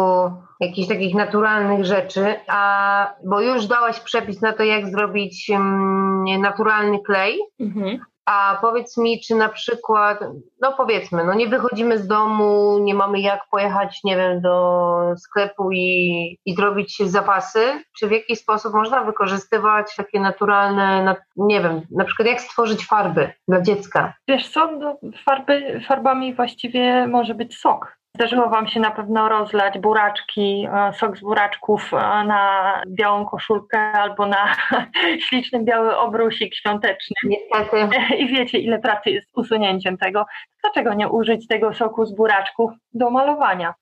jakichś 0.61 0.89
takich 0.89 1.15
naturalnych 1.15 1.85
rzeczy, 1.85 2.35
a 2.49 3.15
bo 3.25 3.41
już 3.41 3.67
dałaś 3.67 4.01
przepis 4.01 4.43
na 4.43 4.53
to, 4.53 4.63
jak 4.63 4.87
zrobić 4.87 5.51
um, 5.51 6.25
naturalny 6.41 6.99
klej, 7.07 7.39
mhm 7.61 8.01
A 8.31 8.59
powiedz 8.61 8.97
mi, 8.97 9.21
czy 9.21 9.35
na 9.35 9.49
przykład, 9.49 10.21
no 10.61 10.73
powiedzmy, 10.73 11.25
no 11.25 11.35
nie 11.35 11.49
wychodzimy 11.49 11.99
z 11.99 12.07
domu, 12.07 12.79
nie 12.79 12.95
mamy 12.95 13.21
jak 13.21 13.41
pojechać, 13.51 14.01
nie 14.05 14.17
wiem, 14.17 14.41
do 14.41 15.15
sklepu 15.17 15.73
i, 15.73 16.39
i 16.47 16.55
zrobić 16.55 16.99
zapasy, 16.99 17.85
czy 17.99 18.09
w 18.09 18.11
jaki 18.11 18.37
sposób 18.37 18.75
można 18.75 19.05
wykorzystywać 19.05 19.97
takie 19.97 20.21
naturalne, 20.21 21.17
nie 21.37 21.61
wiem, 21.61 21.83
na 21.91 22.05
przykład 22.05 22.29
jak 22.29 22.41
stworzyć 22.41 22.87
farby 22.87 23.33
dla 23.49 23.61
dziecka? 23.61 24.15
Wiesz 24.29 24.49
co, 24.49 24.73
no, 24.73 24.99
farby, 25.25 25.81
farbami 25.89 26.35
właściwie 26.35 27.07
może 27.07 27.35
być 27.35 27.59
sok 27.59 28.00
Zdarzyło 28.21 28.49
Wam 28.49 28.69
się 28.69 28.81
na 28.81 28.91
pewno 28.91 29.29
rozlać 29.29 29.79
buraczki, 29.79 30.69
e, 30.73 30.93
sok 30.93 31.17
z 31.17 31.21
buraczków 31.21 31.95
e, 31.95 31.97
na 32.25 32.83
białą 32.89 33.27
koszulkę 33.27 33.79
albo 33.79 34.27
na 34.27 34.55
śliczny 35.29 35.65
biały 35.65 35.97
obrusik 35.97 36.55
świąteczny. 36.55 37.17
Niestety. 37.25 37.89
I 38.23 38.29
wiecie, 38.29 38.59
ile 38.59 38.79
pracy 38.79 39.11
jest 39.11 39.29
usunięciem 39.37 39.99
tego. 39.99 40.27
Dlaczego 40.63 40.95
nie 40.95 41.09
użyć 41.09 41.47
tego 41.47 41.75
soku 41.75 42.07
z 42.07 42.15
buraczków 42.15 42.71
do 42.95 43.11
malowania? 43.11 43.75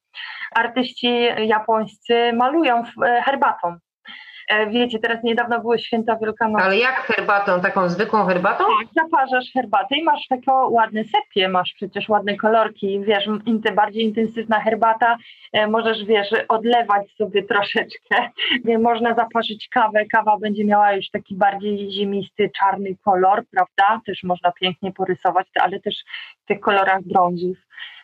Artyści 0.55 1.29
japońscy 1.39 2.33
malują 2.33 2.83
e, 3.05 3.23
herbatą. 3.23 3.77
E, 4.49 4.67
wiecie, 4.71 4.99
teraz 4.99 5.23
niedawno 5.23 5.61
były 5.61 5.79
święta 5.79 6.17
Wielkanocy. 6.17 6.65
Ale 6.65 6.77
jak 6.77 6.95
herbatą? 6.95 7.61
Taką 7.61 7.89
zwykłą 7.89 8.27
herbatą? 8.27 8.65
Tak, 8.65 9.05
zaparzasz 9.05 9.53
herbatę 9.53 9.97
i 9.97 10.05
masz 10.05 10.27
takie 10.29 10.53
ładne 10.53 11.05
sepie, 11.05 11.49
masz 11.49 11.73
przecież 11.77 12.09
ładne 12.09 12.37
kolorki, 12.37 13.01
wiesz, 13.01 13.29
bardziej 13.75 14.05
intensywna 14.05 14.61
herbata, 14.61 15.17
e, 15.53 15.67
możesz, 15.67 16.05
wiesz, 16.05 16.29
odlewać 16.49 17.11
sobie 17.11 17.43
troszeczkę, 17.43 18.31
można 18.79 19.15
zaparzyć 19.15 19.69
kawę, 19.69 20.07
kawa 20.07 20.39
będzie 20.39 20.65
miała 20.65 20.93
już 20.93 21.11
taki 21.11 21.35
bardziej 21.35 21.91
ziemisty, 21.91 22.51
czarny 22.59 22.97
kolor, 23.05 23.43
prawda, 23.51 24.01
też 24.07 24.23
można 24.23 24.53
pięknie 24.53 24.93
porysować, 24.93 25.47
ale 25.61 25.81
też 25.81 26.05
w 26.45 26.47
tych 26.47 26.61
kolorach 26.61 27.03
brązów 27.03 27.57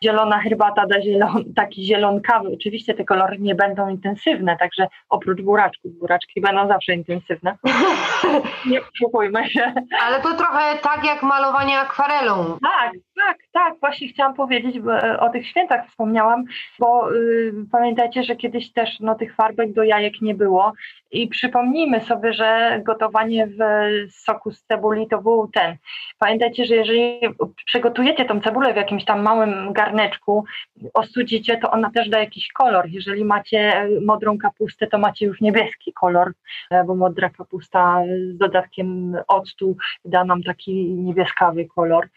zielona 0.03 0.39
herbata 0.39 0.87
da 0.87 1.01
zielon, 1.01 1.53
taki 1.55 1.85
zielonkawy. 1.85 2.49
Oczywiście 2.53 2.93
te 2.93 3.05
kolory 3.05 3.37
nie 3.39 3.55
będą 3.55 3.89
intensywne, 3.89 4.57
także 4.57 4.87
oprócz 5.09 5.41
buraczków, 5.41 5.99
buraczki 5.99 6.34
będą 6.41 6.67
zawsze 6.67 6.93
intensywne. 6.93 7.57
nie 8.71 8.81
oszukujmy 8.81 9.49
się. 9.49 9.73
Ale 10.01 10.21
to 10.21 10.33
trochę 10.33 10.77
tak 10.81 11.05
jak 11.05 11.23
malowanie 11.23 11.79
akwarelą. 11.79 12.57
Tak, 12.61 12.91
tak, 13.15 13.37
tak. 13.51 13.79
Właśnie 13.79 14.07
chciałam 14.07 14.33
powiedzieć, 14.33 14.75
e, 14.75 15.19
o 15.19 15.29
tych 15.29 15.47
świętach 15.47 15.87
wspomniałam, 15.87 16.43
bo 16.79 17.13
y, 17.13 17.53
pamiętajcie, 17.71 18.23
że 18.23 18.35
kiedyś 18.35 18.71
też 18.73 18.99
no, 18.99 19.15
tych 19.15 19.35
farbek 19.35 19.73
do 19.73 19.83
jajek 19.83 20.21
nie 20.21 20.35
było 20.35 20.73
i 21.11 21.27
przypomnijmy 21.27 22.01
sobie, 22.01 22.33
że 22.33 22.81
gotowanie 22.85 23.47
w 23.47 23.59
soku 24.11 24.51
z 24.51 24.63
cebuli 24.63 25.07
to 25.07 25.21
był 25.21 25.49
ten. 25.53 25.77
Pamiętajcie, 26.19 26.65
że 26.65 26.75
jeżeli 26.75 27.19
przygotujecie 27.65 28.25
tą 28.25 28.41
cebulę 28.41 28.73
w 28.73 28.77
jakimś 28.77 29.05
tam 29.05 29.21
małym 29.21 29.73
garneczku, 29.73 30.45
ostudzicie, 30.93 31.57
to 31.57 31.71
ona 31.71 31.91
też 31.91 32.09
da 32.09 32.19
jakiś 32.19 32.51
kolor. 32.51 32.89
Jeżeli 32.89 33.25
macie 33.25 33.89
modrą 34.01 34.37
kapustę, 34.37 34.87
to 34.87 34.97
macie 34.97 35.25
już 35.25 35.41
niebieski 35.41 35.93
kolor, 35.93 36.33
e, 36.71 36.83
bo 36.83 36.95
modra 36.95 37.29
kapusta 37.29 38.03
z 38.33 38.37
dodatkiem 38.37 39.15
octu 39.27 39.77
da 40.05 40.23
nam 40.23 40.43
taki 40.43 40.93
niebieskawy 40.93 41.65
kolor. 41.65 42.07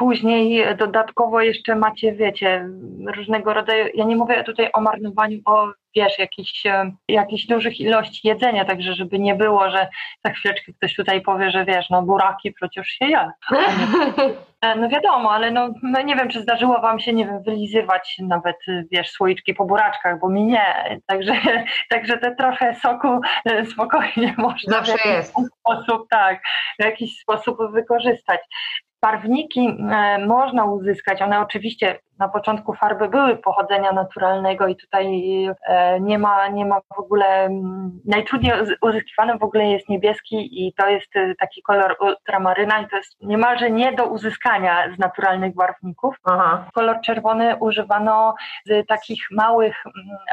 Później 0.00 0.76
dodatkowo 0.76 1.40
jeszcze 1.40 1.76
macie, 1.76 2.12
wiecie, 2.12 2.68
różnego 3.16 3.54
rodzaju, 3.54 3.86
ja 3.94 4.04
nie 4.04 4.16
mówię 4.16 4.44
tutaj 4.44 4.70
o 4.72 4.80
marnowaniu, 4.80 5.38
o 5.44 5.72
wiesz, 5.96 6.18
jakichś, 6.18 6.66
e, 6.66 6.92
jakichś 7.08 7.46
dużych 7.46 7.80
ilości 7.80 8.28
jedzenia, 8.28 8.64
także 8.64 8.94
żeby 8.94 9.18
nie 9.18 9.34
było, 9.34 9.70
że 9.70 9.88
za 10.24 10.32
chwileczkę 10.32 10.72
ktoś 10.72 10.94
tutaj 10.94 11.20
powie, 11.20 11.50
że 11.50 11.64
wiesz, 11.64 11.90
no 11.90 12.02
buraki 12.02 12.52
przecież 12.52 12.86
się 12.88 13.06
je. 13.06 13.30
E, 14.62 14.76
no 14.76 14.88
wiadomo, 14.88 15.32
ale 15.32 15.50
no, 15.50 15.68
no, 15.82 16.02
nie 16.02 16.16
wiem, 16.16 16.28
czy 16.28 16.42
zdarzyło 16.42 16.80
wam 16.80 17.00
się, 17.00 17.12
nie 17.12 17.26
wiem, 17.26 17.42
wylizywać 17.42 18.16
nawet, 18.22 18.56
wiesz, 18.92 19.10
słoiczki 19.10 19.54
po 19.54 19.64
buraczkach, 19.64 20.18
bo 20.18 20.28
mi 20.28 20.44
nie. 20.44 21.00
Także, 21.06 21.32
także 21.90 22.18
te 22.18 22.36
trochę 22.36 22.74
soku 22.74 23.20
e, 23.44 23.66
spokojnie 23.66 24.34
można 24.38 24.72
Zawsze 24.72 24.92
w 24.92 24.96
jakiś 24.96 25.12
jest. 25.12 25.34
sposób, 25.60 26.08
tak, 26.10 26.40
w 26.78 26.84
jakiś 26.84 27.20
sposób 27.20 27.58
wykorzystać. 27.72 28.40
Barwniki 29.02 29.60
e, 29.60 30.26
można 30.26 30.64
uzyskać, 30.64 31.22
one 31.22 31.40
oczywiście 31.40 31.98
na 32.20 32.28
początku 32.28 32.74
farby 32.74 33.08
były 33.08 33.36
pochodzenia 33.36 33.92
naturalnego 33.92 34.66
i 34.66 34.76
tutaj 34.76 35.06
e, 35.66 36.00
nie 36.00 36.18
ma, 36.18 36.48
nie 36.48 36.66
ma 36.66 36.80
w 36.96 36.98
ogóle, 36.98 37.48
najtrudniej 38.04 38.52
uzyskiwanym 38.82 39.38
w 39.38 39.42
ogóle 39.42 39.64
jest 39.64 39.88
niebieski 39.88 40.66
i 40.66 40.74
to 40.74 40.88
jest 40.88 41.16
e, 41.16 41.34
taki 41.34 41.62
kolor 41.62 41.96
ultramaryna 42.00 42.80
i 42.80 42.88
to 42.88 42.96
jest 42.96 43.16
niemalże 43.22 43.70
nie 43.70 43.92
do 43.92 44.06
uzyskania 44.06 44.94
z 44.96 44.98
naturalnych 44.98 45.54
barwników. 45.54 46.16
Aha. 46.24 46.64
Kolor 46.74 47.00
czerwony 47.04 47.56
używano 47.56 48.34
z 48.66 48.86
takich 48.86 49.26
małych 49.30 49.84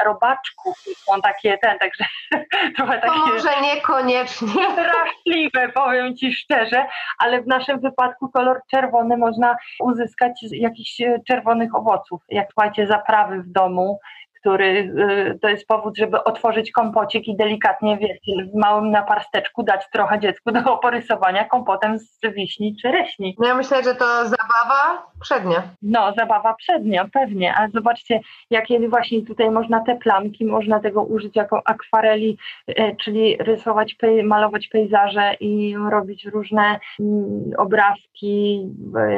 robaczków, 0.04 0.76
są 0.96 1.20
takie 1.20 1.58
ten, 1.58 1.78
także 1.78 2.04
trochę 2.76 2.98
takie... 2.98 3.14
To 3.14 3.26
może 3.26 3.60
niekoniecznie. 3.62 4.48
Straszliwe, 4.72 5.68
powiem 5.68 6.16
Ci 6.16 6.34
szczerze, 6.34 6.86
ale 7.18 7.42
w 7.42 7.46
naszym 7.46 7.80
wypadku 7.80 8.28
kolor 8.28 8.60
czerwony 8.70 9.16
można 9.16 9.56
uzyskać 9.80 10.32
z 10.42 10.52
jakichś 10.52 11.00
e, 11.00 11.20
czerwonych 11.28 11.77
owoców. 11.78 12.22
Jak 12.28 12.48
macie 12.56 12.86
zaprawy 12.86 13.42
w 13.42 13.48
domu, 13.48 13.98
który 14.40 14.92
y, 15.34 15.38
to 15.42 15.48
jest 15.48 15.66
powód, 15.66 15.96
żeby 15.96 16.24
otworzyć 16.24 16.72
kompocik 16.72 17.28
i 17.28 17.36
delikatnie, 17.36 17.98
wiecie, 17.98 18.50
w 18.52 18.58
małym 18.58 18.90
naparsteczku 18.90 19.62
dać 19.62 19.84
trochę 19.92 20.20
dziecku 20.20 20.52
do 20.52 20.72
oporysowania 20.74 21.44
kompotem 21.44 21.98
z 21.98 22.18
wiśni 22.34 22.76
czy 22.82 22.90
reśni. 22.90 23.36
No 23.38 23.48
ja 23.48 23.54
myślę, 23.54 23.82
że 23.82 23.94
to 23.94 24.04
zabawa 24.24 25.06
przednia. 25.20 25.62
No, 25.82 26.12
zabawa 26.18 26.54
przednia, 26.54 27.08
pewnie. 27.12 27.54
A 27.56 27.68
zobaczcie, 27.68 28.20
jakie 28.50 28.88
właśnie 28.88 29.22
tutaj 29.22 29.50
można 29.50 29.80
te 29.80 29.96
plamki, 29.96 30.44
można 30.44 30.80
tego 30.80 31.02
użyć 31.02 31.36
jako 31.36 31.62
akwareli, 31.64 32.38
y, 32.70 32.96
czyli 33.04 33.36
rysować, 33.36 33.96
malować 34.24 34.68
pejzaże 34.68 35.34
i 35.40 35.74
robić 35.90 36.24
różne 36.24 36.80
mm, 37.00 37.50
obrazki, 37.58 38.66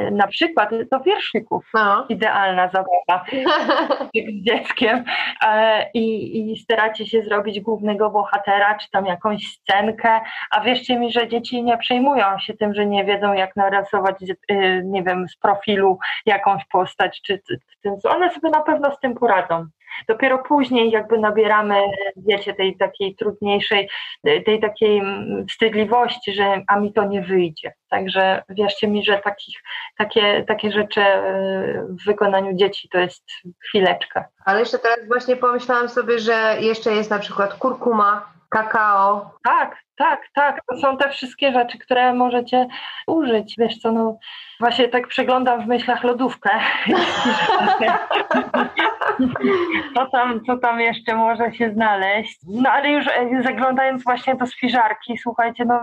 y, 0.09 0.11
na 0.11 0.27
przykład 0.27 0.71
do 0.91 1.01
wierszyków. 1.01 1.65
No. 1.75 2.07
Idealna 2.09 2.69
zabawa 2.69 3.25
z 4.41 4.45
dzieckiem. 4.45 5.05
E, 5.43 5.91
i, 5.95 6.53
i 6.53 6.57
staracie 6.57 7.07
się 7.07 7.23
zrobić 7.23 7.61
głównego 7.61 8.11
bohatera, 8.11 8.75
czy 8.75 8.91
tam 8.91 9.07
jakąś 9.07 9.47
scenkę, 9.47 10.21
a 10.51 10.61
wierzcie 10.61 10.99
mi, 10.99 11.13
że 11.13 11.29
dzieci 11.29 11.63
nie 11.63 11.79
przejmują 11.79 12.39
się 12.39 12.55
tym, 12.55 12.75
że 12.75 12.87
nie 12.87 13.05
wiedzą 13.05 13.33
jak 13.33 13.57
narysować, 13.57 14.17
y, 14.23 14.83
nie 14.85 15.03
wiem, 15.03 15.29
z 15.29 15.37
profilu 15.37 15.99
jakąś 16.27 16.65
postać, 16.65 17.21
czy, 17.23 17.41
czy, 17.49 17.61
czy 18.03 18.09
one 18.09 18.31
sobie 18.31 18.51
na 18.51 18.61
pewno 18.61 18.95
z 18.95 19.01
tym 19.01 19.15
poradzą. 19.15 19.67
Dopiero 20.09 20.39
później 20.39 20.91
jakby 20.91 21.19
nabieramy, 21.19 21.83
wiecie, 22.17 22.55
tej 22.55 22.77
takiej 22.77 23.17
trudniejszej, 23.17 23.89
tej 24.23 24.61
takiej 24.61 24.99
mm, 24.99 25.47
wstydliwości, 25.47 26.33
że 26.33 26.63
a 26.67 26.81
mi 26.81 26.93
to 26.93 27.05
nie 27.05 27.23
wyjdzie. 27.23 27.73
Także 27.89 28.43
wierzcie 28.49 28.89
mi, 28.89 29.05
że 29.05 29.21
takich, 29.25 29.57
takie, 29.99 30.45
takie 30.49 30.73
rzeczy 30.73 31.01
y, 31.01 31.87
w 31.89 32.05
wykonaniu 32.07 32.57
dzieci 32.57 32.89
to 32.89 32.99
jest 32.99 33.25
chwileczka. 33.69 34.25
Ale 34.45 34.61
jeszcze 34.61 34.79
teraz 34.79 35.09
właśnie 35.09 35.37
pomyślałam 35.37 35.89
sobie, 35.89 36.19
że 36.19 36.57
jeszcze 36.61 36.93
jest 36.93 37.11
na 37.11 37.19
przykład 37.19 37.55
kurkuma, 37.55 38.33
kakao. 38.51 39.31
Tak, 39.45 39.77
tak, 39.97 40.21
tak. 40.35 40.61
To 40.69 40.77
są 40.79 40.97
te 40.97 41.11
wszystkie 41.11 41.53
rzeczy, 41.53 41.79
które 41.79 42.15
możecie 42.15 42.67
użyć. 43.07 43.55
Wiesz 43.59 43.79
co, 43.79 43.93
no 43.93 44.19
właśnie 44.61 44.89
tak 44.89 45.09
przeglądam 45.09 45.65
w 45.65 45.67
myślach 45.67 46.05
lodówkę. 46.05 46.51
co, 49.95 50.07
tam, 50.07 50.45
co 50.45 50.59
tam 50.59 50.81
jeszcze 50.81 51.15
może 51.15 51.53
się 51.53 51.71
znaleźć? 51.71 52.41
No 52.49 52.71
ale 52.71 52.91
już 52.91 53.07
e, 53.07 53.43
zaglądając 53.43 54.05
właśnie 54.05 54.35
do 54.35 54.47
spiżarki, 54.47 55.19
słuchajcie, 55.19 55.65
no 55.65 55.81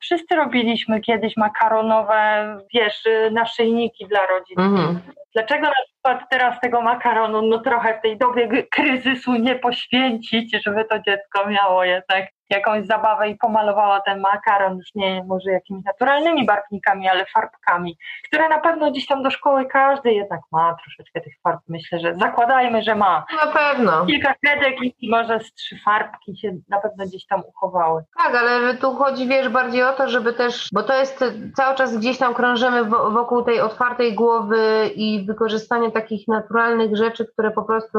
wszyscy 0.00 0.36
robiliśmy 0.36 1.00
kiedyś 1.00 1.36
makaronowe, 1.36 2.58
wiesz, 2.74 3.04
naszyjniki 3.32 4.06
dla 4.06 4.26
rodzin. 4.26 4.60
Mhm. 4.60 5.00
Dlaczego 5.34 5.66
na 5.66 5.72
przykład 5.86 6.30
teraz 6.30 6.60
tego 6.60 6.82
makaronu, 6.82 7.42
no 7.42 7.58
trochę 7.58 7.98
w 7.98 8.02
tej 8.02 8.18
dobie 8.18 8.66
kryzysu 8.70 9.34
nie 9.34 9.54
poświęcić, 9.54 10.56
żeby 10.66 10.84
to 10.84 10.98
dziecko 10.98 11.46
miało 11.46 11.84
jednak 11.84 12.26
jakąś 12.50 12.86
zabawę 12.86 13.28
i 13.28 13.36
pomalowała 13.36 14.00
ten 14.00 14.20
makaron 14.20 14.76
już 14.78 14.94
nie 14.94 15.24
może 15.24 15.50
jakimiś 15.50 15.84
naturalnymi 15.84 16.46
barwnikami, 16.46 17.08
ale 17.08 17.26
farbkami, 17.26 17.98
które 18.24 18.48
na 18.48 18.58
pewno 18.58 18.90
gdzieś 18.90 19.06
tam 19.06 19.22
do 19.22 19.30
szkoły 19.30 19.66
każdy 19.66 20.12
jednak 20.12 20.40
ma 20.52 20.76
troszeczkę 20.82 21.20
tych 21.20 21.34
farb. 21.42 21.60
Myślę, 21.68 22.00
że 22.00 22.14
zakładajmy, 22.14 22.82
że 22.82 22.94
ma. 22.94 23.24
Na 23.46 23.52
pewno. 23.52 24.06
Kilka 24.06 24.34
kredek 24.34 24.74
i 25.00 25.10
może 25.10 25.40
z 25.40 25.54
trzy 25.54 25.76
farbki 25.84 26.38
się 26.38 26.52
na 26.68 26.80
pewno 26.80 27.06
gdzieś 27.06 27.26
tam 27.26 27.42
uchowały. 27.48 28.02
Tak, 28.18 28.34
ale 28.34 28.74
tu 28.74 28.94
chodzi, 28.94 29.28
wiesz, 29.28 29.48
bardziej 29.48 29.82
o 29.82 29.92
to, 29.92 30.08
żeby 30.08 30.32
też, 30.32 30.68
bo 30.72 30.82
to 30.82 30.94
jest 30.94 31.24
cały 31.56 31.76
czas 31.76 31.98
gdzieś 31.98 32.18
tam 32.18 32.34
krążymy 32.34 32.84
wokół 32.84 33.42
tej 33.42 33.60
otwartej 33.60 34.14
głowy 34.14 34.90
i 34.94 35.26
wykorzystanie 35.26 35.90
takich 35.90 36.28
naturalnych 36.28 36.96
rzeczy, 36.96 37.26
które 37.32 37.50
po 37.50 37.62
prostu 37.62 37.98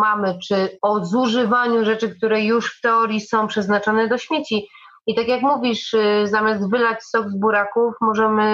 mamy, 0.00 0.38
czy 0.48 0.78
o 0.82 1.04
zużywaniu 1.04 1.84
rzeczy, 1.84 2.16
które 2.16 2.40
już 2.40 2.78
w 2.78 2.80
teorii 2.80 3.20
są 3.20 3.46
przeznaczone 3.46 3.81
przeznaczone 3.82 4.08
do 4.08 4.18
śmieci. 4.18 4.68
I 5.06 5.14
tak 5.14 5.28
jak 5.28 5.42
mówisz, 5.42 5.94
y, 5.94 6.26
zamiast 6.26 6.70
wylać 6.70 7.02
sok 7.02 7.28
z 7.28 7.36
buraków, 7.38 7.94
możemy 8.00 8.44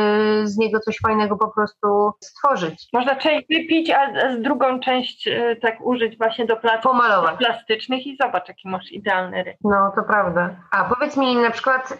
z 0.45 0.57
niego 0.59 0.81
coś 0.81 0.99
fajnego 1.07 1.37
po 1.37 1.49
prostu 1.49 2.12
stworzyć. 2.20 2.89
Można 2.93 3.16
część 3.16 3.47
wypić, 3.49 3.91
a 3.91 4.33
z 4.35 4.43
drugą 4.43 4.81
część 4.81 5.26
y, 5.26 5.59
tak 5.62 5.81
użyć 5.81 6.18
właśnie 6.18 6.47
do 6.47 6.57
Pomalować. 6.83 7.37
plastycznych 7.39 8.07
i 8.07 8.16
zobacz, 8.20 8.49
jaki 8.49 8.68
masz 8.68 8.93
idealny 8.93 9.43
ryb. 9.45 9.57
No, 9.64 9.93
to 9.97 10.03
prawda. 10.03 10.51
A 10.70 10.85
powiedz 10.85 11.16
mi 11.16 11.37
na 11.37 11.51
przykład 11.51 11.99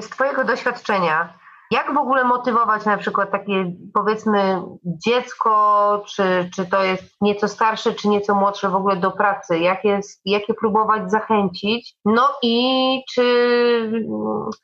z 0.00 0.08
Twojego 0.08 0.44
doświadczenia, 0.44 1.28
jak 1.70 1.94
w 1.94 1.98
ogóle 1.98 2.24
motywować 2.24 2.84
na 2.84 2.96
przykład 2.96 3.30
takie 3.30 3.72
powiedzmy 3.94 4.62
dziecko, 4.84 6.02
czy, 6.06 6.50
czy 6.54 6.66
to 6.66 6.84
jest 6.84 7.16
nieco 7.20 7.48
starsze, 7.48 7.94
czy 7.94 8.08
nieco 8.08 8.34
młodsze 8.34 8.68
w 8.68 8.74
ogóle 8.74 8.96
do 8.96 9.10
pracy? 9.10 9.58
Jak 9.58 9.84
jest, 9.84 10.20
jak 10.24 10.48
je 10.48 10.54
próbować 10.54 11.10
zachęcić? 11.10 11.94
No 12.04 12.28
i 12.42 13.02
czy 13.14 13.26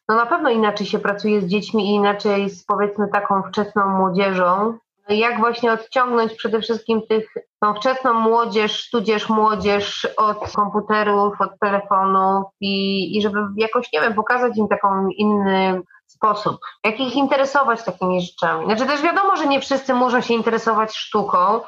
no 0.09 0.17
na 0.17 0.27
pewno 0.27 0.51
inaczej 0.51 0.87
się 0.87 0.99
pracuje 0.99 1.41
z 1.41 1.47
dziećmi 1.47 1.91
i 1.91 1.95
inaczej 1.95 2.51
z 2.51 2.65
powiedzmy 2.65 3.09
taką 3.09 3.43
wczesną 3.43 3.89
młodzieżą. 3.89 4.79
Jak 5.09 5.41
właśnie 5.41 5.73
odciągnąć 5.73 6.35
przede 6.35 6.61
wszystkim 6.61 7.03
tych 7.09 7.35
tą 7.61 7.75
wczesną 7.75 8.15
młodzież, 8.15 8.91
tudzież 8.91 9.29
młodzież 9.29 10.09
od 10.17 10.53
komputerów, 10.53 11.41
od 11.41 11.59
telefonów 11.61 12.45
i, 12.61 13.17
i 13.17 13.23
żeby 13.23 13.39
jakoś, 13.57 13.93
nie 13.93 14.01
wiem, 14.01 14.15
pokazać 14.15 14.57
im 14.57 14.69
taką 14.69 15.09
inny 15.09 15.83
sposób, 16.13 16.57
jak 16.85 17.01
ich 17.01 17.15
interesować 17.17 17.85
takimi 17.85 18.21
rzeczami. 18.21 18.65
Znaczy 18.67 18.87
też 18.87 19.03
wiadomo, 19.03 19.37
że 19.37 19.47
nie 19.47 19.61
wszyscy 19.61 19.95
muszą 19.95 20.21
się 20.21 20.35
interesować 20.35 20.97
sztuką, 20.97 21.61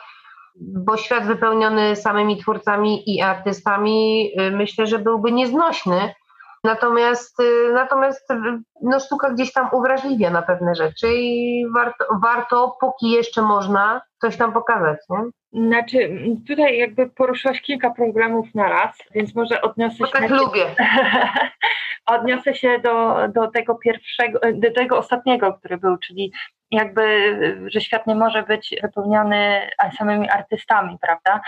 bo 0.57 0.97
świat 0.97 1.27
wypełniony 1.27 1.97
samymi 1.97 2.37
twórcami 2.37 3.17
i 3.17 3.23
artystami 3.23 4.31
y, 4.41 4.51
myślę, 4.51 4.87
że 4.87 4.99
byłby 4.99 5.33
nieznośny. 5.33 6.15
Natomiast, 6.65 7.41
y, 7.41 7.73
natomiast 7.73 8.31
y, 8.31 8.35
no, 8.83 9.01
sztuka 9.01 9.31
gdzieś 9.31 9.53
tam 9.53 9.69
uwrażliwia 9.73 10.31
na 10.31 10.43
pewne 10.43 10.75
rzeczy 10.75 11.09
i 11.15 11.65
warto, 11.75 12.05
warto 12.23 12.77
póki 12.81 13.11
jeszcze 13.11 13.43
można, 13.43 14.01
coś 14.21 14.37
tam 14.37 14.53
pokazać, 14.53 14.99
nie? 15.11 15.19
Znaczy, 15.69 16.19
tutaj 16.49 16.79
jakby 16.79 17.11
poruszyłaś 17.11 17.61
kilka 17.61 17.91
problemów 17.91 18.47
na 18.55 18.69
raz, 18.69 18.97
więc 19.15 19.35
może 19.35 19.63
odniosę 19.63 19.97
Bo 20.01 20.07
się... 20.07 20.13
tak 20.13 20.31
na- 20.31 20.37
lubię. 20.37 20.67
odniosę 22.07 22.55
się 22.55 22.79
do, 22.79 23.17
do 23.29 23.51
tego 23.51 23.75
pierwszego, 23.75 24.41
do 24.53 24.73
tego 24.73 24.99
ostatniego, 24.99 25.53
który 25.53 25.79
był, 25.79 25.99
czyli 25.99 26.33
jakby, 26.71 27.37
że 27.67 27.81
świat 27.81 28.07
nie 28.07 28.15
może 28.15 28.43
być 28.43 28.75
wypełniany 28.83 29.71
samymi 29.99 30.31
artystami, 30.31 30.99
prawda? 31.01 31.41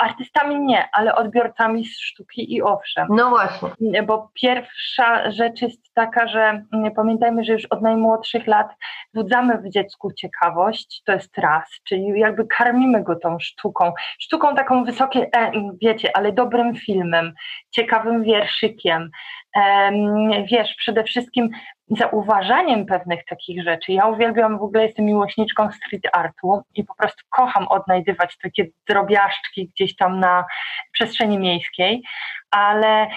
Artystami 0.00 0.60
nie, 0.60 0.88
ale 0.92 1.14
odbiorcami 1.14 1.84
z 1.84 2.00
sztuki 2.00 2.54
i 2.54 2.62
owszem. 2.62 3.06
No 3.10 3.30
właśnie. 3.30 4.02
Bo 4.02 4.30
pierwsza 4.34 5.30
rzecz 5.30 5.62
jest 5.62 5.94
taka, 5.94 6.28
że 6.28 6.64
pamiętajmy, 6.96 7.44
że 7.44 7.52
już 7.52 7.64
od 7.66 7.82
najmłodszych 7.82 8.46
lat 8.46 8.68
budzamy 9.14 9.58
w 9.58 9.70
dziecku 9.70 10.12
ciekawość, 10.12 11.02
to 11.06 11.12
jest 11.12 11.38
raz, 11.38 11.68
czyli 11.84 12.20
jakby 12.20 12.46
karmimy 12.46 13.02
go 13.02 13.16
tą 13.16 13.38
sztuką. 13.38 13.92
Sztuką 14.18 14.54
taką 14.54 14.84
wysokie, 14.84 15.28
e, 15.36 15.52
wiecie, 15.82 16.16
ale 16.16 16.32
dobrym 16.32 16.76
filmem, 16.76 17.32
ciekawym 17.70 18.22
wierszykiem, 18.22 19.10
em, 19.54 20.30
wiesz, 20.50 20.74
przede 20.74 21.04
wszystkim 21.04 21.50
zauważaniem 21.98 22.86
pewnych 22.86 23.24
takich 23.24 23.64
rzeczy. 23.64 23.92
Ja 23.92 24.06
uwielbiam, 24.06 24.58
w 24.58 24.62
ogóle 24.62 24.86
jestem 24.86 25.04
miłośniczką 25.04 25.70
street 25.72 26.08
artu 26.12 26.62
i 26.74 26.84
po 26.84 26.94
prostu 26.94 27.24
kocham 27.28 27.68
odnajdywać 27.68 28.38
takie 28.42 28.66
drobiażdżki 28.88 29.70
gdzieś 29.74 29.96
tam 29.96 30.20
na 30.20 30.44
przestrzeni 30.92 31.38
miejskiej, 31.38 32.02
ale 32.50 33.08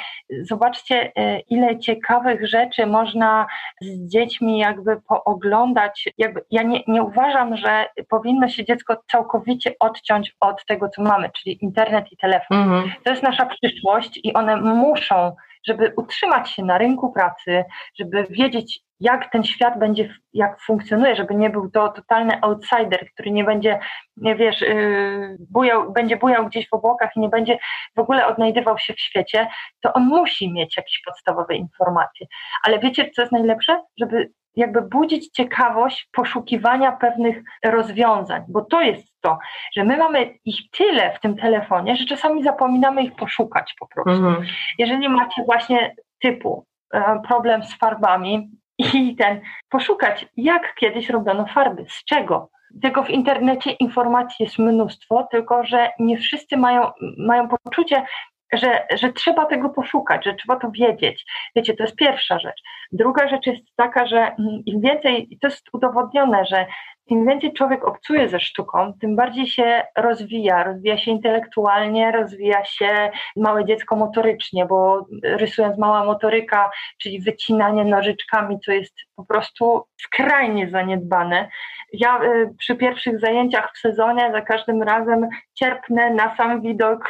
zobaczcie, 0.42 1.12
y, 1.20 1.40
ile 1.50 1.80
ciekawych 1.80 2.48
rzeczy 2.48 2.86
można 2.86 3.48
z 3.82 4.08
dziećmi 4.08 4.58
jakby 4.58 5.02
pooglądać. 5.02 6.10
Jakby 6.18 6.42
ja 6.52 6.64
nie, 6.64 6.84
nie 6.88 7.04
uważam, 7.04 7.58
że 7.58 7.90
powinno 8.10 8.48
się 8.48 8.66
dziecko 8.66 8.98
całkowicie 9.12 9.74
odciąć 9.80 10.36
od 10.40 10.66
tego, 10.66 10.90
co 10.90 11.04
mamy, 11.04 11.30
czyli 11.30 11.64
internet 11.64 12.12
i 12.12 12.18
telefon. 12.18 12.58
Mhm. 12.58 12.92
To 13.04 13.12
jest 13.12 13.24
nasza 13.24 13.46
przyszłość 13.46 14.20
i 14.24 14.34
one 14.34 14.56
muszą, 14.56 15.36
żeby 15.68 15.94
utrzymać 15.98 16.50
się 16.50 16.64
na 16.64 16.78
rynku 16.78 17.12
pracy, 17.12 17.64
żeby 18.00 18.28
wiedzieć, 18.30 18.80
jak 19.04 19.32
ten 19.32 19.44
świat 19.44 19.80
będzie, 19.80 20.14
jak 20.34 20.62
funkcjonuje, 20.62 21.16
żeby 21.16 21.36
nie 21.36 21.50
był 21.50 21.72
to 21.72 21.90
totalny 21.90 22.42
outsider, 22.42 23.08
który 23.14 23.32
nie 23.32 23.44
będzie, 23.44 23.80
nie 24.18 24.36
wiesz, 24.36 24.62
yy, 24.62 25.38
bujał, 25.52 25.92
będzie 25.92 26.18
bujał 26.18 26.48
gdzieś 26.48 26.70
w 26.70 26.74
obłokach 26.74 27.16
i 27.16 27.20
nie 27.20 27.30
będzie 27.30 27.58
w 27.96 28.00
ogóle 28.00 28.28
odnajdywał 28.28 28.78
się 28.78 28.94
w 28.94 29.00
świecie, 29.00 29.48
to 29.82 29.94
on 29.94 30.04
musi 30.04 30.54
mieć 30.54 30.78
jakieś 30.78 31.02
podstawowe 31.06 31.56
informacje. 31.56 32.28
Ale 32.64 32.80
wiecie, 32.80 33.12
co 33.16 33.22
jest 33.22 33.32
najlepsze? 33.32 33.82
Żeby 34.00 34.32
jakby 34.56 34.82
budzić 34.82 35.30
ciekawość 35.30 36.10
poszukiwania 36.12 36.92
pewnych 36.92 37.44
rozwiązań, 37.66 38.42
bo 38.50 38.62
to 38.66 38.82
jest 38.82 39.08
to, 39.22 39.38
że 39.76 39.84
my 39.84 39.98
mamy 39.98 40.34
ich 40.46 40.70
tyle 40.72 41.14
w 41.18 41.20
tym 41.20 41.38
telefonie, 41.38 41.96
że 41.96 42.06
czasami 42.06 42.44
zapominamy 42.44 43.04
ich 43.04 43.16
poszukać 43.16 43.76
po 43.80 43.88
prostu. 43.88 44.26
Mhm. 44.26 44.46
Jeżeli 44.78 45.10
macie 45.10 45.44
właśnie 45.46 45.96
typu 46.22 46.66
e, 46.94 47.22
problem 47.28 47.64
z 47.64 47.78
farbami 47.78 48.50
i 48.94 49.16
ten, 49.16 49.42
poszukać, 49.70 50.26
jak 50.38 50.76
kiedyś 50.76 51.10
robiono 51.10 51.46
farby, 51.46 51.86
z 51.90 52.04
czego. 52.06 52.50
Tego 52.82 53.04
w 53.04 53.10
internecie 53.10 53.72
informacji 53.72 54.46
jest 54.46 54.60
mnóstwo, 54.60 55.28
tylko 55.32 55.66
że 55.66 55.90
nie 56.00 56.18
wszyscy 56.18 56.58
mają, 56.58 56.92
mają 57.18 57.48
poczucie, 57.48 58.06
że, 58.54 58.88
że 58.96 59.14
trzeba 59.14 59.46
tego 59.46 59.70
poszukać, 59.70 60.26
że 60.26 60.34
trzeba 60.34 60.60
to 60.60 60.72
wiedzieć. 60.72 61.26
Wiecie, 61.56 61.74
to 61.74 61.84
jest 61.84 61.96
pierwsza 61.96 62.40
rzecz. 62.40 62.62
Druga 62.92 63.28
rzecz 63.28 63.48
jest 63.48 63.62
taka, 63.76 64.08
że 64.08 64.18
mm, 64.18 64.62
im 64.66 64.82
więcej, 64.82 65.34
i 65.34 65.40
to 65.40 65.48
jest 65.48 65.70
udowodnione, 65.74 66.46
że 66.46 66.66
im 67.08 67.26
więcej 67.26 67.54
człowiek 67.54 67.88
obcuje 67.88 68.30
ze 68.30 68.40
sztuką, 68.40 68.94
tym 69.02 69.16
bardziej 69.16 69.48
się 69.48 69.84
rozwija. 69.98 70.64
Rozwija 70.64 70.98
się 70.98 71.12
intelektualnie, 71.12 72.12
rozwija 72.12 72.66
się 72.66 73.12
małe 73.36 73.66
dziecko 73.66 73.96
motorycznie, 73.96 74.66
bo 74.66 75.08
rysując 75.24 75.78
mała 75.78 76.06
motoryka, 76.06 76.70
czyli 77.02 77.22
wycinanie 77.22 77.86
nożyczkami, 77.86 78.60
co 78.60 78.72
jest 78.72 78.94
po 79.16 79.26
prostu 79.26 79.84
skrajnie 80.02 80.70
zaniedbane. 80.70 81.50
Ja 81.94 82.24
y, 82.24 82.56
przy 82.60 82.76
pierwszych 82.76 83.20
zajęciach 83.20 83.74
w 83.76 83.80
sezonie 83.80 84.32
za 84.32 84.42
każdym 84.42 84.84
razem 84.84 85.28
cierpnę 85.54 86.14
na 86.14 86.36
sam 86.36 86.62
widok 86.62 87.10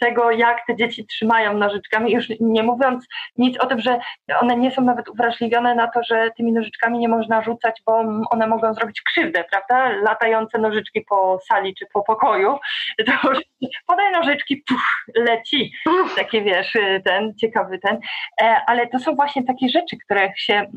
tego, 0.00 0.30
jak 0.30 0.66
te 0.66 0.76
dzieci 0.76 1.06
trzymają 1.06 1.54
nożyczkami, 1.54 2.12
już 2.12 2.28
nie 2.40 2.62
mówiąc 2.62 3.06
nic 3.36 3.58
o 3.60 3.66
tym, 3.66 3.80
że 3.80 4.00
one 4.40 4.56
nie 4.56 4.70
są 4.70 4.82
nawet 4.82 5.08
uwrażliwione 5.08 5.74
na 5.74 5.88
to, 5.88 6.00
że 6.02 6.30
tymi 6.36 6.52
nożyczkami 6.52 6.98
nie 6.98 7.08
można 7.08 7.42
rzucać, 7.42 7.82
bo 7.86 7.98
one 8.30 8.46
mogą 8.46 8.67
zrobić 8.74 9.02
krzywdę, 9.02 9.44
prawda? 9.50 9.88
Latające 10.02 10.58
nożyczki 10.58 11.00
po 11.08 11.38
sali 11.48 11.74
czy 11.74 11.86
po 11.92 12.02
pokoju, 12.02 12.58
to 13.06 13.28
już 13.28 13.38
podaj 13.86 14.12
nożyczki, 14.12 14.56
puf, 14.56 14.82
leci. 15.14 15.72
Takie 16.16 16.42
wiesz, 16.42 16.72
ten 17.04 17.34
ciekawy 17.34 17.78
ten. 17.78 17.98
E, 18.42 18.60
Ale 18.66 18.86
to 18.86 18.98
są 18.98 19.14
właśnie 19.14 19.44
takie 19.44 19.68
rzeczy, 19.68 19.96
których 20.04 20.40
się, 20.40 20.54
mm, 20.54 20.68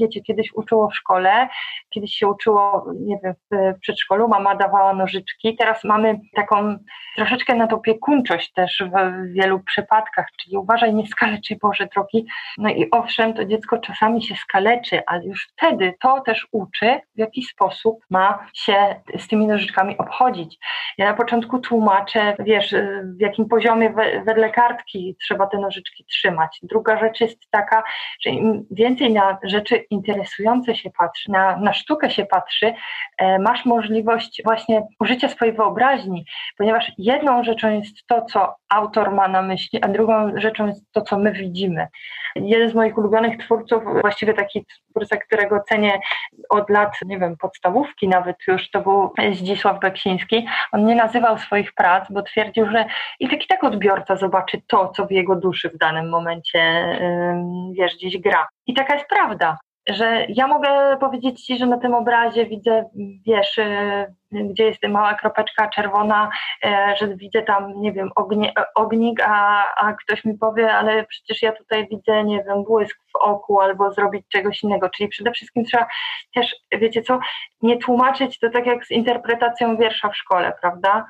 wiecie, 0.00 0.20
kiedyś 0.20 0.52
uczyło 0.54 0.88
w 0.88 0.96
szkole, 0.96 1.48
kiedyś 1.90 2.14
się 2.14 2.28
uczyło, 2.28 2.86
nie 3.00 3.18
wiem, 3.24 3.34
w 3.50 3.80
przedszkolu, 3.80 4.28
mama 4.28 4.54
dawała 4.54 4.94
nożyczki, 4.94 5.56
teraz 5.56 5.84
mamy 5.84 6.20
taką 6.34 6.78
troszeczkę 7.16 7.54
nadopiekuńczość 7.54 8.52
też 8.52 8.82
w 8.92 9.32
wielu 9.32 9.60
przypadkach, 9.60 10.26
czyli 10.36 10.56
uważaj, 10.56 10.94
nie 10.94 11.06
skaleczy 11.06 11.56
Boże 11.62 11.86
drogi. 11.94 12.26
No 12.58 12.68
i 12.68 12.90
owszem, 12.90 13.34
to 13.34 13.44
dziecko 13.44 13.78
czasami 13.78 14.22
się 14.22 14.34
skaleczy, 14.36 15.02
ale 15.06 15.24
już 15.24 15.48
wtedy 15.56 15.94
to 16.00 16.20
też 16.20 16.46
uczy, 16.52 17.00
w 17.14 17.18
jaki 17.18 17.42
sposób 17.42 17.98
ma 18.10 18.46
się 18.54 19.02
z 19.18 19.28
tymi 19.28 19.46
nożyczkami 19.46 19.98
obchodzić. 19.98 20.58
Ja 20.98 21.10
na 21.10 21.14
początku 21.14 21.58
tłumaczę, 21.58 22.36
wiesz, 22.38 22.74
w 23.18 23.20
jakim 23.20 23.48
poziomie 23.48 23.90
we, 23.90 24.24
wedle 24.24 24.50
kartki 24.50 25.16
trzeba 25.22 25.46
te 25.46 25.58
nożyczki 25.58 26.04
trzymać. 26.04 26.58
Druga 26.62 26.98
rzecz 26.98 27.20
jest 27.20 27.50
taka, 27.50 27.82
że 28.20 28.30
im 28.30 28.66
więcej 28.70 29.12
na 29.12 29.38
rzeczy 29.44 29.76
interesujące 29.90 30.76
się 30.76 30.90
patrzy, 30.90 31.30
na, 31.30 31.56
na 31.56 31.72
sztukę 31.72 32.10
się 32.10 32.26
patrzy, 32.26 32.74
e, 33.18 33.38
masz 33.38 33.64
możliwość 33.64 34.42
właśnie 34.44 34.82
użycia 35.00 35.28
swojej 35.28 35.54
wyobraźni, 35.54 36.24
ponieważ 36.58 36.92
jedną 36.98 37.44
rzeczą 37.44 37.70
jest 37.70 38.06
to, 38.06 38.24
co 38.24 38.54
autor 38.68 39.12
ma 39.12 39.28
na 39.28 39.42
myśli, 39.42 39.82
a 39.82 39.88
drugą 39.88 40.32
rzeczą 40.36 40.66
jest 40.66 40.92
to, 40.92 41.00
co 41.00 41.18
my 41.18 41.32
widzimy. 41.32 41.88
Jeden 42.36 42.70
z 42.70 42.74
moich 42.74 42.98
ulubionych 42.98 43.38
twórców, 43.38 43.82
właściwie 44.00 44.34
taki 44.34 44.66
twórca, 44.90 45.16
którego 45.16 45.60
cenię 45.68 45.98
od 46.48 46.70
lat, 46.70 46.92
nie 47.06 47.18
wiem, 47.18 47.36
podstawówki 47.36 48.08
nawet 48.08 48.36
już, 48.48 48.70
to 48.70 48.80
był 48.80 49.12
Zdzisław 49.32 49.80
Beksiński. 49.80 50.46
On 50.72 50.84
nie 50.86 50.94
nazywał 50.94 51.38
swoich 51.38 51.72
prac, 51.72 52.10
bo 52.10 52.22
twierdził, 52.22 52.70
że 52.70 52.84
i 53.20 53.28
tak 53.28 53.44
i 53.44 53.46
tak 53.46 53.64
odbiorca 53.64 54.16
zobaczy 54.16 54.62
to, 54.66 54.88
co 54.88 55.06
w 55.06 55.10
jego 55.10 55.36
duszy 55.36 55.70
w 55.70 55.78
danym 55.78 56.08
momencie, 56.08 56.84
wiesz, 57.72 57.94
gdzieś 57.94 58.18
gra. 58.18 58.46
I 58.66 58.74
taka 58.74 58.94
jest 58.94 59.08
prawda. 59.08 59.58
Że 59.88 60.26
ja 60.28 60.46
mogę 60.46 60.96
powiedzieć 61.00 61.44
Ci, 61.44 61.58
że 61.58 61.66
na 61.66 61.78
tym 61.78 61.94
obrazie 61.94 62.46
widzę, 62.46 62.90
wiesz, 63.26 63.60
gdzie 64.32 64.64
jest 64.64 64.82
mała 64.88 65.14
kropeczka 65.14 65.68
czerwona, 65.68 66.30
że 67.00 67.16
widzę 67.16 67.42
tam, 67.42 67.80
nie 67.80 67.92
wiem, 67.92 68.10
ognie, 68.16 68.52
ognik, 68.74 69.20
a, 69.24 69.64
a 69.76 69.92
ktoś 69.92 70.24
mi 70.24 70.38
powie, 70.38 70.72
ale 70.72 71.04
przecież 71.04 71.42
ja 71.42 71.52
tutaj 71.52 71.88
widzę, 71.88 72.24
nie 72.24 72.44
wiem, 72.44 72.64
błysk 72.64 72.98
w 73.12 73.16
oku 73.16 73.60
albo 73.60 73.92
zrobić 73.92 74.26
czegoś 74.28 74.62
innego. 74.62 74.90
Czyli 74.90 75.08
przede 75.08 75.32
wszystkim 75.32 75.64
trzeba 75.64 75.86
też, 76.34 76.56
wiecie 76.72 77.02
co, 77.02 77.18
nie 77.62 77.76
tłumaczyć 77.76 78.38
to 78.38 78.50
tak 78.50 78.66
jak 78.66 78.86
z 78.86 78.90
interpretacją 78.90 79.76
wiersza 79.76 80.08
w 80.08 80.16
szkole, 80.16 80.52
prawda? 80.60 81.06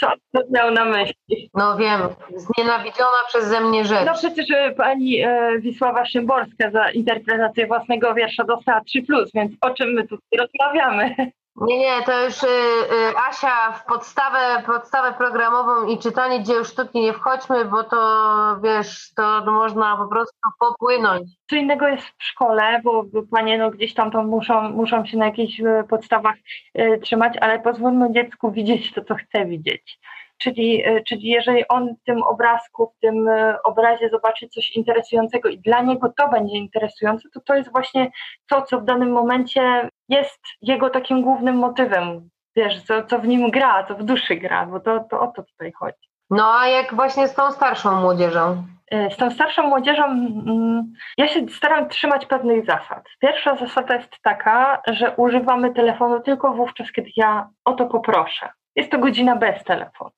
Co 0.00 0.06
on 0.06 0.42
miał 0.50 0.70
na 0.70 0.84
myśli? 0.84 1.50
No 1.54 1.76
wiem, 1.76 2.00
znienawidziona 2.36 3.18
przeze 3.28 3.60
mnie 3.60 3.84
rzecz. 3.84 4.06
No 4.06 4.14
przecież 4.14 4.50
e, 4.50 4.72
pani 4.72 5.20
e, 5.20 5.58
Wisława 5.58 6.06
Szymborska 6.06 6.70
za 6.70 6.90
interpretację 6.90 7.66
własnego 7.66 8.14
wiersza 8.14 8.44
dostała 8.44 8.80
3+, 8.80 9.24
więc 9.34 9.52
o 9.60 9.70
czym 9.70 9.92
my 9.92 10.08
tu 10.08 10.18
rozmawiamy? 10.38 11.14
Nie, 11.56 11.78
nie, 11.78 12.02
to 12.06 12.24
już 12.24 12.42
y, 12.42 12.46
y, 12.46 13.16
Asia 13.16 13.72
w 13.72 13.84
podstawę, 13.84 14.62
podstawę 14.66 15.12
programową 15.18 15.86
i 15.86 15.98
czytanie 15.98 16.42
dzieł 16.42 16.64
sztuki 16.64 17.00
nie 17.00 17.12
wchodźmy, 17.12 17.64
bo 17.64 17.84
to 17.84 18.60
wiesz, 18.62 19.12
to 19.14 19.44
można 19.46 19.96
po 19.96 20.08
prostu 20.08 20.36
popłynąć. 20.58 21.30
Co 21.50 21.56
innego 21.56 21.88
jest 21.88 22.06
w 22.06 22.24
szkole, 22.24 22.80
bo, 22.84 23.04
panie 23.30 23.58
no, 23.58 23.70
gdzieś 23.70 23.94
tam 23.94 24.10
to 24.10 24.22
muszą, 24.22 24.70
muszą 24.70 25.06
się 25.06 25.16
na 25.16 25.26
jakichś 25.26 25.60
y, 25.60 25.84
podstawach 25.88 26.34
y, 26.78 27.00
trzymać, 27.02 27.36
ale 27.40 27.60
pozwólmy 27.60 28.12
dziecku 28.12 28.52
widzieć 28.52 28.92
to, 28.92 29.04
co 29.04 29.14
chce 29.14 29.46
widzieć. 29.46 29.98
Czyli, 30.42 30.86
e, 30.86 31.02
czyli 31.02 31.28
jeżeli 31.28 31.68
on 31.68 31.94
w 31.94 32.04
tym 32.04 32.22
obrazku, 32.22 32.92
w 32.96 33.00
tym 33.00 33.28
e, 33.28 33.62
obrazie 33.62 34.08
zobaczy 34.08 34.48
coś 34.48 34.70
interesującego 34.70 35.48
i 35.48 35.58
dla 35.58 35.82
niego 35.82 36.12
to 36.16 36.28
będzie 36.28 36.56
interesujące, 36.56 37.28
to 37.34 37.40
to 37.40 37.54
jest 37.54 37.72
właśnie 37.72 38.10
to, 38.48 38.62
co 38.62 38.80
w 38.80 38.84
danym 38.84 39.12
momencie 39.12 39.88
jest 40.08 40.40
jego 40.62 40.90
takim 40.90 41.22
głównym 41.22 41.56
motywem. 41.56 42.28
Wiesz, 42.56 42.82
co, 42.82 43.02
co 43.02 43.18
w 43.18 43.26
nim 43.26 43.50
gra, 43.50 43.84
co 43.84 43.94
w 43.94 44.02
duszy 44.02 44.36
gra, 44.36 44.66
bo 44.66 44.80
to, 44.80 45.00
to 45.10 45.20
o 45.20 45.26
to 45.26 45.42
tutaj 45.42 45.72
chodzi. 45.72 46.08
No 46.30 46.54
a 46.60 46.68
jak 46.68 46.94
właśnie 46.94 47.28
z 47.28 47.34
tą 47.34 47.52
starszą 47.52 48.00
młodzieżą? 48.00 48.64
E, 48.90 49.10
z 49.10 49.16
tą 49.16 49.30
starszą 49.30 49.62
młodzieżą 49.62 50.04
mm, 50.04 50.92
ja 51.18 51.28
się 51.28 51.48
staram 51.48 51.88
trzymać 51.88 52.26
pewnych 52.26 52.66
zasad. 52.66 53.04
Pierwsza 53.20 53.56
zasada 53.56 53.94
jest 53.94 54.16
taka, 54.22 54.82
że 54.86 55.16
używamy 55.16 55.74
telefonu 55.74 56.20
tylko 56.20 56.52
wówczas, 56.52 56.92
kiedy 56.92 57.10
ja 57.16 57.48
o 57.64 57.72
to 57.72 57.86
poproszę. 57.86 58.48
Jest 58.76 58.90
to 58.90 58.98
godzina 58.98 59.36
bez 59.36 59.64
telefonu. 59.64 60.10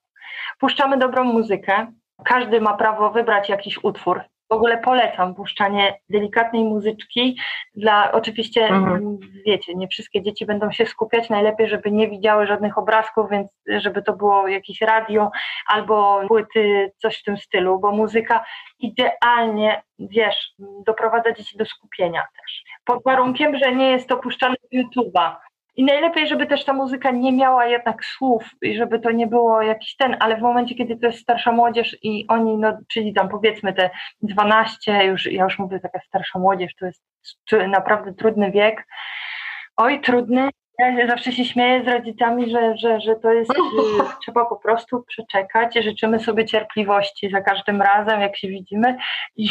Puszczamy 0.58 0.98
dobrą 0.98 1.24
muzykę. 1.24 1.86
Każdy 2.24 2.60
ma 2.60 2.76
prawo 2.76 3.10
wybrać 3.10 3.48
jakiś 3.48 3.84
utwór. 3.84 4.20
W 4.50 4.52
ogóle 4.54 4.78
polecam 4.78 5.34
puszczanie 5.34 5.98
delikatnej 6.08 6.64
muzyczki. 6.64 7.38
Dla 7.74 8.12
oczywiście, 8.12 8.66
mhm. 8.66 9.18
wiecie, 9.46 9.74
nie 9.74 9.88
wszystkie 9.88 10.22
dzieci 10.22 10.46
będą 10.46 10.72
się 10.72 10.86
skupiać. 10.86 11.30
Najlepiej, 11.30 11.68
żeby 11.68 11.90
nie 11.90 12.08
widziały 12.08 12.46
żadnych 12.46 12.78
obrazków, 12.78 13.30
więc 13.30 13.48
żeby 13.66 14.02
to 14.02 14.12
było 14.12 14.48
jakieś 14.48 14.80
radio 14.80 15.30
albo 15.66 16.20
płyty, 16.28 16.92
coś 16.96 17.20
w 17.20 17.24
tym 17.24 17.36
stylu, 17.36 17.78
bo 17.78 17.92
muzyka 17.92 18.44
idealnie, 18.78 19.82
wiesz, 19.98 20.54
doprowadza 20.86 21.32
dzieci 21.32 21.56
do 21.58 21.64
skupienia 21.64 22.22
też. 22.40 22.62
Pod 22.84 23.04
warunkiem, 23.04 23.56
że 23.56 23.74
nie 23.74 23.90
jest 23.90 24.08
to 24.08 24.16
puszczane 24.16 24.56
z 24.70 24.76
YouTube'a. 24.76 25.36
I 25.76 25.84
najlepiej, 25.84 26.28
żeby 26.28 26.46
też 26.46 26.64
ta 26.64 26.72
muzyka 26.72 27.10
nie 27.10 27.32
miała 27.32 27.66
jednak 27.66 28.04
słów 28.04 28.50
i 28.62 28.76
żeby 28.76 29.00
to 29.00 29.10
nie 29.10 29.26
było 29.26 29.62
jakiś 29.62 29.96
ten, 29.96 30.16
ale 30.20 30.36
w 30.36 30.42
momencie, 30.42 30.74
kiedy 30.74 30.96
to 30.96 31.06
jest 31.06 31.18
starsza 31.18 31.52
młodzież 31.52 31.96
i 32.02 32.26
oni, 32.28 32.56
no, 32.56 32.78
czyli 32.92 33.14
tam 33.14 33.28
powiedzmy 33.28 33.72
te 33.72 33.90
12, 34.22 35.04
już, 35.04 35.26
ja 35.26 35.44
już 35.44 35.58
mówię 35.58 35.80
taka 35.80 36.00
starsza 36.00 36.38
młodzież, 36.38 36.72
to 36.74 36.86
jest 36.86 37.02
naprawdę 37.68 38.14
trudny 38.14 38.50
wiek. 38.50 38.86
Oj, 39.76 40.00
trudny. 40.00 40.50
Ja 40.78 41.06
zawsze 41.06 41.32
się 41.32 41.44
śmieję 41.44 41.84
z 41.84 41.88
rodzicami, 41.88 42.50
że, 42.50 42.76
że, 42.76 43.00
że 43.00 43.16
to 43.16 43.32
jest, 43.32 43.50
y, 43.50 43.54
trzeba 44.22 44.44
po 44.44 44.56
prostu 44.56 45.02
przeczekać. 45.02 45.74
Życzymy 45.74 46.20
sobie 46.20 46.44
cierpliwości 46.44 47.30
za 47.30 47.40
każdym 47.40 47.82
razem, 47.82 48.20
jak 48.20 48.36
się 48.36 48.48
widzimy. 48.48 48.96
I, 49.36 49.48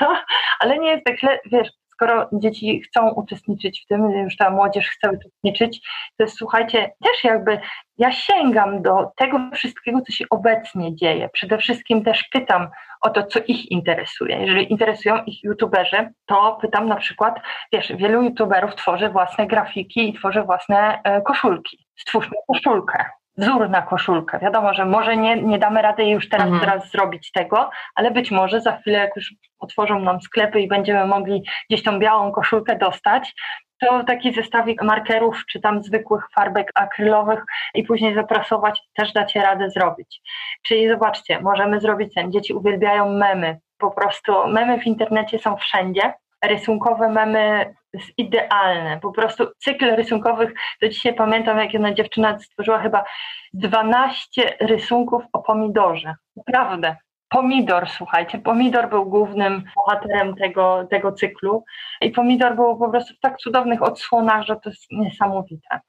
ale 0.60 0.78
nie 0.78 0.90
jest 0.90 1.04
tak 1.04 1.18
źle, 1.20 1.38
wiesz, 1.46 1.68
skoro 1.92 2.28
dzieci 2.32 2.80
chcą 2.80 3.10
uczestniczyć 3.10 3.82
w 3.84 3.86
tym, 3.86 4.10
już 4.10 4.36
ta 4.36 4.50
młodzież 4.50 4.88
chce 4.88 5.10
uczestniczyć, 5.10 5.88
to 6.16 6.24
jest, 6.24 6.36
słuchajcie, 6.36 6.90
też 7.04 7.24
jakby 7.24 7.60
ja 7.98 8.12
sięgam 8.12 8.82
do 8.82 9.12
tego 9.16 9.40
wszystkiego, 9.54 10.00
co 10.00 10.12
się 10.12 10.24
obecnie 10.30 10.94
dzieje. 10.96 11.28
Przede 11.32 11.58
wszystkim 11.58 12.04
też 12.04 12.24
pytam 12.32 12.68
o 13.00 13.10
to, 13.10 13.22
co 13.22 13.40
ich 13.46 13.70
interesuje. 13.70 14.40
Jeżeli 14.40 14.72
interesują 14.72 15.24
ich 15.24 15.44
youtuberzy, 15.44 16.10
to 16.26 16.58
pytam 16.60 16.88
na 16.88 16.96
przykład, 16.96 17.40
wiesz, 17.72 17.92
wielu 17.96 18.22
youtuberów 18.22 18.74
tworzy 18.74 19.08
własne 19.08 19.46
grafiki 19.46 20.08
i 20.08 20.12
tworzy 20.12 20.42
własne 20.42 21.00
e, 21.04 21.22
koszulki. 21.22 21.86
Stwórzmy 21.96 22.36
koszulkę 22.48 23.04
wzór 23.42 23.70
na 23.70 23.82
koszulkę. 23.82 24.38
Wiadomo, 24.38 24.74
że 24.74 24.84
może 24.84 25.16
nie, 25.16 25.42
nie 25.42 25.58
damy 25.58 25.82
rady 25.82 26.04
już 26.04 26.28
teraz, 26.28 26.46
mhm. 26.46 26.64
teraz 26.64 26.90
zrobić 26.90 27.32
tego, 27.32 27.70
ale 27.94 28.10
być 28.10 28.30
może 28.30 28.60
za 28.60 28.76
chwilę, 28.76 28.98
jak 28.98 29.16
już 29.16 29.34
otworzą 29.58 30.00
nam 30.00 30.20
sklepy 30.20 30.60
i 30.60 30.68
będziemy 30.68 31.06
mogli 31.06 31.42
gdzieś 31.70 31.82
tą 31.82 31.98
białą 31.98 32.32
koszulkę 32.32 32.78
dostać, 32.78 33.34
to 33.80 34.04
taki 34.04 34.34
zestawik 34.34 34.82
markerów 34.82 35.42
czy 35.50 35.60
tam 35.60 35.82
zwykłych 35.82 36.24
farbek 36.34 36.70
akrylowych 36.74 37.44
i 37.74 37.82
później 37.82 38.14
zaprasować 38.14 38.80
też 38.94 39.12
dacie 39.12 39.42
radę 39.42 39.70
zrobić. 39.70 40.20
Czyli 40.62 40.88
zobaczcie, 40.88 41.40
możemy 41.40 41.80
zrobić 41.80 42.14
ten. 42.14 42.32
Dzieci 42.32 42.54
uwielbiają 42.54 43.08
memy. 43.08 43.58
Po 43.78 43.90
prostu 43.90 44.32
memy 44.48 44.80
w 44.80 44.86
internecie 44.86 45.38
są 45.38 45.56
wszędzie 45.56 46.14
rysunkowe 46.42 47.08
memy 47.08 47.74
jest 47.92 48.18
idealne. 48.18 49.00
Po 49.00 49.12
prostu 49.12 49.46
cykl 49.58 49.96
rysunkowych, 49.96 50.54
do 50.82 50.88
dzisiaj 50.88 51.14
pamiętam, 51.14 51.58
jak 51.58 51.72
jedna 51.72 51.94
dziewczyna 51.94 52.38
stworzyła 52.38 52.78
chyba 52.78 53.04
12 53.52 54.56
rysunków 54.60 55.22
o 55.32 55.42
pomidorze. 55.42 56.14
Naprawdę. 56.36 56.96
Pomidor, 57.28 57.88
słuchajcie, 57.88 58.38
pomidor 58.38 58.88
był 58.88 59.06
głównym 59.06 59.64
bohaterem 59.76 60.36
tego, 60.36 60.86
tego 60.90 61.12
cyklu 61.12 61.64
i 62.00 62.10
pomidor 62.10 62.56
był 62.56 62.78
po 62.78 62.90
prostu 62.90 63.14
w 63.14 63.20
tak 63.20 63.36
cudownych 63.36 63.82
odsłonach, 63.82 64.46
że 64.46 64.56
to 64.56 64.70
jest 64.70 64.90
niesamowite. 64.90 65.80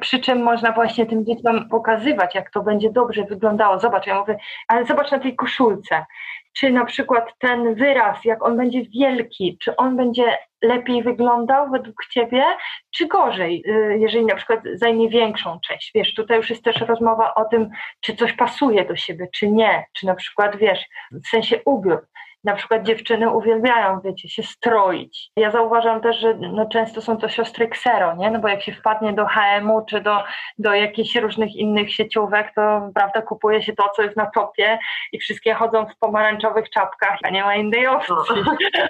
Przy 0.00 0.18
czym 0.18 0.42
można 0.42 0.72
właśnie 0.72 1.06
tym 1.06 1.26
dzieciom 1.26 1.68
pokazywać, 1.68 2.34
jak 2.34 2.50
to 2.50 2.62
będzie 2.62 2.90
dobrze 2.90 3.24
wyglądało. 3.24 3.78
Zobacz, 3.78 4.06
ja 4.06 4.20
mówię, 4.20 4.36
ale 4.68 4.86
zobacz 4.86 5.10
na 5.10 5.18
tej 5.18 5.36
koszulce 5.36 6.04
czy 6.52 6.70
na 6.70 6.84
przykład 6.84 7.38
ten 7.38 7.74
wyraz, 7.74 8.24
jak 8.24 8.44
on 8.44 8.56
będzie 8.56 8.82
wielki, 8.84 9.58
czy 9.60 9.76
on 9.76 9.96
będzie 9.96 10.38
lepiej 10.62 11.02
wyglądał 11.02 11.70
według 11.70 12.06
Ciebie, 12.10 12.44
czy 12.90 13.06
gorzej, 13.06 13.64
y, 13.66 13.98
jeżeli 13.98 14.26
na 14.26 14.34
przykład 14.34 14.60
zajmie 14.74 15.08
większą 15.08 15.60
część. 15.60 15.90
Wiesz, 15.94 16.14
tutaj 16.14 16.36
już 16.36 16.50
jest 16.50 16.64
też 16.64 16.80
rozmowa 16.80 17.34
o 17.34 17.44
tym, 17.44 17.70
czy 18.00 18.16
coś 18.16 18.32
pasuje 18.32 18.84
do 18.84 18.96
siebie, 18.96 19.28
czy 19.34 19.50
nie, 19.50 19.84
czy 19.92 20.06
na 20.06 20.14
przykład, 20.14 20.56
wiesz, 20.56 20.84
w 21.12 21.28
sensie 21.28 21.60
ubiór 21.64 22.06
na 22.44 22.54
przykład 22.54 22.82
dziewczyny 22.82 23.30
uwielbiają, 23.30 24.00
wiecie, 24.00 24.28
się 24.28 24.42
stroić. 24.42 25.30
Ja 25.36 25.50
zauważam 25.50 26.00
też, 26.00 26.20
że 26.20 26.34
no, 26.34 26.66
często 26.66 27.00
są 27.00 27.16
to 27.16 27.28
siostry 27.28 27.68
ksero, 27.68 28.16
nie? 28.16 28.30
No 28.30 28.38
bo 28.38 28.48
jak 28.48 28.62
się 28.62 28.72
wpadnie 28.72 29.12
do 29.12 29.26
HM-u 29.26 29.84
czy 29.84 30.00
do, 30.00 30.22
do 30.58 30.74
jakichś 30.74 31.16
różnych 31.16 31.56
innych 31.56 31.94
sieciówek, 31.94 32.52
to 32.54 32.90
prawda, 32.94 33.22
kupuje 33.22 33.62
się 33.62 33.72
to, 33.72 33.88
co 33.96 34.02
jest 34.02 34.16
na 34.16 34.30
topie 34.34 34.78
i 35.12 35.18
wszystkie 35.18 35.54
chodzą 35.54 35.86
w 35.86 35.98
pomarańczowych 35.98 36.70
czapkach, 36.70 37.18
a 37.22 37.30
nie 37.30 37.42
ma 37.44 37.56
innej 37.56 37.86
opcji. 37.86 38.14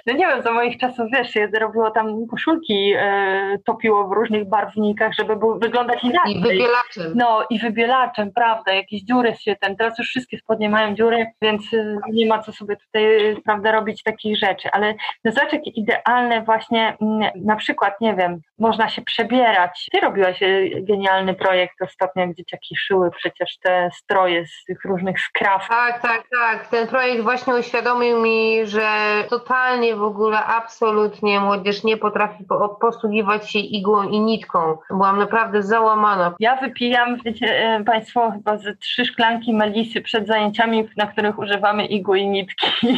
No, 0.07 0.13
nie 0.13 0.27
wiem, 0.27 0.41
za 0.41 0.51
moich 0.51 0.77
czasów, 0.77 1.05
wiesz, 1.13 1.31
się 1.31 1.47
robiło 1.59 1.91
tam 1.91 2.27
koszulki, 2.27 2.93
e, 2.97 3.57
topiło 3.65 4.07
w 4.07 4.11
różnych 4.11 4.49
barwnikach, 4.49 5.13
żeby 5.13 5.35
był, 5.35 5.59
wyglądać 5.59 6.03
inaczej. 6.03 6.37
I 6.37 6.41
wybielaczem. 6.41 7.13
No 7.15 7.45
i 7.49 7.59
wybielaczem, 7.59 8.31
prawda, 8.35 8.73
jakieś 8.73 9.01
dziury 9.01 9.35
się 9.35 9.55
ten, 9.55 9.75
teraz 9.75 9.99
już 9.99 10.07
wszystkie 10.07 10.37
spodnie 10.37 10.69
mają 10.69 10.95
dziury, 10.95 11.25
więc 11.41 11.73
e, 11.73 11.97
nie 12.11 12.27
ma 12.27 12.39
co 12.39 12.51
sobie 12.51 12.77
tutaj 12.77 13.40
prawda, 13.45 13.71
robić 13.71 14.03
takich 14.03 14.37
rzeczy, 14.37 14.69
ale 14.71 14.93
no 15.25 15.31
zobacz, 15.31 15.53
jakie 15.53 15.71
idealne 15.71 16.41
właśnie, 16.41 16.97
mm, 17.01 17.31
na 17.35 17.55
przykład, 17.55 18.01
nie 18.01 18.15
wiem, 18.15 18.41
można 18.59 18.89
się 18.89 19.01
przebierać. 19.01 19.87
Ty 19.91 19.99
robiłaś 19.99 20.43
e, 20.43 20.47
genialny 20.81 21.33
projekt 21.33 21.81
ostatnio, 21.81 22.21
jak 22.21 22.35
dzieciaki 22.35 22.75
szyły 22.75 23.11
przecież 23.11 23.57
te 23.57 23.89
stroje 23.93 24.45
z 24.45 24.63
tych 24.65 24.85
różnych 24.85 25.19
skraw. 25.19 25.67
Tak, 25.69 26.01
tak, 26.01 26.23
tak. 26.41 26.67
Ten 26.67 26.87
projekt 26.87 27.23
właśnie 27.23 27.55
uświadomił 27.55 28.21
mi, 28.21 28.65
że 28.65 28.87
totalnie 29.29 29.95
w 29.95 30.03
ogóle, 30.03 30.37
absolutnie 30.45 31.39
młodzież 31.39 31.83
nie 31.83 31.97
potrafi 31.97 32.45
posługiwać 32.81 33.51
się 33.51 33.59
igłą 33.59 34.03
i 34.03 34.19
nitką. 34.19 34.77
Byłam 34.89 35.19
naprawdę 35.19 35.63
załamana. 35.63 36.35
Ja 36.39 36.55
wypijam, 36.55 37.17
wiecie 37.25 37.45
e, 37.47 37.83
Państwo, 37.83 38.31
chyba 38.31 38.57
ze 38.57 38.75
trzy 38.75 39.05
szklanki 39.05 39.53
melisy 39.53 40.01
przed 40.01 40.27
zajęciami, 40.27 40.87
na 40.97 41.07
których 41.07 41.39
używamy 41.39 41.85
igły 41.85 42.19
i 42.19 42.27
nitki. 42.27 42.67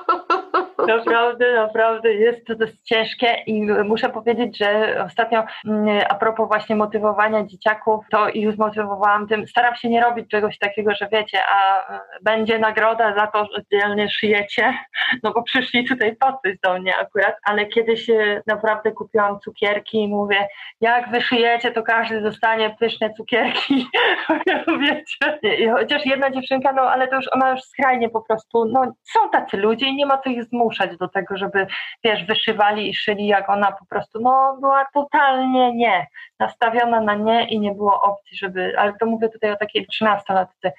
Naprawdę, 0.87 1.55
naprawdę 1.55 2.13
jest 2.13 2.47
to 2.47 2.55
dość 2.55 2.73
ciężkie 2.83 3.35
i 3.47 3.63
muszę 3.63 4.09
powiedzieć, 4.09 4.57
że 4.57 5.01
ostatnio 5.05 5.43
mm, 5.67 6.01
a 6.09 6.15
propos 6.15 6.47
właśnie 6.47 6.75
motywowania 6.75 7.45
dzieciaków, 7.45 8.05
to 8.11 8.29
już 8.33 8.57
motywowałam 8.57 9.27
tym, 9.27 9.47
staram 9.47 9.75
się 9.75 9.89
nie 9.89 10.01
robić 10.01 10.29
czegoś 10.29 10.57
takiego, 10.57 10.91
że 10.95 11.07
wiecie, 11.11 11.39
a 11.49 11.83
będzie 12.21 12.59
nagroda 12.59 13.15
za 13.15 13.27
to, 13.27 13.45
że 13.45 13.61
dzielnie 13.71 14.09
szyjecie, 14.09 14.73
no 15.23 15.31
bo 15.33 15.43
przyszli 15.43 15.87
tutaj 15.87 16.15
po 16.15 16.39
coś 16.45 16.59
do 16.63 16.79
mnie 16.79 16.97
akurat, 16.97 17.35
ale 17.45 17.65
kiedyś 17.65 18.09
e, 18.09 18.41
naprawdę 18.47 18.91
kupiłam 18.91 19.39
cukierki 19.39 19.97
i 19.97 20.07
mówię, 20.07 20.47
jak 20.81 21.11
wy 21.11 21.21
szyjecie, 21.21 21.71
to 21.71 21.83
każdy 21.83 22.21
dostanie 22.21 22.75
pyszne 22.79 23.13
cukierki, 23.13 23.87
wiecie. 24.81 25.55
I 25.57 25.69
chociaż 25.69 26.05
jedna 26.05 26.31
dziewczynka, 26.31 26.73
no 26.73 26.81
ale 26.81 27.07
to 27.07 27.15
już 27.15 27.25
ona 27.33 27.51
już 27.51 27.61
skrajnie 27.61 28.09
po 28.09 28.21
prostu, 28.21 28.65
no 28.65 28.93
są 29.03 29.29
tacy 29.29 29.57
ludzie 29.57 29.85
i 29.85 29.95
nie 29.95 30.05
ma 30.05 30.17
co 30.17 30.29
ich 30.29 30.43
zmuszać 30.43 30.70
do 30.97 31.07
tego, 31.07 31.37
żeby, 31.37 31.67
wiesz, 32.03 32.25
wyszywali 32.25 32.89
i 32.89 32.95
szyli, 32.95 33.27
jak 33.27 33.49
ona 33.49 33.71
po 33.71 33.85
prostu, 33.85 34.19
no 34.21 34.57
była 34.59 34.85
totalnie 34.93 35.75
nie, 35.75 36.07
nastawiona 36.39 37.01
na 37.01 37.15
nie 37.15 37.47
i 37.49 37.59
nie 37.59 37.71
było 37.71 38.01
opcji, 38.01 38.37
żeby, 38.37 38.73
ale 38.77 38.93
to 38.99 39.05
mówię 39.05 39.29
tutaj 39.29 39.51
o 39.51 39.57
takiej 39.57 39.87
13-latce, 39.87 40.71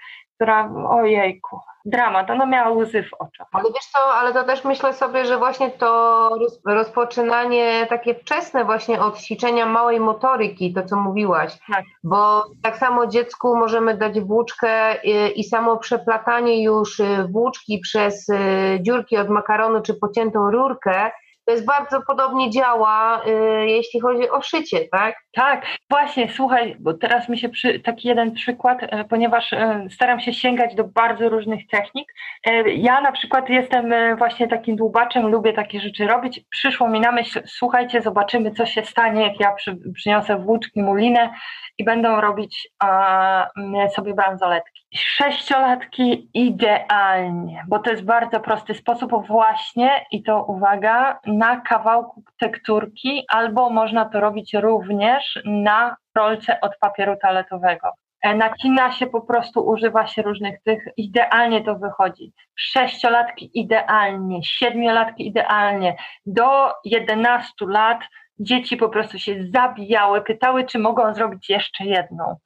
która, 0.42 0.70
ojejku, 0.88 1.60
dramat, 1.84 2.30
ona 2.30 2.46
miała 2.46 2.70
łzy 2.70 3.02
w 3.02 3.14
oczach. 3.18 3.46
Ale 3.52 3.64
wiesz 3.64 3.86
co, 3.92 3.98
ale 3.98 4.32
to 4.32 4.44
też 4.44 4.64
myślę 4.64 4.92
sobie, 4.92 5.24
że 5.24 5.38
właśnie 5.38 5.70
to 5.70 6.30
rozpoczynanie 6.64 7.86
takie 7.88 8.14
wczesne 8.14 8.64
właśnie 8.64 9.00
od 9.00 9.18
ćwiczenia 9.18 9.66
małej 9.66 10.00
motoryki, 10.00 10.74
to 10.74 10.82
co 10.82 10.96
mówiłaś, 10.96 11.58
tak. 11.72 11.84
bo 12.04 12.44
tak 12.62 12.76
samo 12.76 13.06
dziecku 13.06 13.56
możemy 13.56 13.96
dać 13.96 14.20
włóczkę 14.20 15.02
i, 15.04 15.40
i 15.40 15.44
samo 15.44 15.76
przeplatanie 15.76 16.62
już 16.62 17.00
y, 17.00 17.28
włóczki 17.30 17.78
przez 17.78 18.28
y, 18.28 18.34
dziurki 18.80 19.16
od 19.16 19.28
makaronu 19.28 19.82
czy 19.82 19.94
pociętą 19.94 20.50
rurkę 20.50 21.10
jest 21.52 21.66
bardzo 21.66 22.02
podobnie 22.06 22.50
działa, 22.50 23.22
y, 23.26 23.66
jeśli 23.66 24.00
chodzi 24.00 24.30
o 24.30 24.42
szycie, 24.42 24.88
tak? 24.92 25.14
Tak, 25.32 25.66
właśnie, 25.90 26.28
słuchaj, 26.28 26.76
bo 26.80 26.94
teraz 26.94 27.28
mi 27.28 27.38
się 27.38 27.48
przy, 27.48 27.80
taki 27.80 28.08
jeden 28.08 28.32
przykład, 28.32 28.78
e, 28.82 29.04
ponieważ 29.04 29.52
e, 29.52 29.86
staram 29.90 30.20
się 30.20 30.32
sięgać 30.32 30.74
do 30.74 30.84
bardzo 30.84 31.28
różnych 31.28 31.66
technik. 31.66 32.14
E, 32.46 32.70
ja 32.70 33.00
na 33.00 33.12
przykład 33.12 33.48
jestem 33.48 33.94
właśnie 34.18 34.48
takim 34.48 34.76
dłubaczem, 34.76 35.28
lubię 35.28 35.52
takie 35.52 35.80
rzeczy 35.80 36.06
robić. 36.06 36.40
Przyszło 36.50 36.88
mi 36.88 37.00
na 37.00 37.12
myśl, 37.12 37.42
słuchajcie, 37.46 38.02
zobaczymy, 38.02 38.50
co 38.50 38.66
się 38.66 38.84
stanie, 38.84 39.22
jak 39.22 39.40
ja 39.40 39.52
przy, 39.52 39.76
przyniosę 39.94 40.36
włóczki, 40.38 40.82
mulinę 40.82 41.30
i 41.78 41.84
będą 41.84 42.20
robić 42.20 42.68
sobie 43.94 44.14
bransoletki. 44.14 44.81
Sześciolatki 44.94 46.30
idealnie, 46.34 47.64
bo 47.68 47.78
to 47.78 47.90
jest 47.90 48.04
bardzo 48.04 48.40
prosty 48.40 48.74
sposób 48.74 49.26
właśnie 49.26 49.90
i 50.10 50.22
to 50.22 50.44
uwaga, 50.44 51.18
na 51.26 51.60
kawałku 51.60 52.22
tekturki, 52.40 53.24
albo 53.28 53.70
można 53.70 54.04
to 54.04 54.20
robić 54.20 54.54
również 54.54 55.38
na 55.44 55.96
rolce 56.14 56.60
od 56.60 56.78
papieru 56.78 57.16
toaletowego. 57.22 57.88
E, 58.22 58.34
nacina 58.34 58.92
się 58.92 59.06
po 59.06 59.20
prostu, 59.20 59.66
używa 59.66 60.06
się 60.06 60.22
różnych 60.22 60.62
tych, 60.62 60.84
idealnie 60.96 61.64
to 61.64 61.74
wychodzi. 61.74 62.32
Sześciolatki 62.56 63.50
idealnie, 63.54 64.42
siedmiolatki 64.44 65.26
idealnie, 65.26 65.96
do 66.26 66.72
11 66.84 67.52
lat 67.60 67.98
dzieci 68.42 68.76
po 68.76 68.88
prostu 68.88 69.18
się 69.18 69.44
zabijały, 69.54 70.20
pytały, 70.20 70.64
czy 70.64 70.78
mogą 70.78 71.14
zrobić 71.14 71.50
jeszcze 71.50 71.84
jedną. 71.84 72.36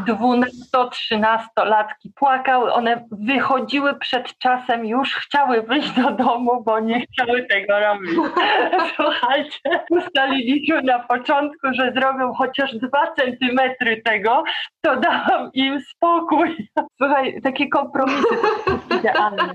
12-13-latki 0.00 2.12
płakały, 2.14 2.72
one 2.72 3.04
wychodziły 3.10 3.98
przed 3.98 4.38
czasem, 4.38 4.86
już 4.86 5.14
chciały 5.14 5.62
wyjść 5.62 5.90
do 5.90 6.10
domu, 6.10 6.62
bo 6.62 6.80
nie 6.80 7.00
chciały 7.00 7.42
tego 7.42 7.80
robić. 7.80 8.10
Słuchajcie, 8.96 9.58
ustaliliśmy 9.90 10.82
na 10.82 10.98
początku, 10.98 11.66
że 11.72 11.92
zrobią 11.92 12.34
chociaż 12.34 12.74
dwa 12.74 13.12
centymetry 13.12 14.02
tego, 14.02 14.44
to 14.80 14.96
dałam 14.96 15.50
im 15.54 15.80
spokój. 15.80 16.68
Słuchaj, 17.02 17.40
takie 17.42 17.68
kompromisy 17.68 18.24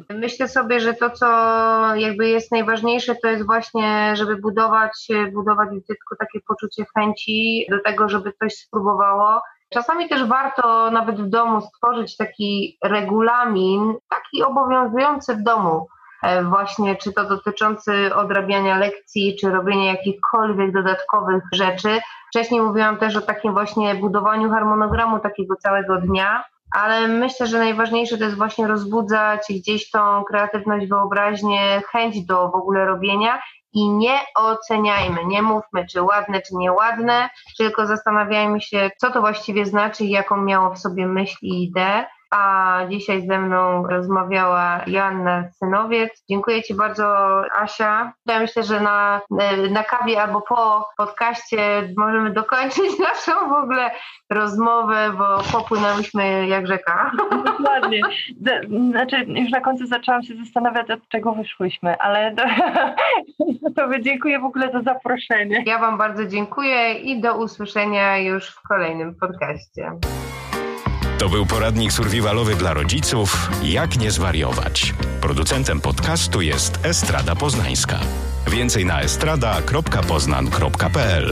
Myślę 0.10 0.48
sobie, 0.48 0.80
że 0.80 0.94
to, 0.94 1.10
co 1.10 1.28
jakby 1.96 2.28
jest 2.28 2.52
najważniejsze, 2.52 3.16
to 3.16 3.28
jest 3.28 3.46
właśnie, 3.46 4.16
żeby 4.16 4.36
budować, 4.36 5.08
budować 5.34 5.70
w 5.70 5.88
dziecku 5.88 6.16
takie 6.20 6.40
poczucie 6.48 6.86
chęci 6.98 7.66
do 7.70 7.80
tego, 7.80 8.10
żeby 8.10 8.34
coś 8.34 8.56
spróbowało. 8.56 9.42
Czasami 9.70 10.10
też 10.10 10.26
warto 10.26 10.92
nawet 10.92 11.22
w 11.22 11.30
domu 11.30 11.62
stworzyć 11.62 12.18
taki 12.18 12.78
regulamin, 12.84 13.94
taki 14.10 14.44
obowiązujący 14.44 15.36
w 15.36 15.44
domu, 15.44 15.88
e, 16.24 16.44
właśnie 16.44 16.96
czy 16.96 17.14
to 17.14 17.26
dotyczący 17.26 18.16
odrabiania 18.16 18.78
lekcji, 18.78 19.36
czy 19.42 19.52
robienia 19.52 19.92
jakichkolwiek 19.92 20.72
dodatkowych 20.72 21.44
rzeczy. 21.54 22.00
Wcześniej 22.30 22.62
mówiłam 22.62 22.98
też 22.98 23.16
o 23.16 23.22
takim 23.22 23.54
właśnie 23.54 23.96
budowaniu 23.96 24.50
harmonogramu 24.50 25.20
takiego 25.20 25.56
całego 25.56 25.96
dnia, 25.96 26.44
ale 26.72 27.07
myślę, 27.07 27.47
że 27.47 27.59
najważniejsze 27.59 28.17
to 28.17 28.24
jest 28.24 28.38
właśnie 28.38 28.67
rozbudzać 28.67 29.41
gdzieś 29.49 29.89
tą 29.89 30.24
kreatywność, 30.24 30.88
wyobraźnię, 30.88 31.82
chęć 31.91 32.26
do 32.26 32.49
w 32.49 32.55
ogóle 32.55 32.86
robienia 32.86 33.41
i 33.74 33.89
nie 33.89 34.20
oceniajmy, 34.36 35.26
nie 35.26 35.41
mówmy, 35.41 35.86
czy 35.91 36.01
ładne, 36.01 36.41
czy 36.41 36.55
nieładne, 36.55 37.30
tylko 37.57 37.86
zastanawiajmy 37.86 38.61
się, 38.61 38.91
co 38.97 39.11
to 39.11 39.22
właściwie 39.22 39.65
znaczy 39.65 40.03
i 40.03 40.09
jaką 40.09 40.38
miało 40.41 40.74
w 40.76 40.80
sobie 40.80 41.07
myśl 41.07 41.38
i 41.41 41.63
ideę 41.63 42.05
a 42.32 42.80
dzisiaj 42.90 43.28
ze 43.28 43.40
mną 43.40 43.88
rozmawiała 43.88 44.82
Joanna 44.88 45.50
Synowiec. 45.52 46.24
Dziękuję 46.30 46.64
Ci 46.64 46.74
bardzo, 46.74 47.42
Asia. 47.56 48.14
Ja 48.26 48.40
myślę, 48.40 48.64
że 48.64 48.80
na, 48.80 49.22
na 49.72 49.84
kawie 49.84 50.22
albo 50.22 50.42
po 50.42 50.90
podcaście 50.98 51.58
możemy 51.98 52.34
dokończyć 52.34 53.00
naszą 53.10 53.50
w 53.50 53.54
ogóle 53.54 53.92
rozmowę, 54.30 55.12
bo 55.18 55.38
popłynęłyśmy 55.52 56.48
jak 56.48 56.68
rzeka. 56.68 57.12
Dokładnie. 57.46 58.02
Znaczy, 58.90 59.26
już 59.28 59.52
na 59.52 59.62
końcu 59.62 59.88
zaczęłam 59.88 60.24
się 60.24 60.36
zastanawiać, 60.36 60.92
od 60.92 61.08
czego 61.08 61.32
wyszłyśmy, 61.32 61.98
ale 61.98 62.36
to, 62.36 62.44
Tobie 63.76 64.02
dziękuję 64.02 64.40
w 64.40 64.46
ogóle 64.46 64.72
za 64.72 64.82
zaproszenie. 64.82 65.64
Ja 65.66 65.80
Wam 65.80 65.98
bardzo 65.98 66.26
dziękuję 66.26 66.94
i 66.94 67.22
do 67.22 67.38
usłyszenia 67.38 68.18
już 68.18 68.50
w 68.50 68.62
kolejnym 68.68 69.16
podcaście. 69.16 69.92
To 71.20 71.30
był 71.30 71.45
poradnik 71.45 71.93
survivalowy 71.93 72.55
dla 72.55 72.74
rodziców 72.74 73.49
Jak 73.63 73.97
nie 73.97 74.11
zwariować. 74.11 74.93
Producentem 75.22 75.82
podcastu 75.82 76.41
jest 76.41 76.80
Estrada 76.84 77.36
Poznańska. 77.36 77.99
Więcej 78.47 78.86
na 78.86 79.01
estrada.poznan.pl 79.01 81.32